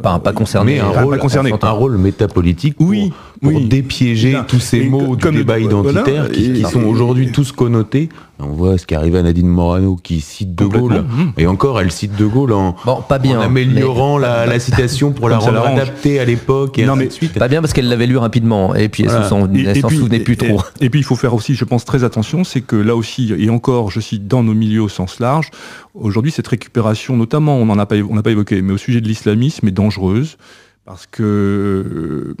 Pas, 0.00 0.18
pas 0.18 0.32
concerné, 0.32 0.80
un, 0.80 0.88
rôle, 0.88 1.18
concerné. 1.18 1.52
un 1.52 1.70
rôle 1.70 1.98
métapolitique 1.98 2.76
pour, 2.76 2.88
oui, 2.88 3.12
pour 3.42 3.60
dépiéger 3.60 4.40
tous 4.48 4.60
ces 4.60 4.88
mots 4.88 5.16
du 5.16 5.30
débat 5.30 5.58
identitaire 5.58 6.30
qui, 6.30 6.62
sont 6.62 6.84
aujourd'hui 6.84 7.30
tous 7.30 7.52
connotés 7.52 8.08
on 8.42 8.52
voit 8.52 8.78
ce 8.78 8.86
qui 8.86 8.94
arrive 8.94 9.16
à 9.16 9.22
Nadine 9.22 9.48
Morano 9.48 9.96
qui 9.96 10.20
cite 10.20 10.54
De 10.54 10.64
Gaulle. 10.64 11.02
Mmh. 11.02 11.32
Et 11.38 11.46
encore, 11.46 11.80
elle 11.80 11.90
cite 11.90 12.16
De 12.16 12.26
Gaulle 12.26 12.52
en, 12.52 12.72
pas 12.72 13.18
bien, 13.18 13.40
améliorant 13.40 14.18
la, 14.18 14.58
citation 14.58 15.12
pour 15.12 15.28
la 15.28 15.38
rendre 15.38 15.64
adaptée 15.66 16.20
à 16.20 16.24
l'époque 16.24 16.78
et 16.78 16.84
non, 16.84 16.96
mais, 16.96 17.10
suite. 17.10 17.38
Pas 17.38 17.48
bien 17.48 17.60
parce 17.60 17.72
qu'elle 17.72 17.88
l'avait 17.88 18.06
lu 18.06 18.16
rapidement 18.16 18.74
et 18.74 18.88
puis 18.88 19.04
elle 19.04 19.24
s'en 19.24 19.88
souvenait 19.88 20.20
plus 20.20 20.36
trop. 20.36 20.60
Et, 20.80 20.90
puis 20.90 21.00
il 21.00 21.04
faut 21.04 21.16
faire 21.16 21.34
aussi, 21.34 21.54
je 21.54 21.64
pense, 21.64 21.84
très 21.84 22.04
attention, 22.04 22.44
c'est 22.44 22.60
que 22.60 22.76
là 22.76 22.96
aussi, 22.96 23.32
et 23.36 23.50
encore, 23.50 23.90
je 23.90 24.00
cite 24.00 24.26
dans 24.26 24.42
nos 24.42 24.54
milieux 24.54 24.82
au 24.82 24.88
sens 24.88 25.20
large, 25.20 25.50
aujourd'hui 25.94 26.32
cette 26.32 26.48
récupération, 26.48 27.16
notamment, 27.16 27.56
on 27.56 27.66
n'en 27.66 27.78
a 27.78 27.86
pas, 27.86 27.96
on 28.08 28.14
n'a 28.14 28.22
pas 28.22 28.30
évoqué, 28.30 28.62
mais 28.62 28.72
au 28.72 28.78
sujet 28.78 29.00
de 29.00 29.08
l'islamisme 29.08 29.66
est 29.68 29.72
dangereuse 29.72 30.36
parce 30.84 31.06
que 31.06 31.22
euh, 31.22 32.36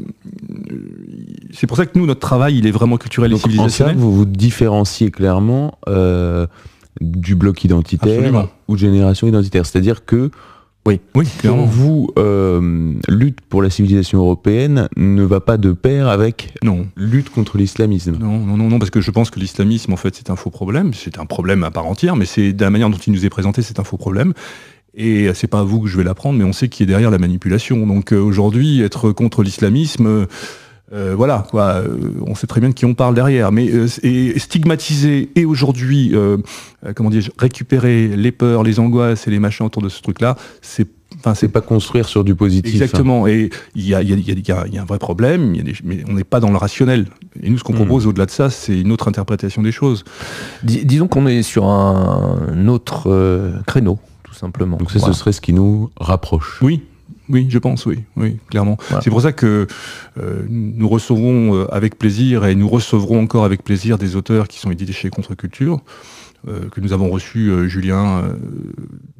c'est 1.52 1.66
pour 1.66 1.76
ça 1.76 1.86
que 1.86 1.96
nous, 1.98 2.06
notre 2.06 2.20
travail, 2.20 2.58
il 2.58 2.66
est 2.66 2.72
vraiment 2.72 2.96
culturel 2.96 3.32
et 3.32 3.36
civilisationnel. 3.36 3.96
vous 3.96 4.12
vous 4.12 4.24
différenciez 4.24 5.10
clairement 5.10 5.78
euh, 5.88 6.46
du 7.00 7.36
bloc 7.36 7.64
identitaire 7.64 8.48
ou 8.68 8.76
génération 8.76 9.28
identitaire. 9.28 9.64
C'est-à-dire 9.66 10.04
que 10.04 10.30
oui, 10.84 11.00
vous, 11.44 12.10
euh, 12.18 12.94
lutte 13.08 13.40
pour 13.42 13.62
la 13.62 13.70
civilisation 13.70 14.18
européenne 14.18 14.88
ne 14.96 15.22
va 15.22 15.38
pas 15.40 15.56
de 15.56 15.70
pair 15.70 16.08
avec 16.08 16.54
non. 16.64 16.88
lutte 16.96 17.30
contre 17.30 17.56
l'islamisme. 17.56 18.16
Non, 18.18 18.38
non, 18.38 18.56
non, 18.56 18.68
non, 18.68 18.78
parce 18.80 18.90
que 18.90 19.00
je 19.00 19.12
pense 19.12 19.30
que 19.30 19.38
l'islamisme, 19.38 19.92
en 19.92 19.96
fait, 19.96 20.16
c'est 20.16 20.28
un 20.28 20.34
faux 20.34 20.50
problème. 20.50 20.92
C'est 20.92 21.20
un 21.20 21.26
problème 21.26 21.62
à 21.62 21.70
part 21.70 21.86
entière, 21.86 22.16
mais 22.16 22.24
c'est 22.24 22.52
de 22.52 22.64
la 22.64 22.70
manière 22.70 22.90
dont 22.90 22.98
il 22.98 23.12
nous 23.12 23.24
est 23.24 23.30
présenté, 23.30 23.62
c'est 23.62 23.78
un 23.78 23.84
faux 23.84 23.96
problème. 23.96 24.32
Et 24.94 25.32
c'est 25.34 25.46
pas 25.46 25.60
à 25.60 25.62
vous 25.62 25.80
que 25.80 25.88
je 25.88 25.96
vais 25.96 26.04
l'apprendre, 26.04 26.38
mais 26.38 26.44
on 26.44 26.52
sait 26.52 26.68
qui 26.68 26.82
est 26.82 26.86
derrière 26.86 27.10
la 27.10 27.18
manipulation. 27.18 27.86
Donc 27.86 28.12
euh, 28.12 28.20
aujourd'hui, 28.20 28.82
être 28.82 29.10
contre 29.12 29.42
l'islamisme, 29.42 30.26
euh, 30.92 31.14
voilà, 31.16 31.46
quoi, 31.50 31.76
euh, 31.76 32.10
on 32.26 32.34
sait 32.34 32.46
très 32.46 32.60
bien 32.60 32.68
de 32.68 32.74
qui 32.74 32.84
on 32.84 32.94
parle 32.94 33.14
derrière. 33.14 33.52
Mais 33.52 33.70
et 34.02 34.38
stigmatiser 34.38 35.30
et 35.34 35.44
aujourd'hui, 35.46 36.14
comment 36.94 37.10
dire, 37.10 37.30
récupérer 37.38 38.08
les 38.08 38.32
peurs, 38.32 38.62
les 38.62 38.80
angoisses 38.80 39.26
et 39.26 39.30
les 39.30 39.38
machins 39.38 39.64
autour 39.64 39.82
de 39.82 39.88
ce 39.88 40.02
truc-là, 40.02 40.36
c'est 40.60 40.88
Enfin, 41.18 41.34
c'est 41.34 41.48
pas 41.48 41.60
construire 41.60 42.08
sur 42.08 42.24
du 42.24 42.34
positif. 42.34 42.72
Exactement. 42.72 43.26
Et 43.26 43.50
il 43.74 43.86
y 43.86 43.94
a, 43.94 44.00
un 44.00 44.84
vrai 44.84 44.98
problème, 44.98 45.54
mais 45.84 46.02
on 46.08 46.14
n'est 46.14 46.24
pas 46.24 46.40
dans 46.40 46.50
le 46.50 46.56
rationnel. 46.56 47.06
Et 47.42 47.50
nous, 47.50 47.58
ce 47.58 47.64
qu'on 47.64 47.72
hmm. 47.72 47.76
propose 47.76 48.06
au-delà 48.06 48.26
de 48.26 48.30
ça, 48.30 48.50
c'est 48.50 48.78
une 48.78 48.92
autre 48.92 49.08
interprétation 49.08 49.62
des 49.62 49.72
choses. 49.72 50.04
disons 50.62 51.08
qu'on 51.08 51.26
est 51.26 51.42
sur 51.42 51.66
un 51.66 52.66
autre 52.68 53.10
euh, 53.10 53.52
créneau, 53.66 53.98
simplement. 54.42 54.76
Donc 54.76 54.90
ça, 54.90 54.98
ce 54.98 55.12
serait 55.12 55.32
ce 55.32 55.40
qui 55.40 55.52
nous 55.52 55.90
rapproche. 55.96 56.60
Oui, 56.62 56.82
oui, 57.28 57.46
je 57.48 57.58
pense, 57.58 57.86
oui, 57.86 58.00
oui, 58.16 58.38
clairement. 58.50 58.76
C'est 59.02 59.10
pour 59.10 59.22
ça 59.22 59.32
que 59.32 59.66
euh, 60.18 60.42
nous 60.48 60.88
recevrons 60.88 61.54
euh, 61.54 61.74
avec 61.74 61.98
plaisir 61.98 62.44
et 62.44 62.54
nous 62.54 62.68
recevrons 62.68 63.22
encore 63.22 63.44
avec 63.44 63.62
plaisir 63.62 63.96
des 63.98 64.16
auteurs 64.16 64.48
qui 64.48 64.58
sont 64.58 64.70
édités 64.70 64.92
chez 64.92 65.08
Contre-Culture, 65.08 65.80
euh, 66.48 66.68
que 66.70 66.80
nous 66.80 66.92
avons 66.92 67.08
reçu 67.08 67.68
Julien 67.68 68.22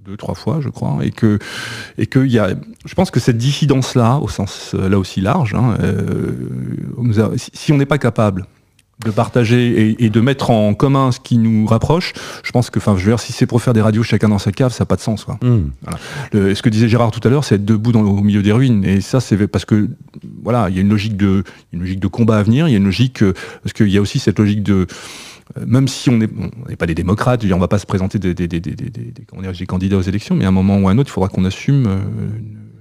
deux, 0.05 0.17
trois 0.17 0.35
fois, 0.35 0.59
je 0.61 0.69
crois, 0.69 0.99
et 1.03 1.13
que, 1.13 1.39
et 1.97 2.07
que 2.07 2.27
y 2.27 2.39
a, 2.39 2.55
je 2.85 2.95
pense 2.95 3.13
que 3.13 3.21
cette 3.21 3.39
diffidence-là, 3.39 4.19
au 4.19 4.29
sens 4.29 4.75
là 4.75 4.99
aussi 4.99 5.21
large, 5.21 5.55
hein, 5.55 5.77
si 7.37 7.73
on 7.73 7.79
n'est 7.79 7.87
pas 7.87 7.99
capable 7.99 8.47
de 9.05 9.11
partager 9.11 9.97
et, 9.99 10.11
de 10.11 10.21
mettre 10.21 10.51
en 10.51 10.75
commun 10.75 11.13
ce 11.13 11.21
qui 11.21 11.39
nous 11.39 11.67
rapproche, 11.67 12.13
je 12.43 12.51
pense 12.53 12.71
que, 12.71 12.79
enfin, 12.79 12.97
je 12.97 13.05
veux 13.05 13.11
dire, 13.11 13.21
si 13.21 13.33
c'est 13.33 13.47
pour 13.47 13.63
faire 13.63 13.73
des 13.73 13.81
radios 13.81 14.03
chacun 14.03 14.29
dans 14.29 14.39
sa 14.39 14.53
cave, 14.53 14.73
ça 14.73 14.83
n'a 14.83 14.87
pas 14.87 14.97
de 14.97 15.01
sens. 15.01 15.25
Quoi. 15.25 15.39
Hmm. 15.43 15.71
ce 16.33 16.61
que 16.63 16.69
disait 16.69 16.89
Gérard 16.89 17.11
tout 17.11 17.27
à 17.27 17.31
l'heure, 17.31 17.45
c'est 17.45 17.57
être 17.57 17.65
debout 17.65 17.93
dans, 17.93 18.03
au 18.03 18.23
milieu 18.23 18.43
des 18.43 18.53
ruines. 18.53 18.85
Et 18.85 19.01
ça, 19.01 19.21
c'est 19.21 19.47
parce 19.47 19.65
que, 19.65 19.89
voilà, 20.43 20.69
il 20.69 20.77
y 20.77 20.79
a 20.79 20.83
une 20.83 20.89
logique 20.89 21.17
de, 21.17 21.45
une 21.73 21.81
logique 21.81 22.01
de 22.01 22.07
combat 22.07 22.39
à 22.39 22.43
venir. 22.43 22.69
Il 22.69 22.73
y 22.73 22.75
a 22.75 22.79
une 22.79 22.85
logique, 22.85 23.23
euh, 23.23 23.35
parce 23.63 23.73
qu'il 23.73 23.89
y 23.89 23.99
a 23.99 24.01
aussi 24.01 24.19
cette 24.19 24.39
logique 24.39 24.63
de, 24.63 24.87
euh, 25.59 25.65
même 25.67 25.89
si 25.89 26.11
on 26.11 26.19
n'est 26.19 26.77
pas 26.77 26.87
des 26.87 26.95
démocrates, 26.95 27.45
on 27.45 27.47
ne 27.47 27.61
va 27.61 27.69
pas 27.69 27.79
se 27.79 27.87
présenter 27.87 28.19
des, 28.19 28.35
des, 28.35 28.49
des, 28.49 28.61
des, 28.61 29.67
candidats 29.67 29.97
aux 29.97 30.03
élections, 30.03 30.35
mais 30.35 30.45
à 30.45 30.49
un 30.49 30.53
moment 30.53 30.79
ou 30.79 30.89
à 30.89 30.93
un 30.93 30.99
autre, 30.99 31.11
il 31.11 31.13
faudra 31.13 31.29
qu'on 31.29 31.45
assume 31.45 31.87
euh, 31.87 31.99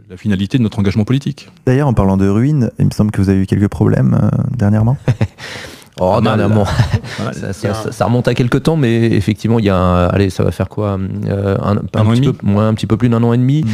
la 0.10 0.18
finalité 0.18 0.58
de 0.58 0.64
notre 0.64 0.80
engagement 0.80 1.06
politique. 1.06 1.50
D'ailleurs, 1.66 1.88
en 1.88 1.94
parlant 1.94 2.18
de 2.18 2.28
ruines, 2.28 2.72
il 2.80 2.86
me 2.86 2.92
semble 2.92 3.12
que 3.12 3.22
vous 3.22 3.30
avez 3.30 3.42
eu 3.42 3.46
quelques 3.46 3.70
problèmes 3.70 4.30
dernièrement. 4.56 4.98
Oh, 6.00 6.20
non, 6.22 6.38
non, 6.38 6.66
ça, 7.92 8.06
remonte 8.06 8.28
à 8.28 8.34
quelques 8.34 8.64
temps, 8.64 8.78
mais 8.78 9.06
effectivement, 9.12 9.60
il 9.60 9.66
y 9.66 9.70
a 9.70 10.06
allez, 10.06 10.30
ça 10.30 10.44
va 10.44 10.52
faire 10.52 10.70
quoi 10.70 10.98
euh, 11.28 11.58
un, 11.62 11.76
petit 11.76 12.22
peu, 12.22 12.34
moins, 12.44 12.70
un 12.70 12.74
petit 12.74 12.88
peu 12.88 12.98
plus 12.98 13.10
d'un 13.10 13.22
an 13.24 13.34
et 13.34 13.38
demi. 13.38 13.64
Mm. 13.64 13.70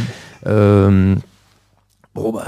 Euh, 0.48 1.14
bon, 2.14 2.32
bah, 2.32 2.44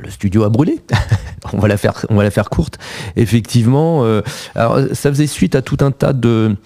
le 0.00 0.10
studio 0.10 0.44
a 0.44 0.50
brûlé. 0.50 0.80
on 1.52 1.58
va 1.58 1.68
la 1.68 1.76
faire, 1.76 2.04
on 2.10 2.16
va 2.16 2.22
la 2.22 2.30
faire 2.30 2.50
courte. 2.50 2.78
Effectivement, 3.16 4.04
euh, 4.04 4.22
alors 4.54 4.78
ça 4.92 5.10
faisait 5.10 5.26
suite 5.26 5.54
à 5.54 5.62
tout 5.62 5.78
un 5.80 5.90
tas 5.90 6.12
de 6.12 6.56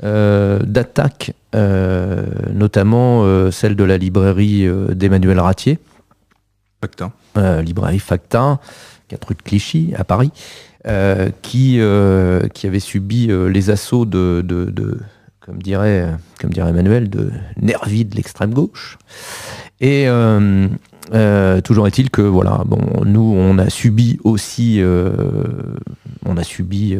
d'attaques, 0.00 1.32
notamment 2.52 3.50
celle 3.50 3.74
de 3.74 3.82
la 3.82 3.98
librairie 3.98 4.68
d'Emmanuel 4.90 5.40
Ratier. 5.40 5.80
Facta. 6.80 7.10
librairie 7.62 7.98
Facta, 7.98 8.60
4 9.08 9.28
rue 9.28 9.34
de 9.34 9.42
Clichy 9.42 9.94
à 9.96 10.04
Paris. 10.04 10.30
Euh, 10.86 11.30
qui, 11.42 11.80
euh, 11.80 12.46
qui 12.54 12.68
avait 12.68 12.78
subi 12.78 13.32
euh, 13.32 13.48
les 13.48 13.70
assauts 13.70 14.04
de, 14.04 14.42
de, 14.46 15.00
comme, 15.40 15.60
dirait, 15.60 16.06
comme 16.40 16.50
dirait 16.50 16.70
Emmanuel, 16.70 17.10
de 17.10 17.32
nervis 17.60 18.04
de 18.04 18.14
l'extrême 18.14 18.54
gauche. 18.54 18.96
Et 19.80 20.06
toujours 21.64 21.88
est-il 21.88 22.10
que 22.10 22.22
voilà, 22.22 22.62
bon, 22.64 23.04
nous 23.04 23.34
on 23.36 23.58
a 23.58 23.70
subi 23.70 24.20
aussi, 24.22 24.80
on 26.24 26.36
a 26.36 26.44
subi 26.44 26.96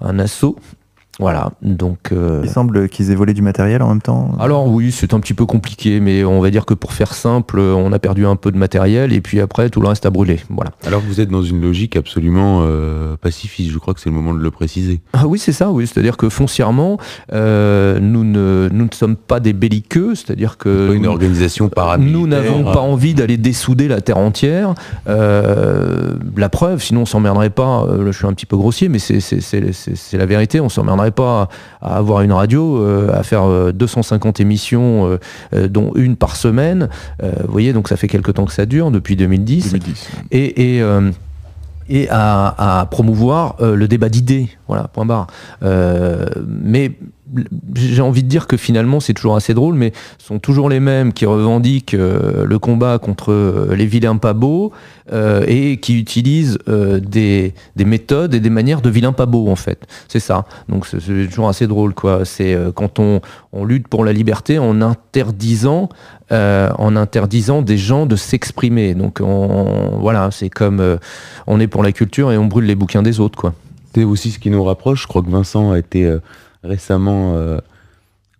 un 0.00 0.18
assaut 0.20 0.56
voilà, 1.20 1.52
donc. 1.62 2.10
Euh, 2.12 2.40
Il 2.42 2.50
semble 2.50 2.88
qu'ils 2.88 3.10
aient 3.12 3.14
volé 3.14 3.34
du 3.34 3.42
matériel 3.42 3.82
en 3.82 3.88
même 3.88 4.02
temps. 4.02 4.32
Alors 4.40 4.66
oui, 4.66 4.90
c'est 4.90 5.14
un 5.14 5.20
petit 5.20 5.34
peu 5.34 5.46
compliqué, 5.46 6.00
mais 6.00 6.24
on 6.24 6.40
va 6.40 6.50
dire 6.50 6.66
que 6.66 6.74
pour 6.74 6.92
faire 6.92 7.14
simple, 7.14 7.60
on 7.60 7.92
a 7.92 7.98
perdu 7.98 8.26
un 8.26 8.36
peu 8.36 8.50
de 8.50 8.58
matériel 8.58 9.12
et 9.12 9.20
puis 9.20 9.40
après 9.40 9.70
tout 9.70 9.80
le 9.80 9.88
reste 9.88 10.06
a 10.06 10.10
brûlé. 10.10 10.40
Voilà. 10.50 10.72
Alors 10.84 11.00
vous 11.00 11.20
êtes 11.20 11.28
dans 11.28 11.42
une 11.42 11.60
logique 11.60 11.96
absolument 11.96 12.62
euh, 12.62 13.16
pacifiste. 13.16 13.70
Je 13.70 13.78
crois 13.78 13.94
que 13.94 14.00
c'est 14.00 14.10
le 14.10 14.16
moment 14.16 14.34
de 14.34 14.40
le 14.40 14.50
préciser. 14.50 15.00
Ah 15.12 15.26
oui, 15.26 15.38
c'est 15.38 15.52
ça. 15.52 15.70
Oui, 15.70 15.86
c'est-à-dire 15.86 16.16
que 16.16 16.28
foncièrement, 16.28 16.98
euh, 17.32 18.00
nous 18.00 18.24
ne 18.24 18.68
nous 18.72 18.84
ne 18.84 18.94
sommes 18.94 19.16
pas 19.16 19.38
des 19.38 19.52
belliqueux, 19.52 20.16
c'est-à-dire 20.16 20.58
que 20.58 20.88
pas 20.88 20.94
une 20.94 21.06
organisation 21.06 21.68
paramilitaire. 21.68 22.20
Nous 22.20 22.26
n'avons 22.26 22.64
pas 22.64 22.80
envie 22.80 23.14
d'aller 23.14 23.36
dessouder 23.36 23.86
la 23.86 24.00
terre 24.00 24.18
entière. 24.18 24.74
la 25.06 26.48
preuve, 26.48 26.82
sinon 26.82 27.02
on 27.02 27.06
s'emmerderait 27.06 27.50
pas. 27.50 27.86
je 28.04 28.10
suis 28.10 28.26
un 28.26 28.32
petit 28.32 28.46
peu 28.46 28.56
grossier, 28.56 28.88
mais 28.88 28.98
c'est 28.98 30.16
la 30.16 30.26
vérité. 30.26 30.60
On 30.60 30.68
s'emmerderait 30.68 31.03
pas 31.10 31.48
à, 31.80 31.96
avoir 31.96 32.22
une 32.22 32.32
radio, 32.32 32.78
euh, 32.78 33.10
à 33.12 33.22
faire 33.22 33.72
250 33.72 34.38
euh, 34.38 34.42
émissions, 34.42 35.18
euh, 35.54 35.68
dont 35.68 35.92
une 35.94 36.16
par 36.16 36.36
semaine. 36.36 36.88
vous 37.22 37.52
voyez, 37.52 37.72
donc 37.72 37.88
ça 37.88 37.96
fait 37.96 38.08
quelques 38.08 38.34
temps 38.34 38.44
que 38.44 38.52
ça 38.52 38.66
dure, 38.66 38.90
depuis 38.90 39.16
2010. 39.16 39.74
Et, 40.30 40.80
et 41.88 42.08
à, 42.10 42.88
promouvoir 42.90 43.56
le 43.60 43.88
débat 43.88 44.08
d'idées. 44.08 44.48
Voilà, 44.68 44.88
point 44.88 45.06
barre. 45.06 45.26
mais 45.62 46.92
j'ai 47.74 48.02
envie 48.02 48.22
de 48.22 48.28
dire 48.28 48.46
que 48.46 48.56
finalement 48.56 49.00
c'est 49.00 49.14
toujours 49.14 49.36
assez 49.36 49.54
drôle, 49.54 49.74
mais 49.74 49.92
sont 50.18 50.38
toujours 50.38 50.68
les 50.68 50.80
mêmes 50.80 51.12
qui 51.12 51.26
revendiquent 51.26 51.94
euh, 51.94 52.44
le 52.46 52.58
combat 52.58 52.98
contre 52.98 53.32
euh, 53.32 53.74
les 53.76 53.86
vilains 53.86 54.16
pas 54.16 54.32
beaux 54.32 54.72
euh, 55.12 55.44
et 55.46 55.78
qui 55.78 55.98
utilisent 55.98 56.58
des, 56.66 57.54
méthodes 57.76 58.34
et 58.34 58.40
des 58.40 58.50
manières 58.50 58.80
de 58.80 58.90
vilains 58.90 59.12
pas 59.12 59.26
beaux 59.26 59.48
en 59.48 59.56
fait. 59.56 59.86
C'est 60.08 60.20
ça. 60.20 60.44
Donc 60.68 60.86
c'est 60.86 60.98
toujours 61.28 61.48
assez 61.48 61.66
drôle 61.66 61.94
quoi. 61.94 62.24
C'est 62.24 62.56
quand 62.74 62.98
on, 62.98 63.20
lutte 63.64 63.88
pour 63.88 64.04
la 64.04 64.12
liberté 64.12 64.58
en 64.58 64.80
interdisant 64.82 65.88
en 66.30 66.96
interdisant 66.96 67.62
des 67.62 67.78
gens 67.78 68.06
de 68.06 68.16
s'exprimer. 68.16 68.94
Donc 68.94 69.20
voilà, 69.20 70.30
c'est 70.32 70.50
comme 70.50 70.98
on 71.46 71.60
est 71.60 71.68
pour 71.68 71.82
la 71.82 71.92
culture 71.92 72.32
et 72.32 72.38
on 72.38 72.46
brûle 72.46 72.64
les 72.64 72.74
bouquins 72.74 73.02
des 73.02 73.20
autres 73.20 73.38
quoi. 73.38 73.54
C'est 73.94 74.04
aussi 74.04 74.32
ce 74.32 74.40
qui 74.40 74.50
nous 74.50 74.64
rapproche. 74.64 75.02
Je 75.02 75.06
crois 75.06 75.22
que 75.22 75.30
Vincent 75.30 75.70
a 75.70 75.78
été 75.78 76.10
récemment 76.64 77.34
euh, 77.34 77.58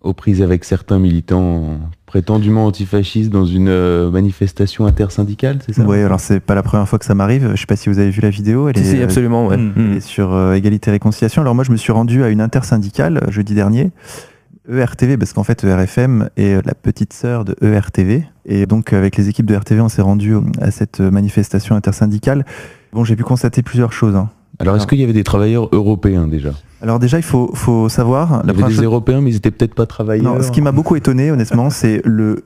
aux 0.01 0.13
prises 0.13 0.43
avec 0.43 0.65
certains 0.65 0.99
militants 0.99 1.79
prétendument 2.07 2.67
antifascistes 2.67 3.31
dans 3.31 3.47
une 3.47 3.69
euh, 3.69 4.11
manifestation 4.11 4.87
intersyndicale, 4.87 5.59
c'est 5.65 5.75
ça? 5.75 5.83
Oui, 5.85 6.01
alors 6.01 6.21
c'est 6.21 6.41
pas 6.41 6.55
la 6.55 6.63
première 6.63 6.89
fois 6.89 6.99
que 6.99 7.05
ça 7.05 7.15
m'arrive. 7.15 7.53
Je 7.55 7.61
sais 7.61 7.67
pas 7.67 7.77
si 7.77 7.89
vous 7.89 7.99
avez 7.99 8.11
vu 8.11 8.21
la 8.21 8.31
vidéo. 8.31 8.69
Elle 8.69 8.79
est, 8.79 9.03
absolument, 9.03 9.47
ouais. 9.47 9.57
Mm. 9.57 10.01
sur 10.01 10.33
euh, 10.33 10.55
égalité 10.55 10.91
et 10.91 10.93
réconciliation. 10.93 11.43
Alors 11.43 11.55
moi, 11.55 11.65
je 11.65 11.73
me 11.73 11.77
suis 11.77 11.93
rendu 11.93 12.23
à 12.23 12.29
une 12.29 12.41
intersyndicale 12.41 13.21
jeudi 13.29 13.55
dernier. 13.55 13.91
ERTV, 14.67 15.19
parce 15.19 15.35
qu'en 15.35 15.45
fait 15.45 15.63
ERFM 15.63 16.31
est 16.39 16.65
la 16.65 16.75
petite 16.75 17.13
sœur 17.13 17.45
de 17.45 17.55
ERTV. 17.61 18.25
Et 18.47 18.65
donc 18.65 18.95
avec 18.95 19.17
les 19.17 19.29
équipes 19.29 19.45
de 19.45 19.55
RTV, 19.55 19.83
on 19.83 19.91
s'est 19.91 20.01
rendu 20.01 20.35
à 20.61 20.71
cette 20.71 21.01
manifestation 21.01 21.77
intersyndicale. 21.77 22.47
Bon, 22.93 23.05
j'ai 23.05 23.15
pu 23.15 23.25
constater 23.25 23.63
plusieurs 23.63 23.93
choses. 23.93 24.17
Hein. 24.17 24.31
Alors 24.59 24.77
est-ce 24.77 24.87
qu'il 24.87 25.01
y 25.01 25.05
avait 25.05 25.13
des 25.13 25.25
travailleurs 25.25 25.69
européens 25.73 26.29
déjà? 26.29 26.53
Alors 26.81 26.99
déjà, 26.99 27.19
il 27.19 27.25
faut, 27.25 27.51
faut 27.55 27.89
savoir... 27.89 28.43
Il 28.45 28.49
y 28.49 28.63
avait 28.63 28.75
des 28.75 28.83
Européens, 28.83 29.21
mais 29.21 29.31
ils 29.31 29.35
n'étaient 29.35 29.51
peut-être 29.51 29.75
pas 29.75 29.87
travailleurs. 29.87 30.35
Non, 30.35 30.43
ce 30.43 30.51
qui 30.51 30.61
m'a 30.61 30.73
beaucoup 30.73 30.97
étonné, 30.97 31.31
honnêtement, 31.31 31.71
c'est 31.71 32.03
le 32.05 32.45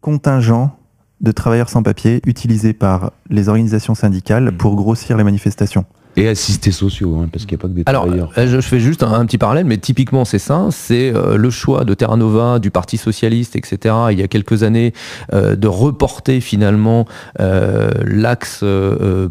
contingent 0.00 0.76
de 1.20 1.32
travailleurs 1.32 1.68
sans 1.68 1.82
papier 1.82 2.20
utilisé 2.26 2.72
par 2.72 3.12
les 3.30 3.48
organisations 3.48 3.94
syndicales 3.94 4.50
hmm. 4.50 4.56
pour 4.56 4.76
grossir 4.76 5.16
les 5.16 5.24
manifestations. 5.24 5.84
Et 6.18 6.28
assistés 6.28 6.72
sociaux, 6.72 7.18
hein, 7.20 7.28
parce 7.30 7.44
qu'il 7.44 7.58
n'y 7.58 7.60
a 7.60 7.62
pas 7.62 7.68
que 7.68 7.74
des 7.74 7.82
Alors, 7.84 8.06
euh, 8.38 8.46
je 8.46 8.60
fais 8.62 8.80
juste 8.80 9.02
un, 9.02 9.26
petit 9.26 9.36
parallèle, 9.36 9.66
mais 9.66 9.76
typiquement 9.76 10.24
c'est 10.24 10.38
ça, 10.38 10.68
c'est 10.70 11.14
euh, 11.14 11.36
le 11.36 11.50
choix 11.50 11.84
de 11.84 11.92
Terra 11.92 12.16
Nova, 12.16 12.58
du 12.58 12.70
Parti 12.70 12.96
Socialiste, 12.96 13.54
etc., 13.54 13.94
il 14.12 14.18
y 14.18 14.22
a 14.22 14.28
quelques 14.28 14.62
années, 14.62 14.94
euh, 15.34 15.56
de 15.56 15.68
reporter 15.68 16.40
finalement 16.40 17.04
l'axe 17.38 18.64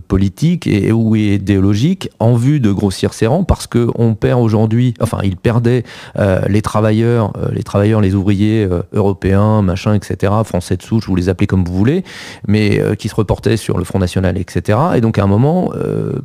politique 0.07 0.67
et, 0.67 0.91
ou 0.91 1.15
idéologique 1.15 2.09
en 2.19 2.35
vue 2.35 2.59
de 2.59 2.71
grossir 2.71 3.13
ses 3.13 3.25
rangs, 3.25 3.43
parce 3.43 3.65
qu'on 3.65 4.13
perd 4.13 4.39
aujourd'hui, 4.39 4.93
enfin, 5.01 5.19
il 5.23 5.37
perdait 5.37 5.83
les 6.47 6.61
travailleurs, 6.61 7.33
les 7.51 7.63
travailleurs, 7.63 8.01
les 8.01 8.13
ouvriers 8.13 8.67
européens, 8.93 9.61
machin, 9.61 9.95
etc., 9.95 10.33
français 10.43 10.77
de 10.77 10.83
souche, 10.83 11.07
vous 11.07 11.15
les 11.15 11.29
appelez 11.29 11.47
comme 11.47 11.63
vous 11.63 11.73
voulez, 11.73 12.03
mais 12.47 12.79
qui 12.97 13.09
se 13.09 13.15
reportaient 13.15 13.57
sur 13.57 13.77
le 13.77 13.83
Front 13.83 13.99
National, 13.99 14.37
etc., 14.37 14.77
et 14.95 15.01
donc 15.01 15.17
à 15.17 15.23
un 15.23 15.27
moment, 15.27 15.71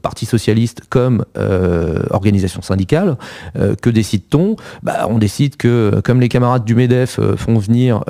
Parti 0.03 0.27
Socialiste 0.27 0.50
comme 0.89 1.25
euh, 1.37 2.03
organisation 2.11 2.63
syndicale, 2.63 3.17
euh, 3.57 3.75
que 3.81 3.91
décide-t-on? 3.91 4.57
Bah, 4.83 5.07
On 5.09 5.19
décide 5.19 5.57
que, 5.57 6.01
comme 6.05 6.21
les 6.21 6.29
camarades 6.29 6.65
du 6.65 6.75
MEDEF 6.75 7.19
euh, 7.19 7.37
font 7.37 7.59
venir 7.59 8.05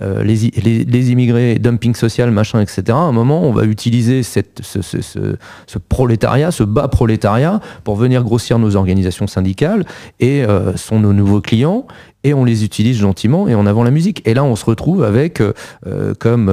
les, 0.00 0.50
les, 0.84 1.10
immigrés, 1.10 1.58
dumping 1.58 1.94
social, 1.94 2.30
machin, 2.30 2.60
etc., 2.60 2.82
à 2.90 2.94
un 2.96 3.12
moment, 3.12 3.42
on 3.42 3.52
va 3.52 3.64
utiliser 3.64 4.22
cette, 4.22 4.60
ce, 4.62 4.82
ce, 4.82 5.00
ce, 5.00 5.78
prolétariat, 5.78 6.50
ce 6.50 6.62
bas 6.62 6.88
prolétariat, 6.88 7.60
pour 7.84 7.96
venir 7.96 8.22
grossir 8.22 8.58
nos 8.58 8.76
organisations 8.76 9.26
syndicales, 9.26 9.84
et 10.20 10.44
sont 10.76 11.00
nos 11.00 11.12
nouveaux 11.12 11.40
clients, 11.40 11.86
et 12.24 12.34
on 12.34 12.44
les 12.44 12.64
utilise 12.64 12.98
gentiment 12.98 13.48
et 13.48 13.54
en 13.54 13.66
avant 13.66 13.82
la 13.82 13.90
musique. 13.90 14.22
Et 14.26 14.34
là, 14.34 14.44
on 14.44 14.56
se 14.56 14.64
retrouve 14.64 15.04
avec, 15.04 15.40
euh, 15.40 15.52
euh, 15.86 16.14
comme 16.18 16.48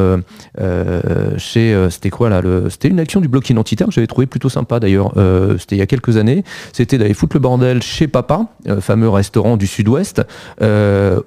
euh, 0.59 1.37
chez, 1.37 1.87
c'était 1.89 2.09
quoi 2.09 2.29
là 2.29 2.41
C'était 2.69 2.87
une 2.87 2.99
action 2.99 3.21
du 3.21 3.27
bloc 3.27 3.49
identitaire 3.49 3.87
que 3.87 3.93
j'avais 3.93 4.07
trouvé 4.07 4.27
plutôt 4.27 4.49
sympa 4.49 4.79
d'ailleurs. 4.79 5.13
c'était 5.59 5.75
il 5.75 5.79
y 5.79 5.81
a 5.81 5.87
quelques 5.87 6.17
années. 6.17 6.43
C'était 6.73 6.97
d'aller 6.97 7.13
foutre 7.13 7.35
le 7.35 7.39
bordel 7.39 7.81
chez 7.81 8.07
Papa, 8.07 8.47
fameux 8.79 9.09
restaurant 9.09 9.57
du 9.57 9.67
Sud-Ouest, 9.67 10.21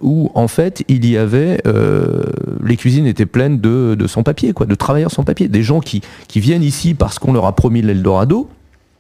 où 0.01 0.31
en 0.35 0.49
fait 0.49 0.85
il 0.89 1.09
y 1.09 1.17
avait, 1.17 1.63
les 2.65 2.77
cuisines 2.77 3.07
étaient 3.07 3.27
pleines 3.27 3.61
de, 3.61 3.95
de 3.95 4.07
sans-papiers, 4.07 4.53
quoi, 4.53 4.67
de 4.67 4.75
travailleurs 4.75 5.11
sans-papiers, 5.11 5.49
des 5.49 5.63
gens 5.63 5.81
qui, 5.81 6.03
qui 6.29 6.41
viennent 6.41 6.63
ici 6.63 6.95
parce 6.95 7.19
qu'on 7.19 7.33
leur 7.33 7.47
a 7.47 7.55
promis 7.55 7.83
l'Eldorado 7.83 8.49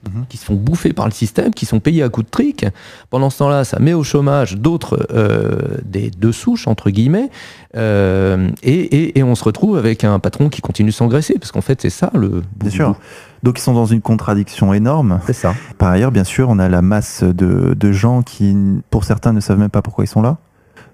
Mhm. 0.04 0.24
qui 0.28 0.36
se 0.36 0.44
font 0.44 0.54
bouffer 0.54 0.92
par 0.92 1.04
le 1.04 1.12
système, 1.12 1.54
qui 1.54 1.64
sont 1.64 1.78
payés 1.78 2.02
à 2.02 2.08
coups 2.08 2.26
de 2.26 2.30
trick. 2.30 2.66
Pendant 3.08 3.30
ce 3.30 3.38
temps-là, 3.38 3.62
ça 3.62 3.78
met 3.78 3.92
au 3.92 4.02
chômage 4.02 4.56
d'autres, 4.56 5.06
euh, 5.12 5.78
des 5.84 6.10
deux 6.10 6.32
souches, 6.32 6.66
entre 6.66 6.90
guillemets, 6.90 7.30
euh, 7.76 8.48
et, 8.64 9.22
on 9.22 9.36
se 9.36 9.44
retrouve 9.44 9.78
avec 9.78 10.02
un 10.02 10.18
patron 10.18 10.48
qui 10.48 10.60
continue 10.60 10.90
de 10.90 10.94
s'engraisser, 10.94 11.38
parce 11.38 11.52
qu'en 11.52 11.60
fait, 11.60 11.80
c'est 11.80 11.90
ça 11.90 12.10
le... 12.14 12.42
Bien 12.56 12.70
sûr. 12.70 12.96
Donc 13.44 13.58
ils 13.58 13.62
sont 13.62 13.74
dans 13.74 13.86
une 13.86 14.00
contradiction 14.00 14.74
énorme. 14.74 15.20
C'est 15.26 15.32
ça. 15.32 15.54
Par 15.78 15.90
ailleurs, 15.90 16.10
bien 16.10 16.24
sûr, 16.24 16.48
on 16.48 16.58
a 16.58 16.68
la 16.68 16.82
masse 16.82 17.22
de, 17.22 17.74
de 17.74 17.92
gens 17.92 18.22
qui, 18.22 18.56
pour 18.90 19.04
certains, 19.04 19.32
ne 19.32 19.40
savent 19.40 19.58
même 19.58 19.70
pas 19.70 19.82
pourquoi 19.82 20.04
ils 20.04 20.08
sont 20.08 20.22
là 20.22 20.38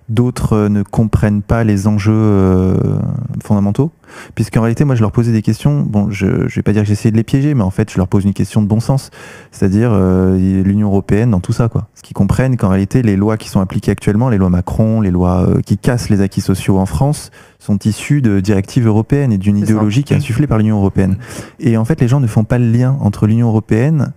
d'autres 0.09 0.55
euh, 0.55 0.69
ne 0.69 0.83
comprennent 0.83 1.43
pas 1.43 1.65
les 1.65 1.87
enjeux 1.87 2.13
euh, 2.15 2.99
fondamentaux. 3.43 3.93
Puisqu'en 4.35 4.63
réalité, 4.63 4.85
moi, 4.85 4.95
je 4.95 5.03
leur 5.03 5.13
posais 5.13 5.33
des 5.33 5.43
questions. 5.43 5.83
Bon, 5.83 6.11
je 6.11 6.27
ne 6.27 6.49
vais 6.49 6.63
pas 6.63 6.73
dire 6.73 6.83
que 6.83 6.89
j'essayais 6.89 7.11
de 7.11 7.17
les 7.17 7.25
piéger, 7.25 7.55
mais 7.55 7.63
en 7.63 7.71
fait, 7.71 7.91
je 7.91 7.99
leur 7.99 8.09
pose 8.09 8.25
une 8.25 8.33
question 8.33 8.63
de 8.63 8.67
bon 8.67 8.81
sens. 8.81 9.11
C'est-à-dire 9.53 9.91
euh, 9.93 10.37
l'Union 10.63 10.89
européenne 10.89 11.31
dans 11.31 11.41
tout 11.41 11.53
ça, 11.53 11.69
quoi. 11.69 11.89
Ce 11.95 12.03
qu'ils 12.03 12.15
comprennent 12.15 12.57
qu'en 12.57 12.69
réalité, 12.69 13.03
les 13.03 13.17
lois 13.17 13.37
qui 13.37 13.51
sont 13.51 13.61
appliquées 13.61 13.91
actuellement, 13.91 14.31
les 14.31 14.39
lois 14.39 14.49
Macron, 14.49 15.03
les 15.03 15.11
lois 15.11 15.47
qui 15.67 15.77
cassent 15.77 16.09
les 16.09 16.23
acquis 16.23 16.41
sociaux 16.41 16.79
en 16.79 16.87
France, 16.87 17.31
sont 17.59 17.79
issues 17.85 18.23
de 18.23 18.41
directives 18.41 18.87
européennes 18.87 19.33
et 19.33 19.39
d'une 19.39 19.59
idéologie 19.59 20.05
qui 20.05 20.15
est 20.15 20.17
insufflée 20.17 20.47
par 20.47 20.59
l'Union 20.59 20.79
européenne. 20.79 21.19
Et 21.61 21.77
en 21.77 21.85
fait, 21.85 22.01
les 22.01 22.09
gens 22.09 22.21
ne 22.21 22.27
font 22.27 22.45
pas 22.45 22.59
le 22.59 22.71
lien 22.71 22.97
entre 23.01 23.27
l'Union 23.27 23.49
européenne 23.49 24.13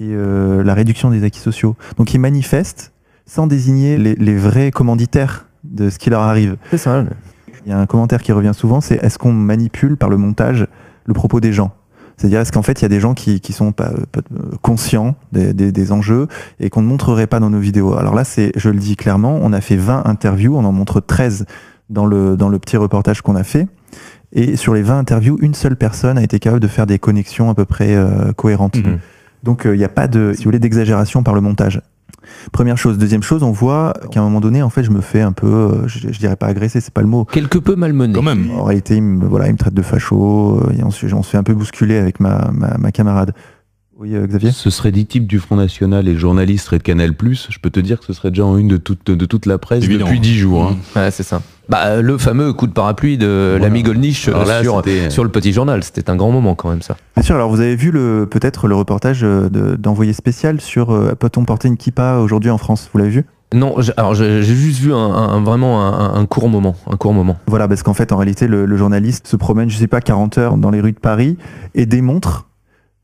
et 0.00 0.12
la 0.12 0.74
réduction 0.74 1.10
des 1.10 1.24
acquis 1.24 1.40
sociaux. 1.40 1.76
Donc, 1.96 2.12
ils 2.14 2.18
manifestent 2.18 2.92
sans 3.30 3.46
désigner 3.46 3.96
les, 3.96 4.36
vrais 4.36 4.72
commanditaires 4.72 5.46
de 5.62 5.88
ce 5.88 6.00
qui 6.00 6.10
leur 6.10 6.22
arrive. 6.22 6.56
C'est 6.70 6.78
ça. 6.78 7.04
Il 7.64 7.70
y 7.70 7.72
a 7.72 7.78
un 7.78 7.86
commentaire 7.86 8.22
qui 8.22 8.32
revient 8.32 8.50
souvent, 8.52 8.80
c'est 8.80 8.96
est-ce 9.04 9.18
qu'on 9.18 9.32
manipule 9.32 9.96
par 9.96 10.08
le 10.08 10.16
montage 10.16 10.66
le 11.04 11.14
propos 11.14 11.38
des 11.38 11.52
gens? 11.52 11.70
C'est-à-dire, 12.16 12.40
est-ce 12.40 12.50
qu'en 12.50 12.62
fait, 12.62 12.80
il 12.80 12.82
y 12.82 12.86
a 12.86 12.88
des 12.88 12.98
gens 12.98 13.14
qui, 13.14 13.40
qui 13.40 13.52
sont 13.52 13.70
pas, 13.70 13.92
conscients 14.62 15.14
des, 15.30 15.52
des, 15.52 15.92
enjeux 15.92 16.26
et 16.58 16.70
qu'on 16.70 16.82
ne 16.82 16.88
montrerait 16.88 17.28
pas 17.28 17.38
dans 17.38 17.50
nos 17.50 17.60
vidéos? 17.60 17.94
Alors 17.94 18.16
là, 18.16 18.24
c'est, 18.24 18.50
je 18.56 18.68
le 18.68 18.80
dis 18.80 18.96
clairement, 18.96 19.38
on 19.40 19.52
a 19.52 19.60
fait 19.60 19.76
20 19.76 20.06
interviews, 20.06 20.56
on 20.56 20.64
en 20.64 20.72
montre 20.72 20.98
13 20.98 21.46
dans 21.88 22.06
le, 22.06 22.36
dans 22.36 22.48
le 22.48 22.58
petit 22.58 22.76
reportage 22.76 23.22
qu'on 23.22 23.36
a 23.36 23.44
fait. 23.44 23.68
Et 24.32 24.56
sur 24.56 24.74
les 24.74 24.82
20 24.82 24.98
interviews, 24.98 25.38
une 25.40 25.54
seule 25.54 25.76
personne 25.76 26.18
a 26.18 26.24
été 26.24 26.40
capable 26.40 26.60
de 26.60 26.68
faire 26.68 26.86
des 26.86 26.98
connexions 26.98 27.48
à 27.48 27.54
peu 27.54 27.64
près 27.64 27.94
euh, 27.94 28.32
cohérentes. 28.32 28.76
Mhm. 28.76 28.98
Donc, 29.44 29.66
euh, 29.66 29.76
il 29.76 29.78
n'y 29.78 29.84
a 29.84 29.88
pas 29.88 30.08
de, 30.08 30.32
si 30.34 30.38
vous 30.38 30.48
voulez, 30.48 30.58
d'exagération 30.58 31.22
par 31.22 31.34
le 31.34 31.40
montage. 31.40 31.80
Première 32.52 32.78
chose. 32.78 32.98
Deuxième 32.98 33.22
chose, 33.22 33.42
on 33.42 33.52
voit 33.52 33.94
qu'à 34.10 34.20
un 34.20 34.22
moment 34.22 34.40
donné, 34.40 34.62
en 34.62 34.70
fait, 34.70 34.82
je 34.82 34.90
me 34.90 35.00
fais 35.00 35.20
un 35.20 35.32
peu, 35.32 35.46
euh, 35.46 35.88
je, 35.88 36.18
dirais 36.18 36.36
pas 36.36 36.46
agresser, 36.46 36.80
c'est 36.80 36.94
pas 36.94 37.00
le 37.00 37.06
mot. 37.06 37.24
Quelque 37.24 37.58
peu 37.58 37.76
malmené. 37.76 38.14
Quand 38.14 38.22
même. 38.22 38.50
En 38.56 38.64
réalité, 38.64 38.96
il 38.96 39.02
me, 39.02 39.26
voilà, 39.26 39.46
il 39.48 39.52
me 39.52 39.58
traite 39.58 39.74
de 39.74 39.82
facho, 39.82 40.58
euh, 40.58 40.72
et 40.78 40.82
on 40.82 40.90
se, 40.90 41.06
fait 41.06 41.36
un 41.36 41.42
peu 41.42 41.54
bousculer 41.54 41.98
avec 41.98 42.20
ma, 42.20 42.50
ma, 42.52 42.92
camarade. 42.92 43.32
Oui, 44.00 44.14
euh, 44.14 44.26
Xavier 44.26 44.50
Ce 44.50 44.70
serait 44.70 44.92
des 44.92 45.04
types 45.04 45.26
du 45.26 45.38
Front 45.38 45.56
National 45.56 46.08
et 46.08 46.16
journalistes 46.16 46.64
seraient 46.64 46.78
de 46.78 46.82
Canal+. 46.82 47.12
Je 47.20 47.58
peux 47.58 47.68
te 47.68 47.80
dire 47.80 48.00
que 48.00 48.06
ce 48.06 48.14
serait 48.14 48.30
déjà 48.30 48.46
en 48.46 48.56
une 48.56 48.68
de 48.68 48.78
toute, 48.78 49.10
de 49.10 49.26
toute 49.26 49.44
la 49.44 49.58
presse 49.58 49.86
depuis 49.86 50.20
dix 50.20 50.38
jours. 50.38 50.64
Hein. 50.64 50.76
Ouais, 50.96 51.10
c'est 51.10 51.22
ça. 51.22 51.42
Bah, 51.68 52.00
le 52.00 52.16
fameux 52.16 52.54
coup 52.54 52.66
de 52.66 52.72
parapluie 52.72 53.18
de 53.18 53.58
l'ami 53.60 53.82
Golnisch 53.82 54.26
euh, 54.28 54.62
sur, 54.62 54.82
sur, 55.10 55.22
le 55.22 55.30
petit 55.30 55.52
journal, 55.52 55.84
c'était 55.84 56.08
un 56.08 56.16
grand 56.16 56.32
moment 56.32 56.54
quand 56.54 56.70
même 56.70 56.80
ça. 56.80 56.96
Bien 57.14 57.22
sûr, 57.22 57.34
alors 57.34 57.50
vous 57.50 57.60
avez 57.60 57.76
vu 57.76 57.92
peut-être 57.92 58.68
le 58.68 58.74
reportage 58.74 59.20
euh, 59.22 59.48
d'envoyé 59.76 60.14
spécial 60.14 60.62
sur 60.62 60.90
euh, 60.90 61.14
peut-on 61.14 61.44
porter 61.44 61.68
une 61.68 61.76
kippa 61.76 62.16
aujourd'hui 62.16 62.50
en 62.50 62.58
France 62.58 62.88
Vous 62.92 62.98
l'avez 62.98 63.10
vu? 63.10 63.26
Non, 63.52 63.76
alors 63.96 64.14
j'ai 64.14 64.42
juste 64.42 64.80
vu 64.80 64.94
un, 64.94 65.42
vraiment 65.42 66.14
un, 66.14 66.24
court 66.24 66.48
moment, 66.48 66.76
un 66.88 66.96
court 66.96 67.12
moment. 67.12 67.36
Voilà, 67.48 67.68
parce 67.68 67.82
qu'en 67.82 67.94
fait, 67.94 68.12
en 68.12 68.16
réalité, 68.16 68.46
le, 68.46 68.64
le, 68.64 68.76
journaliste 68.76 69.26
se 69.26 69.34
promène, 69.34 69.68
je 69.68 69.76
sais 69.76 69.88
pas, 69.88 70.00
40 70.00 70.38
heures 70.38 70.56
dans 70.56 70.70
les 70.70 70.80
rues 70.80 70.92
de 70.92 71.00
Paris 71.00 71.36
et 71.74 71.84
démontre 71.84 72.46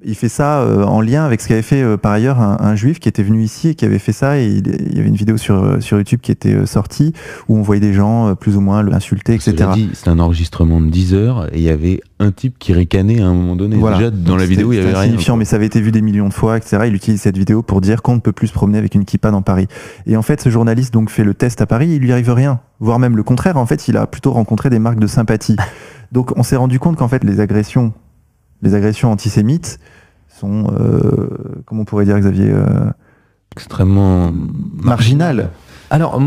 il 0.07 0.15
fait 0.15 0.29
ça 0.29 0.61
euh, 0.61 0.85
en 0.85 1.01
lien 1.01 1.25
avec 1.25 1.41
ce 1.41 1.49
qu'avait 1.49 1.63
fait 1.63 1.83
euh, 1.83 1.97
par 1.97 2.13
ailleurs 2.13 2.39
un, 2.39 2.77
juif 2.77 3.01
qui 3.01 3.09
était 3.09 3.25
venu 3.25 3.43
ici 3.43 3.71
et 3.71 3.75
qui 3.75 3.85
avait 3.85 3.99
fait 3.99 4.13
ça. 4.13 4.39
Et 4.39 4.47
il, 4.47 4.97
y 4.97 5.01
avait 5.01 5.09
une 5.09 5.17
vidéo 5.17 5.37
sur, 5.37 5.63
euh, 5.63 5.81
sur 5.81 5.99
YouTube 5.99 6.21
qui 6.23 6.31
était 6.31 6.65
sortie 6.65 7.13
où 7.49 7.57
on 7.57 7.63
voyait 7.63 7.81
des 7.81 7.93
gens 7.93 8.35
plus 8.37 8.57
ou 8.57 8.61
moins 8.61 8.83
l'insulter, 8.85 9.35
etc. 9.35 9.57
C'est 9.93 10.09
un 10.09 10.19
enregistrement 10.21 10.81
de 10.81 10.89
10 10.89 11.15
heures 11.15 11.47
et 11.53 11.59
il 11.59 11.63
y 11.63 11.71
avait 11.71 12.01
un 12.21 12.31
type 12.31 12.59
qui 12.59 12.73
ricanait 12.73 13.21
à 13.21 13.27
un 13.27 13.35
moment 13.35 13.57
donné. 13.57 13.77
Déjà, 13.77 14.11
dans 14.11 14.37
la 14.37 14.47
vidéo, 14.47 14.73
il 14.73 14.77
y 14.77 14.79
avait 14.79 14.95
rien. 14.95 15.37
mais 15.37 15.45
ça 15.45 15.57
avait 15.57 15.67
été 15.67 15.81
vu 15.81 15.91
des 15.91 16.03
millions 16.03 16.29
de 16.29 16.35
fois, 16.35 16.57
etc. 16.57 16.85
Il 16.87 16.95
utilise 16.95 17.21
cette 17.21 17.37
vidéo 17.37 17.63
pour 17.63 17.81
dire 17.81 18.03
qu'on 18.03 18.15
ne 18.15 18.21
peut 18.21 18.33
plus 18.33 18.47
se 18.47 18.53
promener 18.53 18.79
avec 18.79 18.95
une 18.95 19.05
kippa 19.05 19.33
dans 19.33 19.43
Paris. 19.43 19.67
Et 20.07 20.17
en 20.17 20.23
fait, 20.23 20.41
ce 20.41 20.51
journaliste 20.51 20.95
donc 20.95 21.11
fait 21.11 21.25
le 21.25 21.35
test 21.35 21.61
à 21.61 21.67
Paris, 21.67 21.89
il 21.91 21.99
lui 22.01 22.13
arrive 22.13 22.31
rien, 22.31 22.61
voire 22.79 23.01
même 23.01 23.17
le 23.17 23.25
contraire. 23.25 23.57
En 23.57 23.67
fait, 23.67 23.89
il 23.89 23.97
a 23.97 24.07
plutôt 24.07 24.33
rencontré 24.33 24.71
des 24.71 24.79
marques 24.79 25.01
de 25.01 25.07
sympathie. 25.07 25.57
Donc, 26.13 26.39
on 26.39 26.45
s'est 26.45 26.57
rendu 26.57 26.79
compte 26.79 26.97
qu'en 26.97 27.09
fait, 27.09 27.25
les 27.25 27.41
agressions 27.41 27.93
les 28.63 28.75
agressions 28.75 29.11
antisémites 29.11 29.79
sont, 30.39 30.67
euh, 30.79 31.29
comment 31.65 31.83
on 31.83 31.85
pourrait 31.85 32.05
dire, 32.05 32.19
Xavier 32.19 32.51
euh, 32.51 32.91
Extrêmement 33.53 34.33
marginales. 34.83 35.49
Alors, 35.89 36.21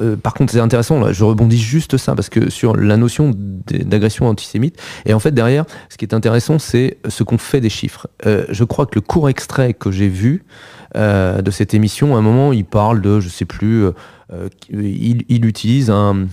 euh, 0.00 0.16
par 0.16 0.34
contre, 0.34 0.52
c'est 0.52 0.60
intéressant, 0.60 1.12
je 1.12 1.24
rebondis 1.24 1.58
juste 1.58 1.96
ça, 1.96 2.14
parce 2.14 2.28
que 2.28 2.50
sur 2.50 2.76
la 2.76 2.96
notion 2.96 3.32
d'agression 3.34 4.28
antisémite, 4.28 4.76
et 5.04 5.12
en 5.12 5.18
fait, 5.18 5.32
derrière, 5.32 5.64
ce 5.88 5.96
qui 5.96 6.04
est 6.04 6.14
intéressant, 6.14 6.60
c'est 6.60 6.98
ce 7.08 7.24
qu'on 7.24 7.38
fait 7.38 7.60
des 7.60 7.70
chiffres. 7.70 8.06
je 8.24 8.64
crois 8.64 8.86
que 8.86 8.94
le 8.94 9.00
court 9.00 9.28
extrait 9.28 9.74
que 9.74 9.90
j'ai 9.90 10.08
vu 10.08 10.44
de 10.94 11.50
cette 11.50 11.74
émission, 11.74 12.14
à 12.14 12.18
un 12.18 12.22
moment, 12.22 12.52
il 12.52 12.66
parle 12.66 13.00
de, 13.00 13.18
je 13.18 13.28
sais 13.28 13.46
plus, 13.46 13.86
il, 14.70 15.24
il, 15.28 15.46
utilise 15.46 15.90
un, 15.90 16.26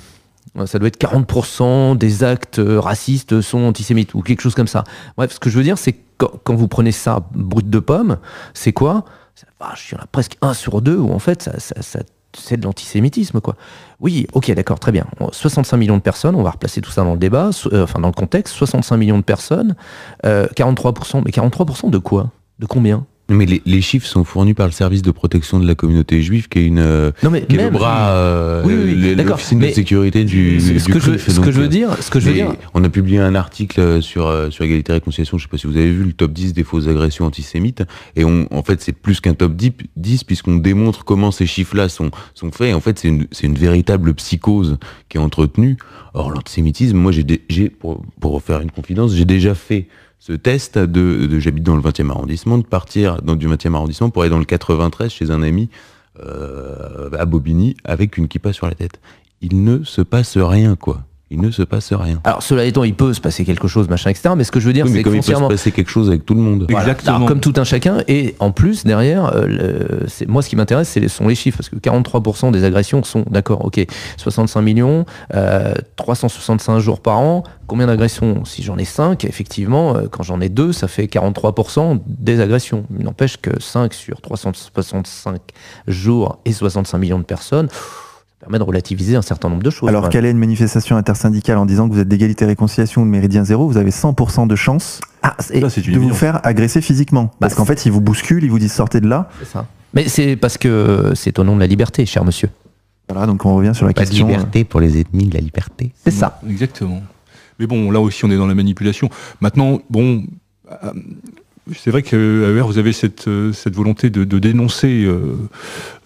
ça 0.66 0.80
doit 0.80 0.88
être 0.88 1.00
40% 1.00 1.98
des 1.98 2.24
actes 2.24 2.62
racistes 2.64 3.42
sont 3.42 3.64
antisémites 3.64 4.14
ou 4.14 4.22
quelque 4.22 4.42
chose 4.42 4.56
comme 4.56 4.68
ça. 4.68 4.84
Bref, 5.18 5.34
ce 5.34 5.40
que 5.40 5.50
je 5.50 5.58
veux 5.58 5.64
dire, 5.64 5.78
c'est 5.78 5.96
quand, 6.18 6.32
quand, 6.44 6.56
vous 6.56 6.68
prenez 6.68 6.92
ça 6.92 7.28
brut 7.34 7.70
de 7.70 7.80
pomme, 7.80 8.18
c'est 8.54 8.74
quoi? 8.74 9.06
Il 9.60 9.94
y 9.94 10.00
en 10.00 10.04
a 10.04 10.08
presque 10.08 10.38
un 10.42 10.54
sur 10.54 10.82
deux 10.82 10.98
où 10.98 11.12
en 11.12 11.20
fait 11.20 11.50
c'est 12.38 12.58
de 12.58 12.66
l'antisémitisme, 12.66 13.42
quoi. 13.42 13.56
Oui, 14.00 14.28
ok, 14.34 14.52
d'accord, 14.52 14.80
très 14.80 14.92
bien. 14.92 15.06
65 15.32 15.78
millions 15.78 15.98
de 15.98 16.02
personnes, 16.02 16.36
on 16.36 16.44
va 16.44 16.52
replacer 16.52 16.82
tout 16.82 16.92
ça 16.92 17.04
dans 17.04 17.14
le 17.14 17.20
débat, 17.20 17.50
euh, 17.72 17.84
enfin 17.84 18.00
dans 18.00 18.08
le 18.08 18.14
contexte, 18.14 18.54
65 18.56 18.98
millions 18.98 19.18
de 19.18 19.24
personnes, 19.24 19.76
43%, 20.24 21.18
euh, 21.18 21.22
mais 21.26 21.32
43% 21.32 21.90
de 21.90 21.98
quoi? 21.98 22.32
De 22.60 22.66
combien? 22.66 23.06
Mais 23.30 23.46
les, 23.66 23.82
chiffres 23.82 24.06
sont 24.06 24.24
fournis 24.24 24.54
par 24.54 24.68
le 24.68 24.72
service 24.72 25.02
de 25.02 25.10
protection 25.10 25.60
de 25.60 25.66
la 25.66 25.74
communauté 25.74 26.22
juive, 26.22 26.48
qui 26.48 26.60
est 26.60 26.66
une 26.66 26.80
euh, 26.80 27.12
non 27.24 27.32
mais 27.32 27.44
qui 27.46 27.56
est 27.56 27.64
le 27.64 27.70
bras, 27.72 28.10
euh, 28.12 29.16
l'officine 29.16 29.60
de 29.60 29.70
sécurité 29.70 30.24
du, 30.26 30.60
ce, 30.60 30.88
que 30.88 31.00
je, 31.00 31.18
ce 31.18 31.40
que 31.40 31.52
je 31.52 31.60
veux 31.60 31.68
dire, 31.68 31.90
ce 32.02 32.12
que 32.12 32.20
je 32.20 32.28
veux 32.28 32.34
dire. 32.34 32.54
On 32.76 32.84
a 32.84 32.90
publié 32.90 33.20
un 33.20 33.34
article 33.34 34.02
sur 34.02 34.28
euh, 34.28 34.52
sur 34.52 34.64
égalité 34.64 34.92
et 34.92 34.96
réconciliation. 34.96 35.38
Je 35.38 35.44
sais 35.44 35.50
pas 35.50 35.58
si 35.58 35.66
vous 35.66 35.78
avez 35.78 35.92
vu 35.92 36.04
le 36.04 36.14
top 36.14 36.34
10 36.34 36.54
des 36.54 36.64
fausses 36.64 36.88
agressions 36.88 37.26
antisémites. 37.26 37.84
Et 38.16 38.26
on, 38.26 38.48
en 38.52 38.62
fait, 38.62 38.82
c'est 38.82 38.94
plus 38.94 39.22
qu'un 39.22 39.34
top 39.34 39.54
10 39.56 40.24
puisqu'on 40.24 40.58
démontre 40.58 41.04
comment 41.04 41.32
ces 41.32 41.48
chiffres-là 41.48 41.90
sont 41.90 42.12
sont 42.36 42.52
faits. 42.52 42.70
Et 42.70 42.74
en 42.74 42.82
fait, 42.82 43.00
c'est 43.00 43.08
une 43.08 43.26
c'est 43.32 43.48
une 43.48 43.58
véritable 43.58 44.14
psychose 44.14 44.78
qui 45.10 45.18
est 45.18 45.22
entretenue. 45.22 45.78
Or, 46.14 46.30
l'antisémitisme, 46.30 46.98
moi, 46.98 47.12
j'ai 47.12 47.26
j'ai 47.50 47.70
pour, 47.70 48.06
pour 48.20 48.42
faire 48.44 48.62
une 48.62 48.72
confidence, 48.72 49.14
j'ai 49.14 49.26
déjà 49.26 49.56
fait 49.56 49.88
ce 50.26 50.34
test 50.34 50.80
de, 50.80 51.40
j'habite 51.40 51.64
dans 51.64 51.76
le 51.76 51.84
20e 51.84 52.10
arrondissement, 52.10 52.58
de 52.58 52.66
partir 52.66 53.22
dans 53.22 53.36
du 53.36 53.48
20e 53.48 53.76
arrondissement 53.76 54.10
pour 54.10 54.24
aller 54.24 54.32
dans 54.32 54.40
le 54.40 54.46
93 54.46 55.12
chez 55.12 55.30
un 55.30 55.44
ami 55.44 55.70
euh, 56.20 57.12
à 57.16 57.26
Bobigny 57.26 57.78
avec 57.84 58.18
une 58.18 58.28
kippa 58.28 58.52
sur 58.52 58.66
la 58.66 58.74
tête. 58.74 59.00
Il 59.42 59.64
ne 59.64 59.84
se 59.84 60.02
passe 60.02 60.36
rien, 60.38 60.76
quoi 60.76 61.04
il 61.32 61.42
ne 61.42 61.50
se 61.50 61.64
passe 61.64 61.92
rien. 61.92 62.20
Alors 62.24 62.44
cela 62.44 62.66
étant, 62.66 62.84
il 62.84 62.94
peut 62.94 63.14
se 63.14 63.22
passer 63.22 63.46
quelque 63.46 63.68
chose, 63.68 63.90
machin, 63.90 64.12
etc. 64.12 64.36
Mais 64.38 64.44
ce 64.44 64.52
que 64.52 64.60
je 64.60 64.68
veux 64.68 64.74
dire, 64.74 64.86
c'est 64.88 65.02
que 65.02 65.10
il 65.10 65.22
peut 65.22 65.34
se 65.34 65.48
passer 65.48 65.72
quelque 65.72 65.90
chose 65.90 66.10
avec 66.10 66.24
tout 66.24 66.36
le 66.36 66.42
monde. 66.42 66.68
Exactement. 66.70 67.26
comme 67.26 67.40
tout 67.40 67.54
un 67.58 67.64
chacun. 67.64 68.04
Et 68.08 68.36
en 68.40 68.52
plus, 68.52 68.84
derrière, 68.84 69.32
euh, 69.36 70.06
moi, 70.28 70.44
ce 70.44 70.50
qui 70.50 70.56
m'intéresse, 70.56 70.90
c'est 70.90 71.06
sont 71.08 71.28
les 71.28 71.36
chiffres, 71.36 71.58
parce 71.58 71.70
que 71.70 71.76
43% 71.76 72.52
des 72.52 72.64
agressions 72.64 73.04
sont, 73.04 73.26
d'accord, 73.30 73.66
ok, 73.66 73.86
65 74.18 74.62
millions, 74.62 75.06
365 75.96 76.74
euh, 76.74 76.80
jours 76.80 77.02
par 77.02 77.20
an. 77.20 77.44
Combien 77.68 77.88
d'agressions? 77.88 78.46
Si 78.46 78.62
j'en 78.62 78.78
ai 78.78 78.86
5, 78.86 79.26
effectivement, 79.26 79.96
euh, 79.96 80.08
quand 80.10 80.24
j'en 80.24 80.42
ai 80.42 80.50
2, 80.50 80.74
ça 80.74 80.88
fait 80.88 81.06
43% 81.06 82.02
des 82.06 82.40
agressions. 82.40 82.86
Il 82.98 83.06
n'empêche 83.06 83.38
que 83.38 83.60
5 83.60 83.94
sur 83.94 84.22
365 84.22 85.42
jours 85.88 86.40
et 86.46 86.54
65 86.54 86.98
millions 87.00 87.20
de 87.20 87.24
personnes 87.24 87.68
permet 88.46 88.60
de 88.60 88.64
relativiser 88.64 89.16
un 89.16 89.24
certain 89.24 89.50
nombre 89.50 89.64
de 89.64 89.70
choses. 89.72 89.90
Alors, 89.90 90.10
quelle 90.10 90.26
est 90.26 90.32
une 90.32 90.38
manifestation 90.38 90.98
intersyndicale 90.98 91.58
en 91.58 91.66
disant 91.66 91.90
que 91.90 91.94
vous 91.94 92.00
êtes 92.00 92.08
d'égalité 92.08 92.46
réconciliation 92.46 93.02
ou 93.02 93.06
de 93.06 93.10
méridien 93.10 93.44
zéro 93.44 93.68
Vous 93.68 93.78
avez 93.78 93.90
100% 93.90 94.46
de 94.46 94.56
chance 94.56 95.02
ah, 95.24 95.36
de 95.50 95.98
vous 95.98 96.14
faire 96.14 96.40
agresser 96.44 96.82
physiquement. 96.82 97.32
Parce 97.40 97.54
bah, 97.54 97.58
qu'en 97.58 97.66
fait, 97.66 97.88
ils 97.88 97.92
vous 97.92 98.02
bousculent, 98.02 98.44
ils 98.44 98.52
vous 98.52 98.60
disent 98.60 98.74
sortez 98.74 99.02
de 99.02 99.08
là. 99.08 99.30
C'est 99.40 99.48
ça. 99.48 99.66
Mais 99.96 100.08
c'est 100.08 100.36
parce 100.36 100.60
que 100.60 101.14
c'est 101.16 101.40
au 101.40 101.44
nom 101.44 101.56
de 101.56 101.62
la 101.62 101.68
liberté, 101.68 102.06
cher 102.06 102.24
monsieur. 102.24 102.50
Voilà, 103.10 103.26
donc 103.26 103.44
on 103.46 103.56
revient 103.56 103.74
sur 103.74 103.88
la 103.88 103.94
Pas 103.94 104.02
question. 104.02 104.28
de 104.28 104.32
liberté 104.32 104.64
pour 104.64 104.80
les 104.80 105.02
ennemis 105.02 105.28
de 105.28 105.34
la 105.34 105.40
liberté. 105.40 105.92
C'est 106.04 106.12
ça. 106.12 106.40
Exactement. 106.48 107.02
Mais 107.58 107.66
bon, 107.66 107.90
là 107.90 108.00
aussi, 108.00 108.26
on 108.26 108.30
est 108.30 108.38
dans 108.38 108.48
la 108.48 108.56
manipulation. 108.56 109.10
Maintenant, 109.42 109.80
bon, 109.90 110.24
euh, 110.72 110.92
c'est 111.74 111.92
vrai 111.92 112.04
qu'à 112.04 112.18
ER, 112.18 112.62
vous 112.62 112.78
avez 112.78 112.94
cette, 112.94 113.28
euh, 113.28 113.52
volonté 113.72 114.10
de, 114.10 114.24
dénoncer 114.40 115.04
euh, 115.06 115.36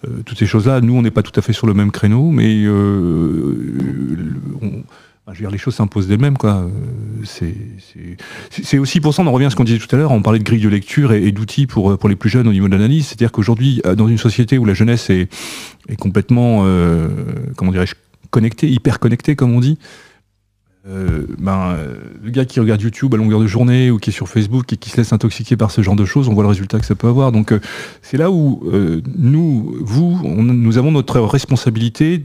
euh, 0.06 0.22
toutes 0.24 0.38
ces 0.38 0.46
choses-là. 0.46 0.80
Nous, 0.80 0.94
on 0.94 1.02
n'est 1.02 1.10
pas 1.10 1.22
tout 1.22 1.38
à 1.38 1.42
fait 1.42 1.52
sur 1.52 1.66
le 1.66 1.74
même 1.74 1.90
créneau, 1.90 2.30
mais 2.30 2.64
euh, 2.64 3.54
enfin, 5.26 5.38
je 5.38 5.46
les 5.46 5.58
choses 5.58 5.74
s'imposent 5.74 6.08
d'elles-mêmes. 6.08 6.36
Euh, 6.44 6.68
C'est 8.50 8.78
aussi 8.78 9.00
pour 9.00 9.14
ça, 9.14 9.22
on 9.22 9.26
en 9.26 9.32
revient 9.32 9.46
à 9.46 9.50
ce 9.50 9.56
qu'on 9.56 9.64
disait 9.64 9.78
tout 9.78 9.94
à 9.94 9.98
l'heure, 9.98 10.12
on 10.12 10.22
parlait 10.22 10.38
de 10.38 10.44
grille 10.44 10.60
de 10.60 10.68
lecture 10.68 11.12
et, 11.12 11.30
d'outils 11.32 11.66
pour, 11.66 11.98
les 12.08 12.16
plus 12.16 12.30
jeunes 12.30 12.48
au 12.48 12.52
niveau 12.52 12.66
de 12.66 12.72
l'analyse. 12.72 13.06
C'est-à-dire 13.08 13.32
qu'aujourd'hui, 13.32 13.82
euh, 13.86 13.94
dans 13.94 14.08
une 14.08 14.18
société 14.18 14.58
où 14.58 14.64
la 14.64 14.74
jeunesse 14.74 15.10
est, 15.10 15.28
est 15.88 15.96
complètement, 15.96 16.62
euh, 16.64 17.08
comment 17.56 17.72
dirais-je, 17.72 17.94
connectée, 18.30 18.68
hyper 18.68 18.98
connectée, 18.98 19.36
comme 19.36 19.52
on 19.52 19.60
dit, 19.60 19.78
euh, 20.88 21.26
ben, 21.38 21.72
euh, 21.72 21.96
le 22.22 22.30
gars 22.30 22.46
qui 22.46 22.58
regarde 22.58 22.80
YouTube 22.80 23.12
à 23.12 23.18
longueur 23.18 23.40
de 23.40 23.46
journée 23.46 23.90
ou 23.90 23.98
qui 23.98 24.10
est 24.10 24.12
sur 24.12 24.28
Facebook 24.28 24.72
et 24.72 24.76
qui 24.76 24.88
se 24.88 24.96
laisse 24.96 25.12
intoxiquer 25.12 25.56
par 25.56 25.70
ce 25.70 25.82
genre 25.82 25.96
de 25.96 26.06
choses, 26.06 26.28
on 26.28 26.34
voit 26.34 26.42
le 26.42 26.48
résultat 26.48 26.78
que 26.78 26.86
ça 26.86 26.94
peut 26.94 27.08
avoir. 27.08 27.32
Donc 27.32 27.52
euh, 27.52 27.60
c'est 28.00 28.16
là 28.16 28.30
où 28.30 28.62
euh, 28.72 29.02
nous, 29.18 29.76
vous, 29.80 30.18
nous 30.24 30.78
avons 30.78 30.90
notre 30.90 31.20
responsabilité 31.20 32.22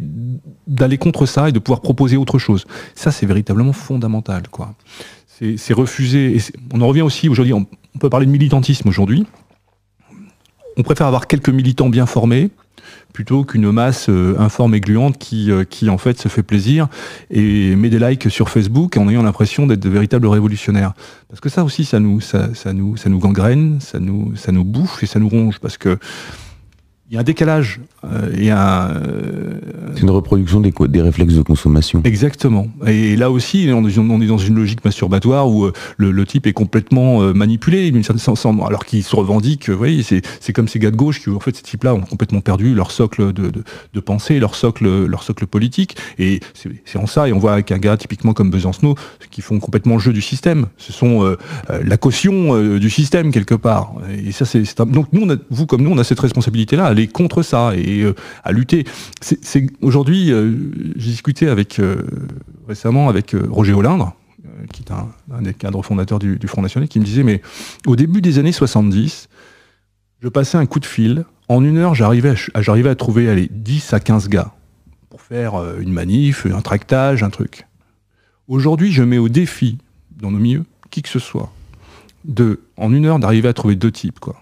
d'aller 0.67 0.97
contre 0.97 1.25
ça 1.25 1.49
et 1.49 1.51
de 1.51 1.59
pouvoir 1.59 1.81
proposer 1.81 2.15
autre 2.15 2.39
chose. 2.39 2.65
Ça, 2.95 3.11
c'est 3.11 3.25
véritablement 3.25 3.73
fondamental. 3.73 4.43
quoi. 4.49 4.73
C'est 5.27 5.73
refuser. 5.73 6.37
On 6.73 6.79
en 6.79 6.87
revient 6.87 7.01
aussi 7.01 7.27
aujourd'hui, 7.27 7.53
on 7.53 7.67
peut 7.99 8.09
parler 8.09 8.25
de 8.25 8.31
militantisme 8.31 8.87
aujourd'hui. 8.87 9.25
On 10.77 10.83
préfère 10.83 11.07
avoir 11.07 11.27
quelques 11.27 11.49
militants 11.49 11.89
bien 11.89 12.05
formés 12.05 12.51
plutôt 13.15 13.45
qu'une 13.45 13.71
masse 13.71 14.09
euh, 14.09 14.35
informe 14.39 14.75
et 14.75 14.81
gluante 14.81 15.17
qui, 15.17 15.49
euh, 15.49 15.63
qui 15.63 15.89
en 15.89 15.97
fait 15.97 16.19
se 16.19 16.27
fait 16.27 16.43
plaisir 16.43 16.89
et 17.31 17.73
met 17.77 17.89
des 17.89 17.97
likes 17.97 18.29
sur 18.29 18.49
Facebook 18.49 18.97
en 18.97 19.07
ayant 19.07 19.23
l'impression 19.23 19.65
d'être 19.67 19.79
de 19.79 19.87
véritables 19.87 20.27
révolutionnaires. 20.27 20.91
Parce 21.29 21.39
que 21.39 21.47
ça 21.47 21.63
aussi, 21.63 21.85
ça 21.85 22.01
nous, 22.01 22.19
ça, 22.19 22.53
ça 22.53 22.73
nous, 22.73 22.97
ça 22.97 23.09
nous 23.09 23.19
gangrène, 23.19 23.79
ça 23.79 24.01
nous, 24.01 24.35
ça 24.35 24.51
nous 24.51 24.65
bouffe 24.65 25.01
et 25.01 25.05
ça 25.05 25.19
nous 25.19 25.29
ronge. 25.29 25.59
Parce 25.59 25.77
que 25.77 25.97
il 27.09 27.13
y 27.13 27.17
a 27.17 27.19
un 27.19 27.23
décalage 27.23 27.79
euh, 28.03 28.31
et 28.35 28.49
un, 28.49 28.89
euh, 28.89 29.59
C'est 29.95 30.01
une 30.01 30.09
reproduction 30.09 30.59
des, 30.59 31.01
réflexes 31.01 31.35
de 31.35 31.41
consommation. 31.43 32.01
Exactement. 32.03 32.67
Et 32.87 33.15
là 33.15 33.29
aussi, 33.29 33.69
on 33.71 33.87
est 33.87 34.27
dans 34.27 34.37
une 34.39 34.55
logique 34.55 34.83
masturbatoire 34.83 35.47
où 35.49 35.65
euh, 35.65 35.73
le, 35.97 36.11
le 36.11 36.25
type 36.25 36.47
est 36.47 36.53
complètement 36.53 37.19
manipulé, 37.33 37.91
d'une 37.91 38.03
certaine 38.03 38.19
façon, 38.21 38.63
alors 38.63 38.85
qu'il 38.85 39.03
se 39.03 39.15
revendique. 39.15 39.69
Vous 39.69 39.77
voyez, 39.77 40.03
c'est 40.03 40.53
comme 40.53 40.67
ces 40.67 40.79
gars 40.79 40.91
de 40.91 40.95
gauche 40.95 41.21
qui, 41.21 41.29
en 41.29 41.39
fait, 41.39 41.55
ces 41.55 41.63
types-là 41.63 41.93
ont 41.93 42.01
complètement 42.01 42.41
perdu 42.41 42.73
leur 42.73 42.89
socle 42.91 43.33
de, 43.33 43.49
de, 43.49 43.63
de 43.93 43.99
pensée, 43.99 44.39
leur 44.39 44.55
socle, 44.55 45.05
leur 45.05 45.23
socle 45.23 45.45
politique. 45.45 45.95
Et 46.17 46.39
c'est 46.53 46.97
en 46.97 47.07
ça, 47.07 47.27
et 47.27 47.33
on 47.33 47.39
voit 47.39 47.53
avec 47.53 47.71
un 47.71 47.77
gars 47.77 47.97
typiquement 47.97 48.33
comme 48.33 48.49
Besancenot, 48.49 48.95
qui 49.29 49.41
font 49.41 49.59
complètement 49.59 49.95
le 49.95 49.99
jeu 50.01 50.13
du 50.13 50.21
système. 50.21 50.67
Ce 50.77 50.91
sont 50.91 51.23
euh, 51.23 51.37
la 51.83 51.97
caution 51.97 52.55
euh, 52.55 52.79
du 52.79 52.89
système 52.89 53.31
quelque 53.31 53.55
part. 53.55 53.93
Et 54.25 54.31
ça, 54.31 54.45
c'est 54.45 54.63
donc 54.87 55.07
nous, 55.13 55.21
on 55.21 55.29
a- 55.29 55.37
vous 55.49 55.65
comme 55.65 55.81
nous, 55.83 55.91
on 55.91 55.97
a 55.97 56.03
cette 56.03 56.19
responsabilité-là, 56.19 56.94
aller 56.95 57.07
contre 57.07 57.43
ça 57.43 57.73
et 57.75 58.01
euh, 58.01 58.15
à 58.43 58.51
lutter. 58.51 58.85
C'est 59.21 59.67
aujourd'hui, 59.81 60.31
euh, 60.31 60.53
j'ai 60.95 61.11
discuté 61.11 61.47
avec 61.47 61.79
euh, 61.79 62.03
récemment 62.67 63.09
avec 63.09 63.35
Roger 63.49 63.73
Olindre, 63.73 64.15
qui 64.71 64.81
est 64.81 64.91
un, 64.91 65.41
des 65.41 65.53
cadres 65.53 65.83
fondateurs 65.83 66.19
du, 66.19 66.37
du 66.37 66.47
Front 66.47 66.61
National, 66.61 66.87
qui 66.87 66.99
me 66.99 67.05
disait 67.05 67.23
mais 67.23 67.41
au 67.85 67.95
début 67.95 68.21
des 68.21 68.39
années 68.39 68.51
70, 68.51 69.29
je 70.21 70.29
passais 70.29 70.57
un 70.57 70.65
coup 70.65 70.79
de 70.79 70.85
fil. 70.85 71.25
En 71.47 71.63
une 71.63 71.77
heure, 71.77 71.93
j'arrivais 71.93 72.33
à, 72.55 72.61
j'arrivais 72.61 72.89
à 72.89 72.95
trouver 72.95 73.29
allez, 73.29 73.49
10 73.51 73.93
à 73.93 73.99
15 73.99 74.29
gars 74.29 74.51
pour 75.09 75.21
faire 75.21 75.79
une 75.79 75.93
manif, 75.93 76.45
un 76.45 76.61
tractage, 76.61 77.23
un 77.23 77.29
truc. 77.29 77.67
Aujourd'hui, 78.47 78.91
je 78.91 79.03
mets 79.03 79.17
au 79.17 79.29
défi, 79.29 79.77
dans 80.11 80.31
nos 80.31 80.39
milieux, 80.39 80.65
qui 80.89 81.01
que 81.01 81.09
ce 81.09 81.19
soit, 81.19 81.51
de, 82.25 82.61
en 82.77 82.91
une 82.93 83.05
heure, 83.05 83.19
d'arriver 83.19 83.47
à 83.47 83.53
trouver 83.53 83.75
deux 83.75 83.91
types, 83.91 84.19
quoi. 84.19 84.41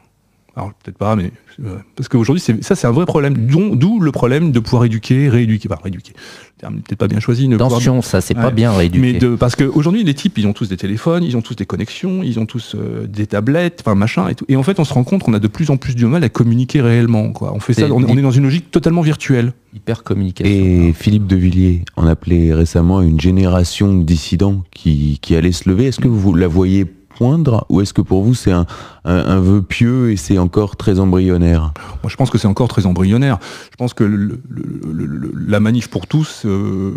Alors, 0.56 0.72
peut-être 0.84 0.97
pas, 0.99 1.16
mais. 1.16 1.32
euh, 1.66 1.78
parce 1.95 2.08
qu'aujourd'hui, 2.10 2.39
c'est- 2.39 2.64
ça, 2.64 2.76
c'est 2.76 2.86
un 2.86 2.91
vrai 2.91 3.06
problème. 3.08 3.47
Dont- 3.47 3.76
D'où 3.76 3.99
le 3.99 4.12
problème 4.12 4.51
de 4.51 4.60
pouvoir 4.60 4.86
éduquer, 4.86 5.28
rééduquer. 5.28 5.68
Enfin, 5.72 5.82
rééduquer. 5.84 6.14
Le 6.14 6.60
terme 6.60 6.76
n'est 6.76 6.82
peut-être 6.82 6.99
pas 6.99 7.08
bien 7.08 7.20
choisi. 7.20 7.47
ne 7.47 7.56
pouvoir- 7.58 7.72
Attention, 7.74 8.01
ça 8.04 8.22
c'est 8.22 8.36
pas 8.36 8.51
bien 8.51 8.72
rééduqué. 8.72 9.14
mais 9.14 9.20
de, 9.20 9.36
parce 9.36 9.56
qu'aujourd'hui, 9.56 10.04
les 10.04 10.14
types, 10.14 10.38
ils 10.38 10.45
ont 10.45 10.54
tous 10.54 10.70
des 10.70 10.78
téléphones, 10.78 11.24
ils 11.24 11.36
ont 11.36 11.41
tous 11.41 11.56
des 11.56 11.66
connexions, 11.66 12.22
ils 12.24 12.39
ont 12.39 12.45
tous 12.45 12.76
euh, 12.76 13.08
des 13.08 13.26
tablettes, 13.26 13.82
enfin 13.84 13.95
machin 13.95 14.28
et 14.30 14.36
tout. 14.36 14.45
Et 14.47 14.56
en 14.56 14.62
fait, 14.64 14.80
on 14.80 14.84
se 14.86 14.93
rend 14.93 15.04
compte 15.04 15.24
qu'on 15.24 15.34
a 15.34 15.39
de 15.39 15.47
plus 15.47 15.72
en 15.72 15.78
plus 15.78 15.95
du 15.95 16.06
mal 16.06 16.24
à 16.24 16.30
communiquer 16.30 16.82
réellement. 16.82 17.32
Quoi. 17.32 17.51
On 17.56 17.60
fait 17.60 17.74
ça, 17.74 17.88
on, 17.91 18.04
on 18.04 18.16
est 18.18 18.22
dans 18.22 18.32
une 18.32 18.43
logique 18.43 18.70
totalement 18.70 19.01
virtuelle. 19.01 19.54
Hyper 19.76 20.04
communication. 20.04 20.54
Et 20.54 20.93
Philippe 20.93 21.26
de 21.26 21.36
Villiers 21.36 21.82
en 21.95 22.06
appelait 22.06 22.54
récemment 22.54 23.01
une 23.01 23.20
génération 23.20 23.91
de 23.97 24.04
dissidents 24.04 24.64
qui, 24.72 25.18
qui 25.22 25.36
allait 25.36 25.51
se 25.51 25.68
lever. 25.68 25.86
Est-ce 25.88 25.99
que 25.99 26.08
vous 26.08 26.36
la 26.36 26.47
voyez 26.47 26.86
ou 27.69 27.82
est-ce 27.82 27.93
que 27.93 28.01
pour 28.01 28.24
vous 28.24 28.34
c'est 28.34 28.51
un, 28.51 28.65
un, 29.05 29.15
un 29.15 29.39
vœu 29.39 29.61
pieux 29.61 30.11
et 30.11 30.17
c'est 30.17 30.38
encore 30.38 30.76
très 30.76 30.99
embryonnaire? 30.99 31.71
Moi, 32.03 32.09
je 32.09 32.15
pense 32.15 32.30
que 32.30 32.38
c'est 32.38 32.47
encore 32.47 32.67
très 32.67 32.86
embryonnaire. 32.86 33.38
Je 33.71 33.76
pense 33.78 33.93
que 33.93 34.03
le- 34.03 34.17
le- 34.49 34.63
le- 34.91 35.05
le- 35.05 35.34
la 35.47 35.59
manif 35.59 35.88
pour 35.89 36.05
tous 36.07 36.43
euh, 36.45 36.91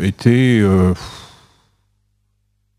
était. 0.00 0.58
euh, 0.62 0.92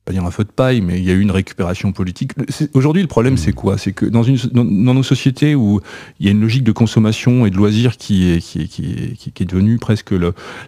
pas 0.08 0.14
dire 0.14 0.24
un 0.24 0.32
feu 0.32 0.46
de 0.46 0.50
paille, 0.50 0.80
mais 0.80 1.00
il 1.00 1.04
y 1.04 1.12
a 1.12 1.14
eu 1.14 1.20
une 1.20 1.32
récupération 1.32 1.92
politique. 1.92 2.32
Aujourd'hui, 2.74 3.02
le 3.02 3.10
problème, 3.10 3.36
c'est 3.36 3.52
quoi? 3.52 3.78
C'est 3.78 3.92
que 3.92 4.06
dans, 4.06 4.24
une, 4.24 4.38
dans, 4.54 4.64
dans 4.64 4.94
nos 4.94 5.04
sociétés 5.04 5.54
où 5.54 5.82
il 6.22 6.26
y 6.26 6.30
a 6.30 6.32
une 6.32 6.40
logique 6.40 6.64
de 6.64 6.72
consommation 6.72 7.46
et 7.46 7.50
de 7.50 7.58
loisirs 7.58 7.98
qui 7.98 8.32
est, 8.32 8.40
qui 8.40 8.62
est, 8.62 8.68
qui 8.68 8.84
est, 8.86 9.32
qui- 9.34 9.44
est 9.44 9.46
devenue 9.46 9.78
presque 9.78 10.14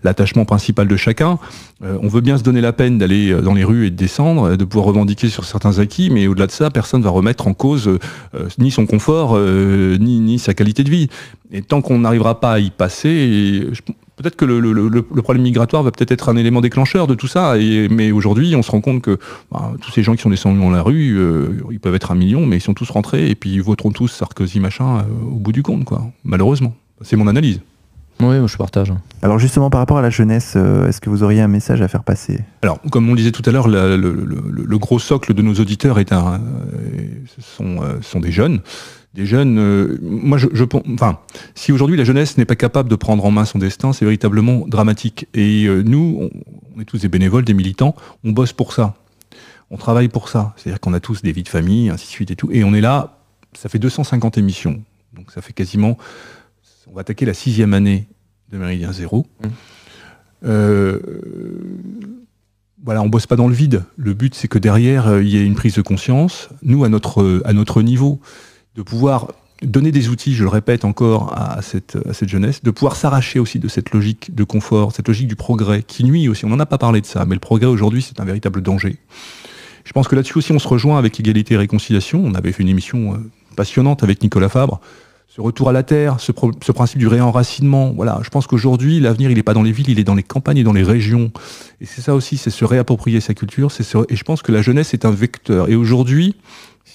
l'attachement 0.04 0.44
principal 0.44 0.90
de 0.90 0.98
chacun, 0.98 1.40
euh, 1.86 1.98
on 2.02 2.10
veut 2.10 2.20
bien 2.20 2.38
se 2.38 2.44
donner 2.44 2.60
la 2.60 2.74
peine 2.74 2.98
d'aller 2.98 3.32
euh, 3.32 3.42
dans 3.42 3.54
les 3.54 3.64
rues 3.64 3.88
et 3.88 3.92
de 3.92 3.96
descendre, 3.96 4.44
euh, 4.50 4.58
de 4.58 4.66
pouvoir 4.66 4.88
revendiquer 4.88 5.30
sur 5.30 5.46
certains 5.46 5.80
acquis, 5.80 6.10
mais 6.10 6.28
au-delà 6.28 6.48
de 6.48 6.52
ça, 6.52 6.70
personne 6.70 7.02
va 7.02 7.10
remettre 7.10 7.48
en 7.48 7.54
cause 7.54 7.88
euh, 7.88 7.98
ni 8.58 8.72
son 8.72 8.86
confort, 8.86 9.38
euh, 9.38 9.96
ni, 10.00 10.20
ni 10.20 10.38
sa 10.38 10.54
qualité 10.54 10.84
de 10.84 10.90
vie. 10.90 11.08
Et 11.54 11.62
tant 11.62 11.82
qu'on 11.82 12.00
n'arrivera 12.00 12.42
pas 12.42 12.52
à 12.54 12.60
y 12.60 12.72
passer, 12.72 13.10
et 13.10 13.74
je- 13.74 13.82
peut-être 14.22 14.36
que 14.36 14.46
le, 14.46 14.60
le- 14.60 14.74
le- 14.74 14.90
le 14.90 15.22
problème 15.22 15.44
migratoire 15.44 15.82
va 15.84 15.92
peut-être 15.92 16.12
être 16.12 16.30
un 16.30 16.36
élément 16.36 16.62
déclencheur 16.62 17.08
de 17.08 17.16
tout 17.16 17.28
ça. 17.28 17.58
Et, 17.58 17.88
mais 17.90 18.12
aujourd'hui, 18.12 18.56
on 18.56 18.62
se 18.62 18.72
rend 18.72 18.82
compte 18.82 19.02
que 19.02 19.18
bah, 19.52 19.72
tous 19.82 19.92
ces 19.92 20.04
gens 20.04 20.16
qui 20.16 20.22
sont 20.22 20.30
descendus 20.30 20.60
dans 20.60 20.70
la 20.72 20.82
rue, 20.82 21.18
euh, 21.18 21.64
ils 21.72 21.80
peuvent 21.80 21.96
être 21.96 22.12
un 22.12 22.16
million, 22.16 22.46
mais 22.46 22.58
ils 22.58 22.62
sont 22.62 22.74
tous 22.74 22.90
rentrés 22.90 23.30
et 23.30 23.36
puis 23.36 23.52
ils 23.52 23.62
voteront 23.62 23.92
tous 23.92 24.08
Sarkozy 24.10 24.60
machin 24.60 24.98
euh, 25.00 25.02
au 25.32 25.36
bout 25.40 25.52
du 25.52 25.64
compte, 25.64 25.86
quoi. 25.86 26.04
Malheureusement, 26.24 26.76
c'est 27.02 27.16
mon 27.16 27.28
analyse. 27.28 27.62
Oui, 28.22 28.38
moi, 28.38 28.48
je 28.48 28.58
partage. 28.58 28.92
Alors 29.22 29.40
justement, 29.40 29.70
par 29.70 29.80
rapport 29.80 29.98
à 29.98 30.02
la 30.02 30.10
jeunesse, 30.10 30.56
euh, 30.58 30.88
est-ce 30.90 31.00
que 31.00 31.10
vous 31.10 31.24
auriez 31.24 31.40
un 31.40 31.48
message 31.48 31.82
à 31.82 31.88
faire 31.88 32.04
passer? 32.04 32.42
Alors, 32.64 32.80
comme 32.92 33.08
on 33.08 33.14
le 33.14 33.18
disait 33.18 33.32
tout 33.32 33.44
à 33.46 33.52
l'heure, 33.54 33.70
le, 33.70 33.96
le- 33.96 34.12
le- 34.26 34.66
le 34.66 34.78
gros 34.78 35.00
socle 35.00 35.34
de 35.34 35.42
nos 35.42 35.54
auditeurs 35.54 36.00
est 36.00 36.12
un, 36.12 36.42
sont, 37.40 37.78
sont 38.02 38.20
des 38.20 38.32
jeunes. 38.34 38.60
Des 39.16 39.26
jeunes, 39.26 39.58
euh, 39.58 39.98
moi 40.02 40.38
je, 40.38 40.48
je 40.54 40.64
pense- 40.64 40.84
enfin, 40.94 41.20
si 41.56 41.72
aujourd'hui 41.72 41.98
la 41.98 42.04
jeunesse 42.04 42.38
n'est 42.38 42.46
pas 42.46 42.56
capable 42.56 42.90
de 42.90 42.96
prendre 42.96 43.26
en 43.26 43.32
main 43.32 43.44
son 43.46 43.58
destin, 43.58 43.92
c'est 43.92 44.06
véritablement 44.06 44.66
dramatique. 44.68 45.28
Et 45.34 45.66
euh, 45.66 45.82
nous, 45.82 46.18
on, 46.22 46.30
on 46.76 46.82
est 46.82 46.86
tous 46.86 47.00
des 47.02 47.08
bénévoles, 47.10 47.44
des 47.44 47.56
militants, 47.56 47.96
on 48.24 48.32
bosse 48.32 48.54
pour 48.54 48.72
ça. 48.74 48.96
On 49.72 49.78
travaille 49.78 50.10
pour 50.10 50.30
ça. 50.30 50.54
C'est-à-dire 50.58 50.80
qu'on 50.80 50.94
a 50.94 51.00
tous 51.00 51.22
des 51.24 51.32
vies 51.32 51.44
de 51.44 51.50
famille, 51.50 51.90
ainsi 51.90 52.06
de 52.06 52.12
suite 52.12 52.32
et 52.32 52.36
tout. 52.36 52.50
Et 52.52 52.64
on 52.64 52.74
est 52.76 52.82
là, 52.82 53.18
ça 53.54 53.68
fait 53.68 53.80
250 53.80 54.38
émissions. 54.38 54.82
Donc 55.14 55.32
ça 55.32 55.42
fait 55.42 55.54
quasiment, 55.54 55.98
on 56.88 56.94
va 56.94 57.02
attaquer 57.02 57.26
la 57.26 57.34
sixième 57.34 57.74
année 57.74 58.08
de 58.52 58.58
Méridien 58.60 58.92
Zéro. 58.92 59.26
Mmh. 59.44 59.48
Euh, 60.46 61.00
voilà, 62.84 63.02
on 63.02 63.10
bosse 63.10 63.28
pas 63.28 63.36
dans 63.36 63.48
le 63.48 63.54
vide. 63.54 63.84
Le 63.98 64.14
but, 64.14 64.34
c'est 64.36 64.48
que 64.48 64.58
derrière, 64.60 65.20
il 65.20 65.28
y 65.28 65.38
ait 65.38 65.46
une 65.46 65.56
prise 65.56 65.76
de 65.76 65.82
conscience, 65.82 66.50
nous, 66.64 66.84
à 66.84 66.90
notre, 66.90 67.42
à 67.46 67.54
notre 67.54 67.82
niveau, 67.82 68.22
de 68.80 68.84
pouvoir 68.84 69.28
donner 69.62 69.92
des 69.92 70.08
outils, 70.08 70.34
je 70.34 70.44
le 70.44 70.50
répète 70.50 70.86
encore, 70.86 71.34
à, 71.38 71.62
cette, 71.62 71.98
jeunesse, 72.26 72.64
de 72.64 72.72
pouvoir 72.72 72.96
s'arracher 72.96 73.38
aussi 73.38 73.60
de 73.60 73.68
cette 73.68 73.92
logique 73.92 74.34
de 74.34 74.46
confort, 74.46 74.94
cette 74.94 75.10
logique 75.10 75.28
du 75.28 75.36
progrès, 75.36 75.84
qui 75.84 76.06
nuit 76.06 76.30
aussi. 76.30 76.46
On 76.46 76.50
n'en 76.50 76.62
a 76.62 76.66
pas 76.66 76.78
parlé 76.78 77.02
de 77.02 77.06
ça, 77.06 77.26
mais 77.26 77.36
le 77.36 77.42
progrès 77.42 77.66
aujourd'hui, 77.66 78.02
c'est 78.02 78.22
un 78.22 78.24
véritable 78.24 78.62
danger. 78.62 78.96
Je 79.84 79.92
pense 79.92 80.08
que 80.08 80.16
là-dessus 80.16 80.38
aussi, 80.38 80.54
on 80.54 80.60
se 80.60 80.68
rejoint 80.68 80.98
avec 80.98 81.20
Égalité 81.20 81.56
et 81.56 81.58
Réconciliation. 81.58 82.24
On 82.24 82.34
avait 82.36 82.54
fait 82.54 82.64
une 82.64 82.70
émission 82.70 83.16
euh, 83.16 83.18
passionnante 83.58 84.02
avec 84.02 84.24
Nicolas 84.24 84.48
Fabre. 84.48 84.80
Ce 85.28 85.42
retour 85.42 85.68
à 85.68 85.74
la 85.74 85.84
terre, 85.84 86.22
ce, 86.22 86.32
principe 86.32 87.00
du 87.00 87.08
réenracinement. 87.08 87.92
Voilà, 87.92 88.22
je 88.24 88.30
pense 88.30 88.48
qu'aujourd'hui, 88.48 89.02
l'avenir, 89.02 89.30
il 89.30 89.36
n'est 89.36 89.44
pas 89.44 89.54
dans 89.54 89.64
les 89.64 89.74
villes, 89.74 89.90
il 89.90 90.00
est 90.00 90.06
dans 90.06 90.16
les 90.16 90.24
campagnes 90.24 90.58
et 90.58 90.64
dans 90.64 90.74
les 90.74 90.84
régions. 90.84 91.32
Et 91.82 91.86
c'est 91.86 92.02
ça 92.02 92.16
aussi, 92.16 92.38
c'est 92.38 92.50
se 92.50 92.64
réapproprier 92.64 93.20
sa 93.20 93.34
culture. 93.34 93.72
Et 94.10 94.16
je 94.16 94.24
pense 94.24 94.42
que 94.42 94.54
la 94.54 94.62
jeunesse 94.62 94.94
est 94.94 95.04
un 95.04 95.12
vecteur. 95.12 95.70
Et 95.70 95.76
aujourd'hui, 95.76 96.36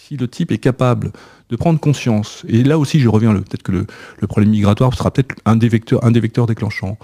si 0.05 0.17
le 0.17 0.29
type 0.29 0.53
est 0.53 0.59
capable 0.59 1.13
de 1.55 1.59
prendre 1.59 1.79
conscience, 1.79 2.45
et 2.49 2.65
là 2.65 2.81
aussi, 2.81 2.99
je 2.99 3.09
reviens, 3.09 3.33
peut-être 3.33 3.63
que 3.63 3.71
le, 3.71 4.27
problème 4.27 4.51
migratoire 4.51 4.93
sera 4.93 5.13
peut-être 5.13 5.37
un 5.45 5.55
des 5.55 5.69
vecteurs, 5.69 6.05
un 6.05 6.11
des 6.11 6.19
vecteurs 6.19 6.47
déclenchants, 6.47 6.99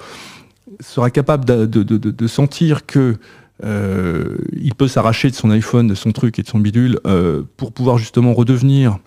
sera 0.80 1.10
capable 1.10 1.44
de, 1.44 2.26
sentir 2.26 2.84
que 2.84 3.16
euh, 3.62 4.38
il 4.52 4.74
peut 4.74 4.88
s'arracher 4.88 5.30
de 5.30 5.36
son 5.36 5.50
iPhone, 5.50 5.86
de 5.86 5.94
son 5.94 6.10
truc 6.10 6.40
et 6.40 6.42
de 6.42 6.48
son 6.48 6.58
bidule 6.58 6.98
euh, 7.06 7.44
pour 7.56 7.72
pouvoir 7.72 7.96
justement 7.96 8.34
redevenir 8.34 8.98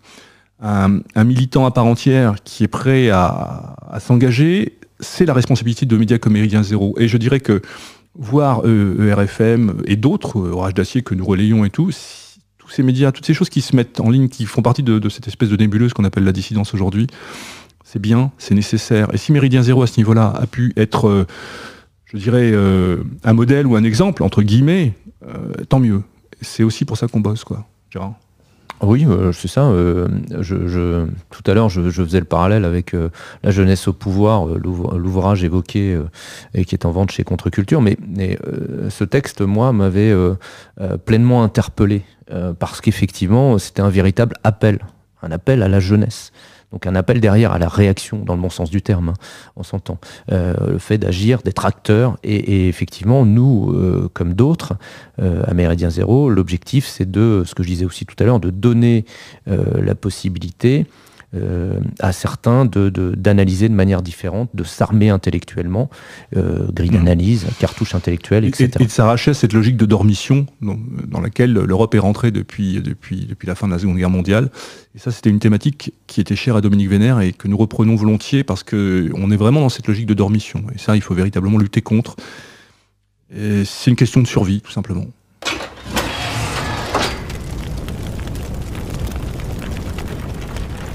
un, 0.61 1.01
militant 1.25 1.65
à 1.65 1.71
part 1.71 1.85
entière 1.85 2.35
qui 2.45 2.63
est 2.63 2.69
prêt 2.69 3.09
à, 3.09 3.75
s'engager, 3.99 4.77
c'est 5.01 5.25
la 5.25 5.33
responsabilité 5.33 5.85
de 5.85 5.97
médias 5.97 6.19
comme 6.19 6.33
Méridien 6.33 6.63
Zéro. 6.63 6.95
Et 6.99 7.09
je 7.09 7.17
dirais 7.17 7.41
que 7.41 7.61
voir 8.15 8.61
euh, 8.63 9.13
RFM 9.13 9.81
et 9.85 9.97
d'autres, 9.97 10.39
euh, 10.39 10.51
Orage 10.53 10.73
d'acier 10.73 11.01
que 11.01 11.15
nous 11.15 11.25
relayons 11.25 11.65
et 11.65 11.69
tout, 11.69 11.91
tous 12.63 12.71
ces 12.71 12.83
médias, 12.83 13.11
toutes 13.11 13.25
ces 13.25 13.33
choses 13.33 13.49
qui 13.49 13.61
se 13.61 13.75
mettent 13.75 13.99
en 13.99 14.09
ligne, 14.09 14.29
qui 14.29 14.45
font 14.45 14.61
partie 14.61 14.83
de, 14.83 15.09
cette 15.09 15.27
espèce 15.27 15.49
de 15.49 15.57
nébuleuse 15.57 15.93
qu'on 15.93 16.03
appelle 16.03 16.23
la 16.23 16.31
dissidence 16.31 16.73
aujourd'hui, 16.73 17.07
c'est 17.83 17.99
bien, 17.99 18.31
c'est 18.37 18.55
nécessaire. 18.55 19.13
Et 19.13 19.17
si 19.17 19.31
Méridien 19.31 19.61
Zéro 19.61 19.83
à 19.83 19.87
ce 19.87 19.99
niveau-là 19.99 20.33
a 20.35 20.47
pu 20.47 20.73
être, 20.77 21.07
euh, 21.07 21.27
je 22.05 22.17
dirais, 22.17 22.53
un 23.23 23.33
modèle 23.33 23.67
ou 23.67 23.75
un 23.75 23.83
exemple, 23.83 24.23
entre 24.23 24.41
guillemets, 24.41 24.93
tant 25.69 25.79
mieux. 25.79 26.03
C'est 26.41 26.63
aussi 26.63 26.85
pour 26.85 26.97
ça 26.97 27.07
qu'on 27.07 27.19
bosse, 27.19 27.43
quoi. 27.43 27.65
Gérard. 27.91 28.15
Oui, 28.81 29.05
euh, 29.07 29.31
c'est 29.31 29.47
ça. 29.47 29.63
Euh, 29.63 30.07
tout 31.29 31.43
à 31.45 31.53
l'heure, 31.53 31.69
je, 31.69 31.89
faisais 31.89 32.19
le 32.19 32.25
parallèle 32.25 32.65
avec 32.65 32.93
euh, 32.93 33.09
La 33.43 33.51
jeunesse 33.51 33.87
au 33.87 33.93
pouvoir, 33.93 34.45
l'ouvrage 34.45 35.43
évoqué 35.43 35.99
et 36.53 36.65
qui 36.65 36.75
est 36.75 36.85
en 36.85 36.91
vente 36.91 37.11
chez 37.11 37.23
Contre-Culture. 37.23 37.81
Mais 37.81 37.97
ce 38.89 39.03
texte, 39.03 39.41
moi, 39.41 39.71
m'avait 39.71 40.13
pleinement 41.05 41.43
interpellé 41.43 42.03
parce 42.59 42.81
qu'effectivement, 42.81 43.57
c'était 43.57 43.81
un 43.81 43.89
véritable 43.89 44.35
appel, 44.43 44.79
un 45.21 45.31
appel 45.31 45.63
à 45.63 45.67
la 45.67 45.79
jeunesse. 45.79 46.31
Donc 46.73 46.87
un 46.87 46.95
appel 46.95 47.21
derrière 47.21 47.51
à 47.51 47.59
la 47.59 47.69
réaction, 47.69 48.23
dans 48.25 48.35
le 48.35 48.41
bon 48.41 48.49
sens 48.49 48.71
du 48.71 48.81
terme, 48.81 49.09
hein, 49.09 49.13
on 49.55 49.63
s'entend. 49.63 49.99
Euh, 50.31 50.55
le 50.71 50.79
fait 50.79 50.97
d'agir, 50.97 51.43
d'être 51.43 51.65
acteur. 51.65 52.17
Et, 52.23 52.67
effectivement, 52.67 53.25
nous, 53.25 53.71
euh, 53.71 54.09
comme 54.13 54.33
d'autres, 54.33 54.73
euh, 55.21 55.43
à 55.45 55.53
Méridien 55.53 55.91
Zéro, 55.91 56.31
l'objectif, 56.31 56.87
c'est 56.87 57.09
de, 57.09 57.43
ce 57.45 57.53
que 57.53 57.61
je 57.61 57.67
disais 57.67 57.85
aussi 57.85 58.07
tout 58.07 58.15
à 58.19 58.23
l'heure, 58.23 58.39
de 58.39 58.49
donner 58.49 59.05
la 59.45 59.93
possibilité 59.93 60.87
euh, 61.35 61.79
à 61.99 62.11
certains 62.11 62.65
d'analyser 62.65 63.67
de, 63.67 63.73
de, 63.73 63.75
manière 63.75 64.03
différente, 64.03 64.49
de 64.53 64.63
s'armer 64.63 65.09
intellectuellement, 65.09 65.89
euh, 66.35 66.67
grille 66.71 66.91
d'analyse, 66.91 67.47
cartouche 67.59 67.95
intellectuelle, 67.95 68.45
etc. 68.45 68.69
Et, 68.79 68.85
de 68.85 68.89
s'arracher 68.89 69.33
cette 69.33 69.53
logique 69.53 69.75
de 69.75 69.85
dormition 69.85 70.45
dans, 70.61 71.21
laquelle 71.21 71.53
l'Europe 71.53 71.95
est 71.95 71.99
rentrée 71.99 72.29
depuis, 72.29 72.81
depuis, 72.81 73.25
depuis 73.25 73.47
la 73.47 73.55
fin 73.55 73.67
de 73.67 73.73
la 73.73 73.79
Seconde 73.79 73.97
Guerre 73.97 74.11
mondiale. 74.11 74.51
Et 74.95 74.99
ça, 74.99 75.09
c'était 75.09 75.31
une 75.31 75.39
thématique 75.39 75.93
qui 76.05 76.21
était 76.21 76.35
chère 76.35 76.55
à 76.55 76.61
Dominique 76.61 76.89
Vénère 76.89 77.19
et 77.19 77.33
que 77.33 77.47
nous 77.47 77.57
reprenons 77.57 77.95
volontiers 77.95 78.43
parce 78.43 78.63
qu'on 78.63 79.31
est 79.31 79.37
vraiment 79.37 79.61
dans 79.61 79.69
cette 79.69 79.87
logique 79.87 80.05
de 80.05 80.13
dormition. 80.13 80.63
Et 80.75 80.77
ça, 80.77 80.95
il 80.95 81.01
faut 81.01 81.15
véritablement 81.15 81.57
lutter 81.57 81.81
contre. 81.81 82.15
C'est 83.31 83.89
une 83.89 83.95
question 83.95 84.21
de 84.21 84.27
survie, 84.27 84.61
tout 84.61 84.71
simplement. 84.71 85.07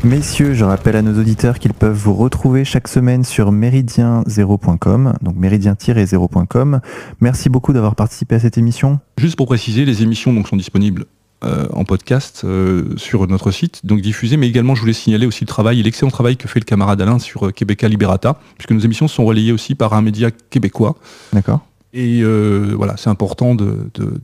Messieurs, 0.08 0.54
je 0.54 0.64
rappelle 0.64 0.96
à 0.96 1.02
nos 1.02 1.20
auditeurs 1.20 1.58
qu'ils 1.58 1.74
peuvent 1.74 1.92
vous 1.92 2.14
retrouver 2.14 2.64
chaque 2.64 2.88
semaine 2.88 3.24
sur 3.24 3.52
méridien0.com, 3.52 5.12
donc 5.20 5.36
méridien-0.com. 5.36 6.80
Merci 7.20 7.50
beaucoup 7.50 7.74
d'avoir 7.74 7.94
participé 7.94 8.36
à 8.36 8.40
cette 8.40 8.56
émission. 8.56 9.00
Juste 9.18 9.36
pour 9.36 9.44
préciser, 9.44 9.84
les 9.84 10.02
émissions 10.02 10.32
donc, 10.32 10.48
sont 10.48 10.56
disponibles 10.56 11.04
euh, 11.44 11.66
en 11.74 11.84
podcast 11.84 12.40
euh, 12.44 12.96
sur 12.96 13.26
notre 13.26 13.50
site, 13.50 13.84
donc 13.84 14.00
diffusées, 14.00 14.38
mais 14.38 14.48
également 14.48 14.74
je 14.74 14.80
voulais 14.80 14.94
signaler 14.94 15.26
aussi 15.26 15.44
le 15.44 15.48
travail, 15.48 15.82
l'excellent 15.82 16.10
travail 16.10 16.38
que 16.38 16.48
fait 16.48 16.60
le 16.60 16.64
camarade 16.64 17.02
Alain 17.02 17.18
sur 17.18 17.46
euh, 17.46 17.52
Liberata, 17.82 18.40
puisque 18.56 18.72
nos 18.72 18.80
émissions 18.80 19.08
sont 19.08 19.26
relayées 19.26 19.52
aussi 19.52 19.74
par 19.74 19.92
un 19.92 20.00
média 20.00 20.30
québécois. 20.30 20.96
D'accord. 21.34 21.60
Et 21.92 22.20
euh, 22.22 22.74
voilà, 22.76 22.96
c'est 22.96 23.08
important 23.08 23.54
de, 23.54 23.90
de, 23.94 24.20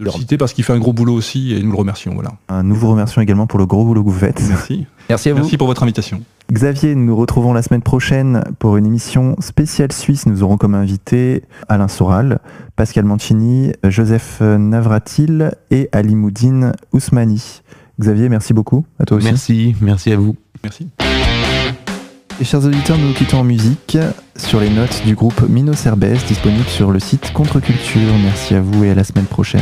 le 0.00 0.10
citer 0.10 0.36
parce 0.36 0.52
qu'il 0.52 0.64
fait 0.64 0.72
un 0.72 0.78
gros 0.78 0.92
boulot 0.92 1.14
aussi 1.14 1.54
et 1.54 1.62
nous 1.62 1.70
le 1.70 1.76
remercions. 1.76 2.14
Voilà. 2.14 2.62
Nous 2.62 2.74
vous 2.74 2.90
remercions 2.90 3.20
également 3.20 3.46
pour 3.46 3.58
le 3.58 3.66
gros 3.66 3.84
boulot 3.84 4.02
que 4.02 4.08
vous 4.08 4.18
faites. 4.18 4.42
Merci. 4.48 4.86
Merci 5.08 5.28
à 5.28 5.34
vous. 5.34 5.40
Merci 5.40 5.56
pour 5.56 5.66
votre 5.66 5.82
invitation. 5.82 6.22
Xavier, 6.50 6.94
nous 6.94 7.04
nous 7.04 7.16
retrouvons 7.16 7.52
la 7.52 7.62
semaine 7.62 7.82
prochaine 7.82 8.42
pour 8.58 8.76
une 8.76 8.86
émission 8.86 9.36
spéciale 9.40 9.92
suisse. 9.92 10.26
Nous 10.26 10.42
aurons 10.42 10.56
comme 10.56 10.74
invité 10.74 11.44
Alain 11.68 11.88
Soral, 11.88 12.40
Pascal 12.76 13.04
Mancini, 13.04 13.72
Joseph 13.84 14.40
Navratil 14.40 15.52
et 15.70 15.88
Alimoudine 15.92 16.72
Ousmani. 16.92 17.62
Xavier, 18.00 18.28
merci 18.28 18.54
beaucoup. 18.54 18.84
À 18.98 19.04
toi 19.04 19.18
aussi. 19.18 19.26
Merci, 19.26 19.76
merci 19.80 20.12
à 20.12 20.16
vous. 20.16 20.34
Merci. 20.64 20.88
Chers 22.42 22.64
auditeurs, 22.64 22.96
nous 22.96 23.08
nous 23.08 23.14
quittons 23.14 23.40
en 23.40 23.44
musique 23.44 23.98
sur 24.34 24.60
les 24.60 24.70
notes 24.70 25.02
du 25.04 25.14
groupe 25.14 25.42
Mino 25.46 25.74
Cerbès 25.74 26.24
disponible 26.24 26.68
sur 26.68 26.90
le 26.90 26.98
site 26.98 27.32
Contre-Culture. 27.34 28.12
Merci 28.24 28.54
à 28.54 28.62
vous 28.62 28.82
et 28.82 28.90
à 28.90 28.94
la 28.94 29.04
semaine 29.04 29.26
prochaine. 29.26 29.60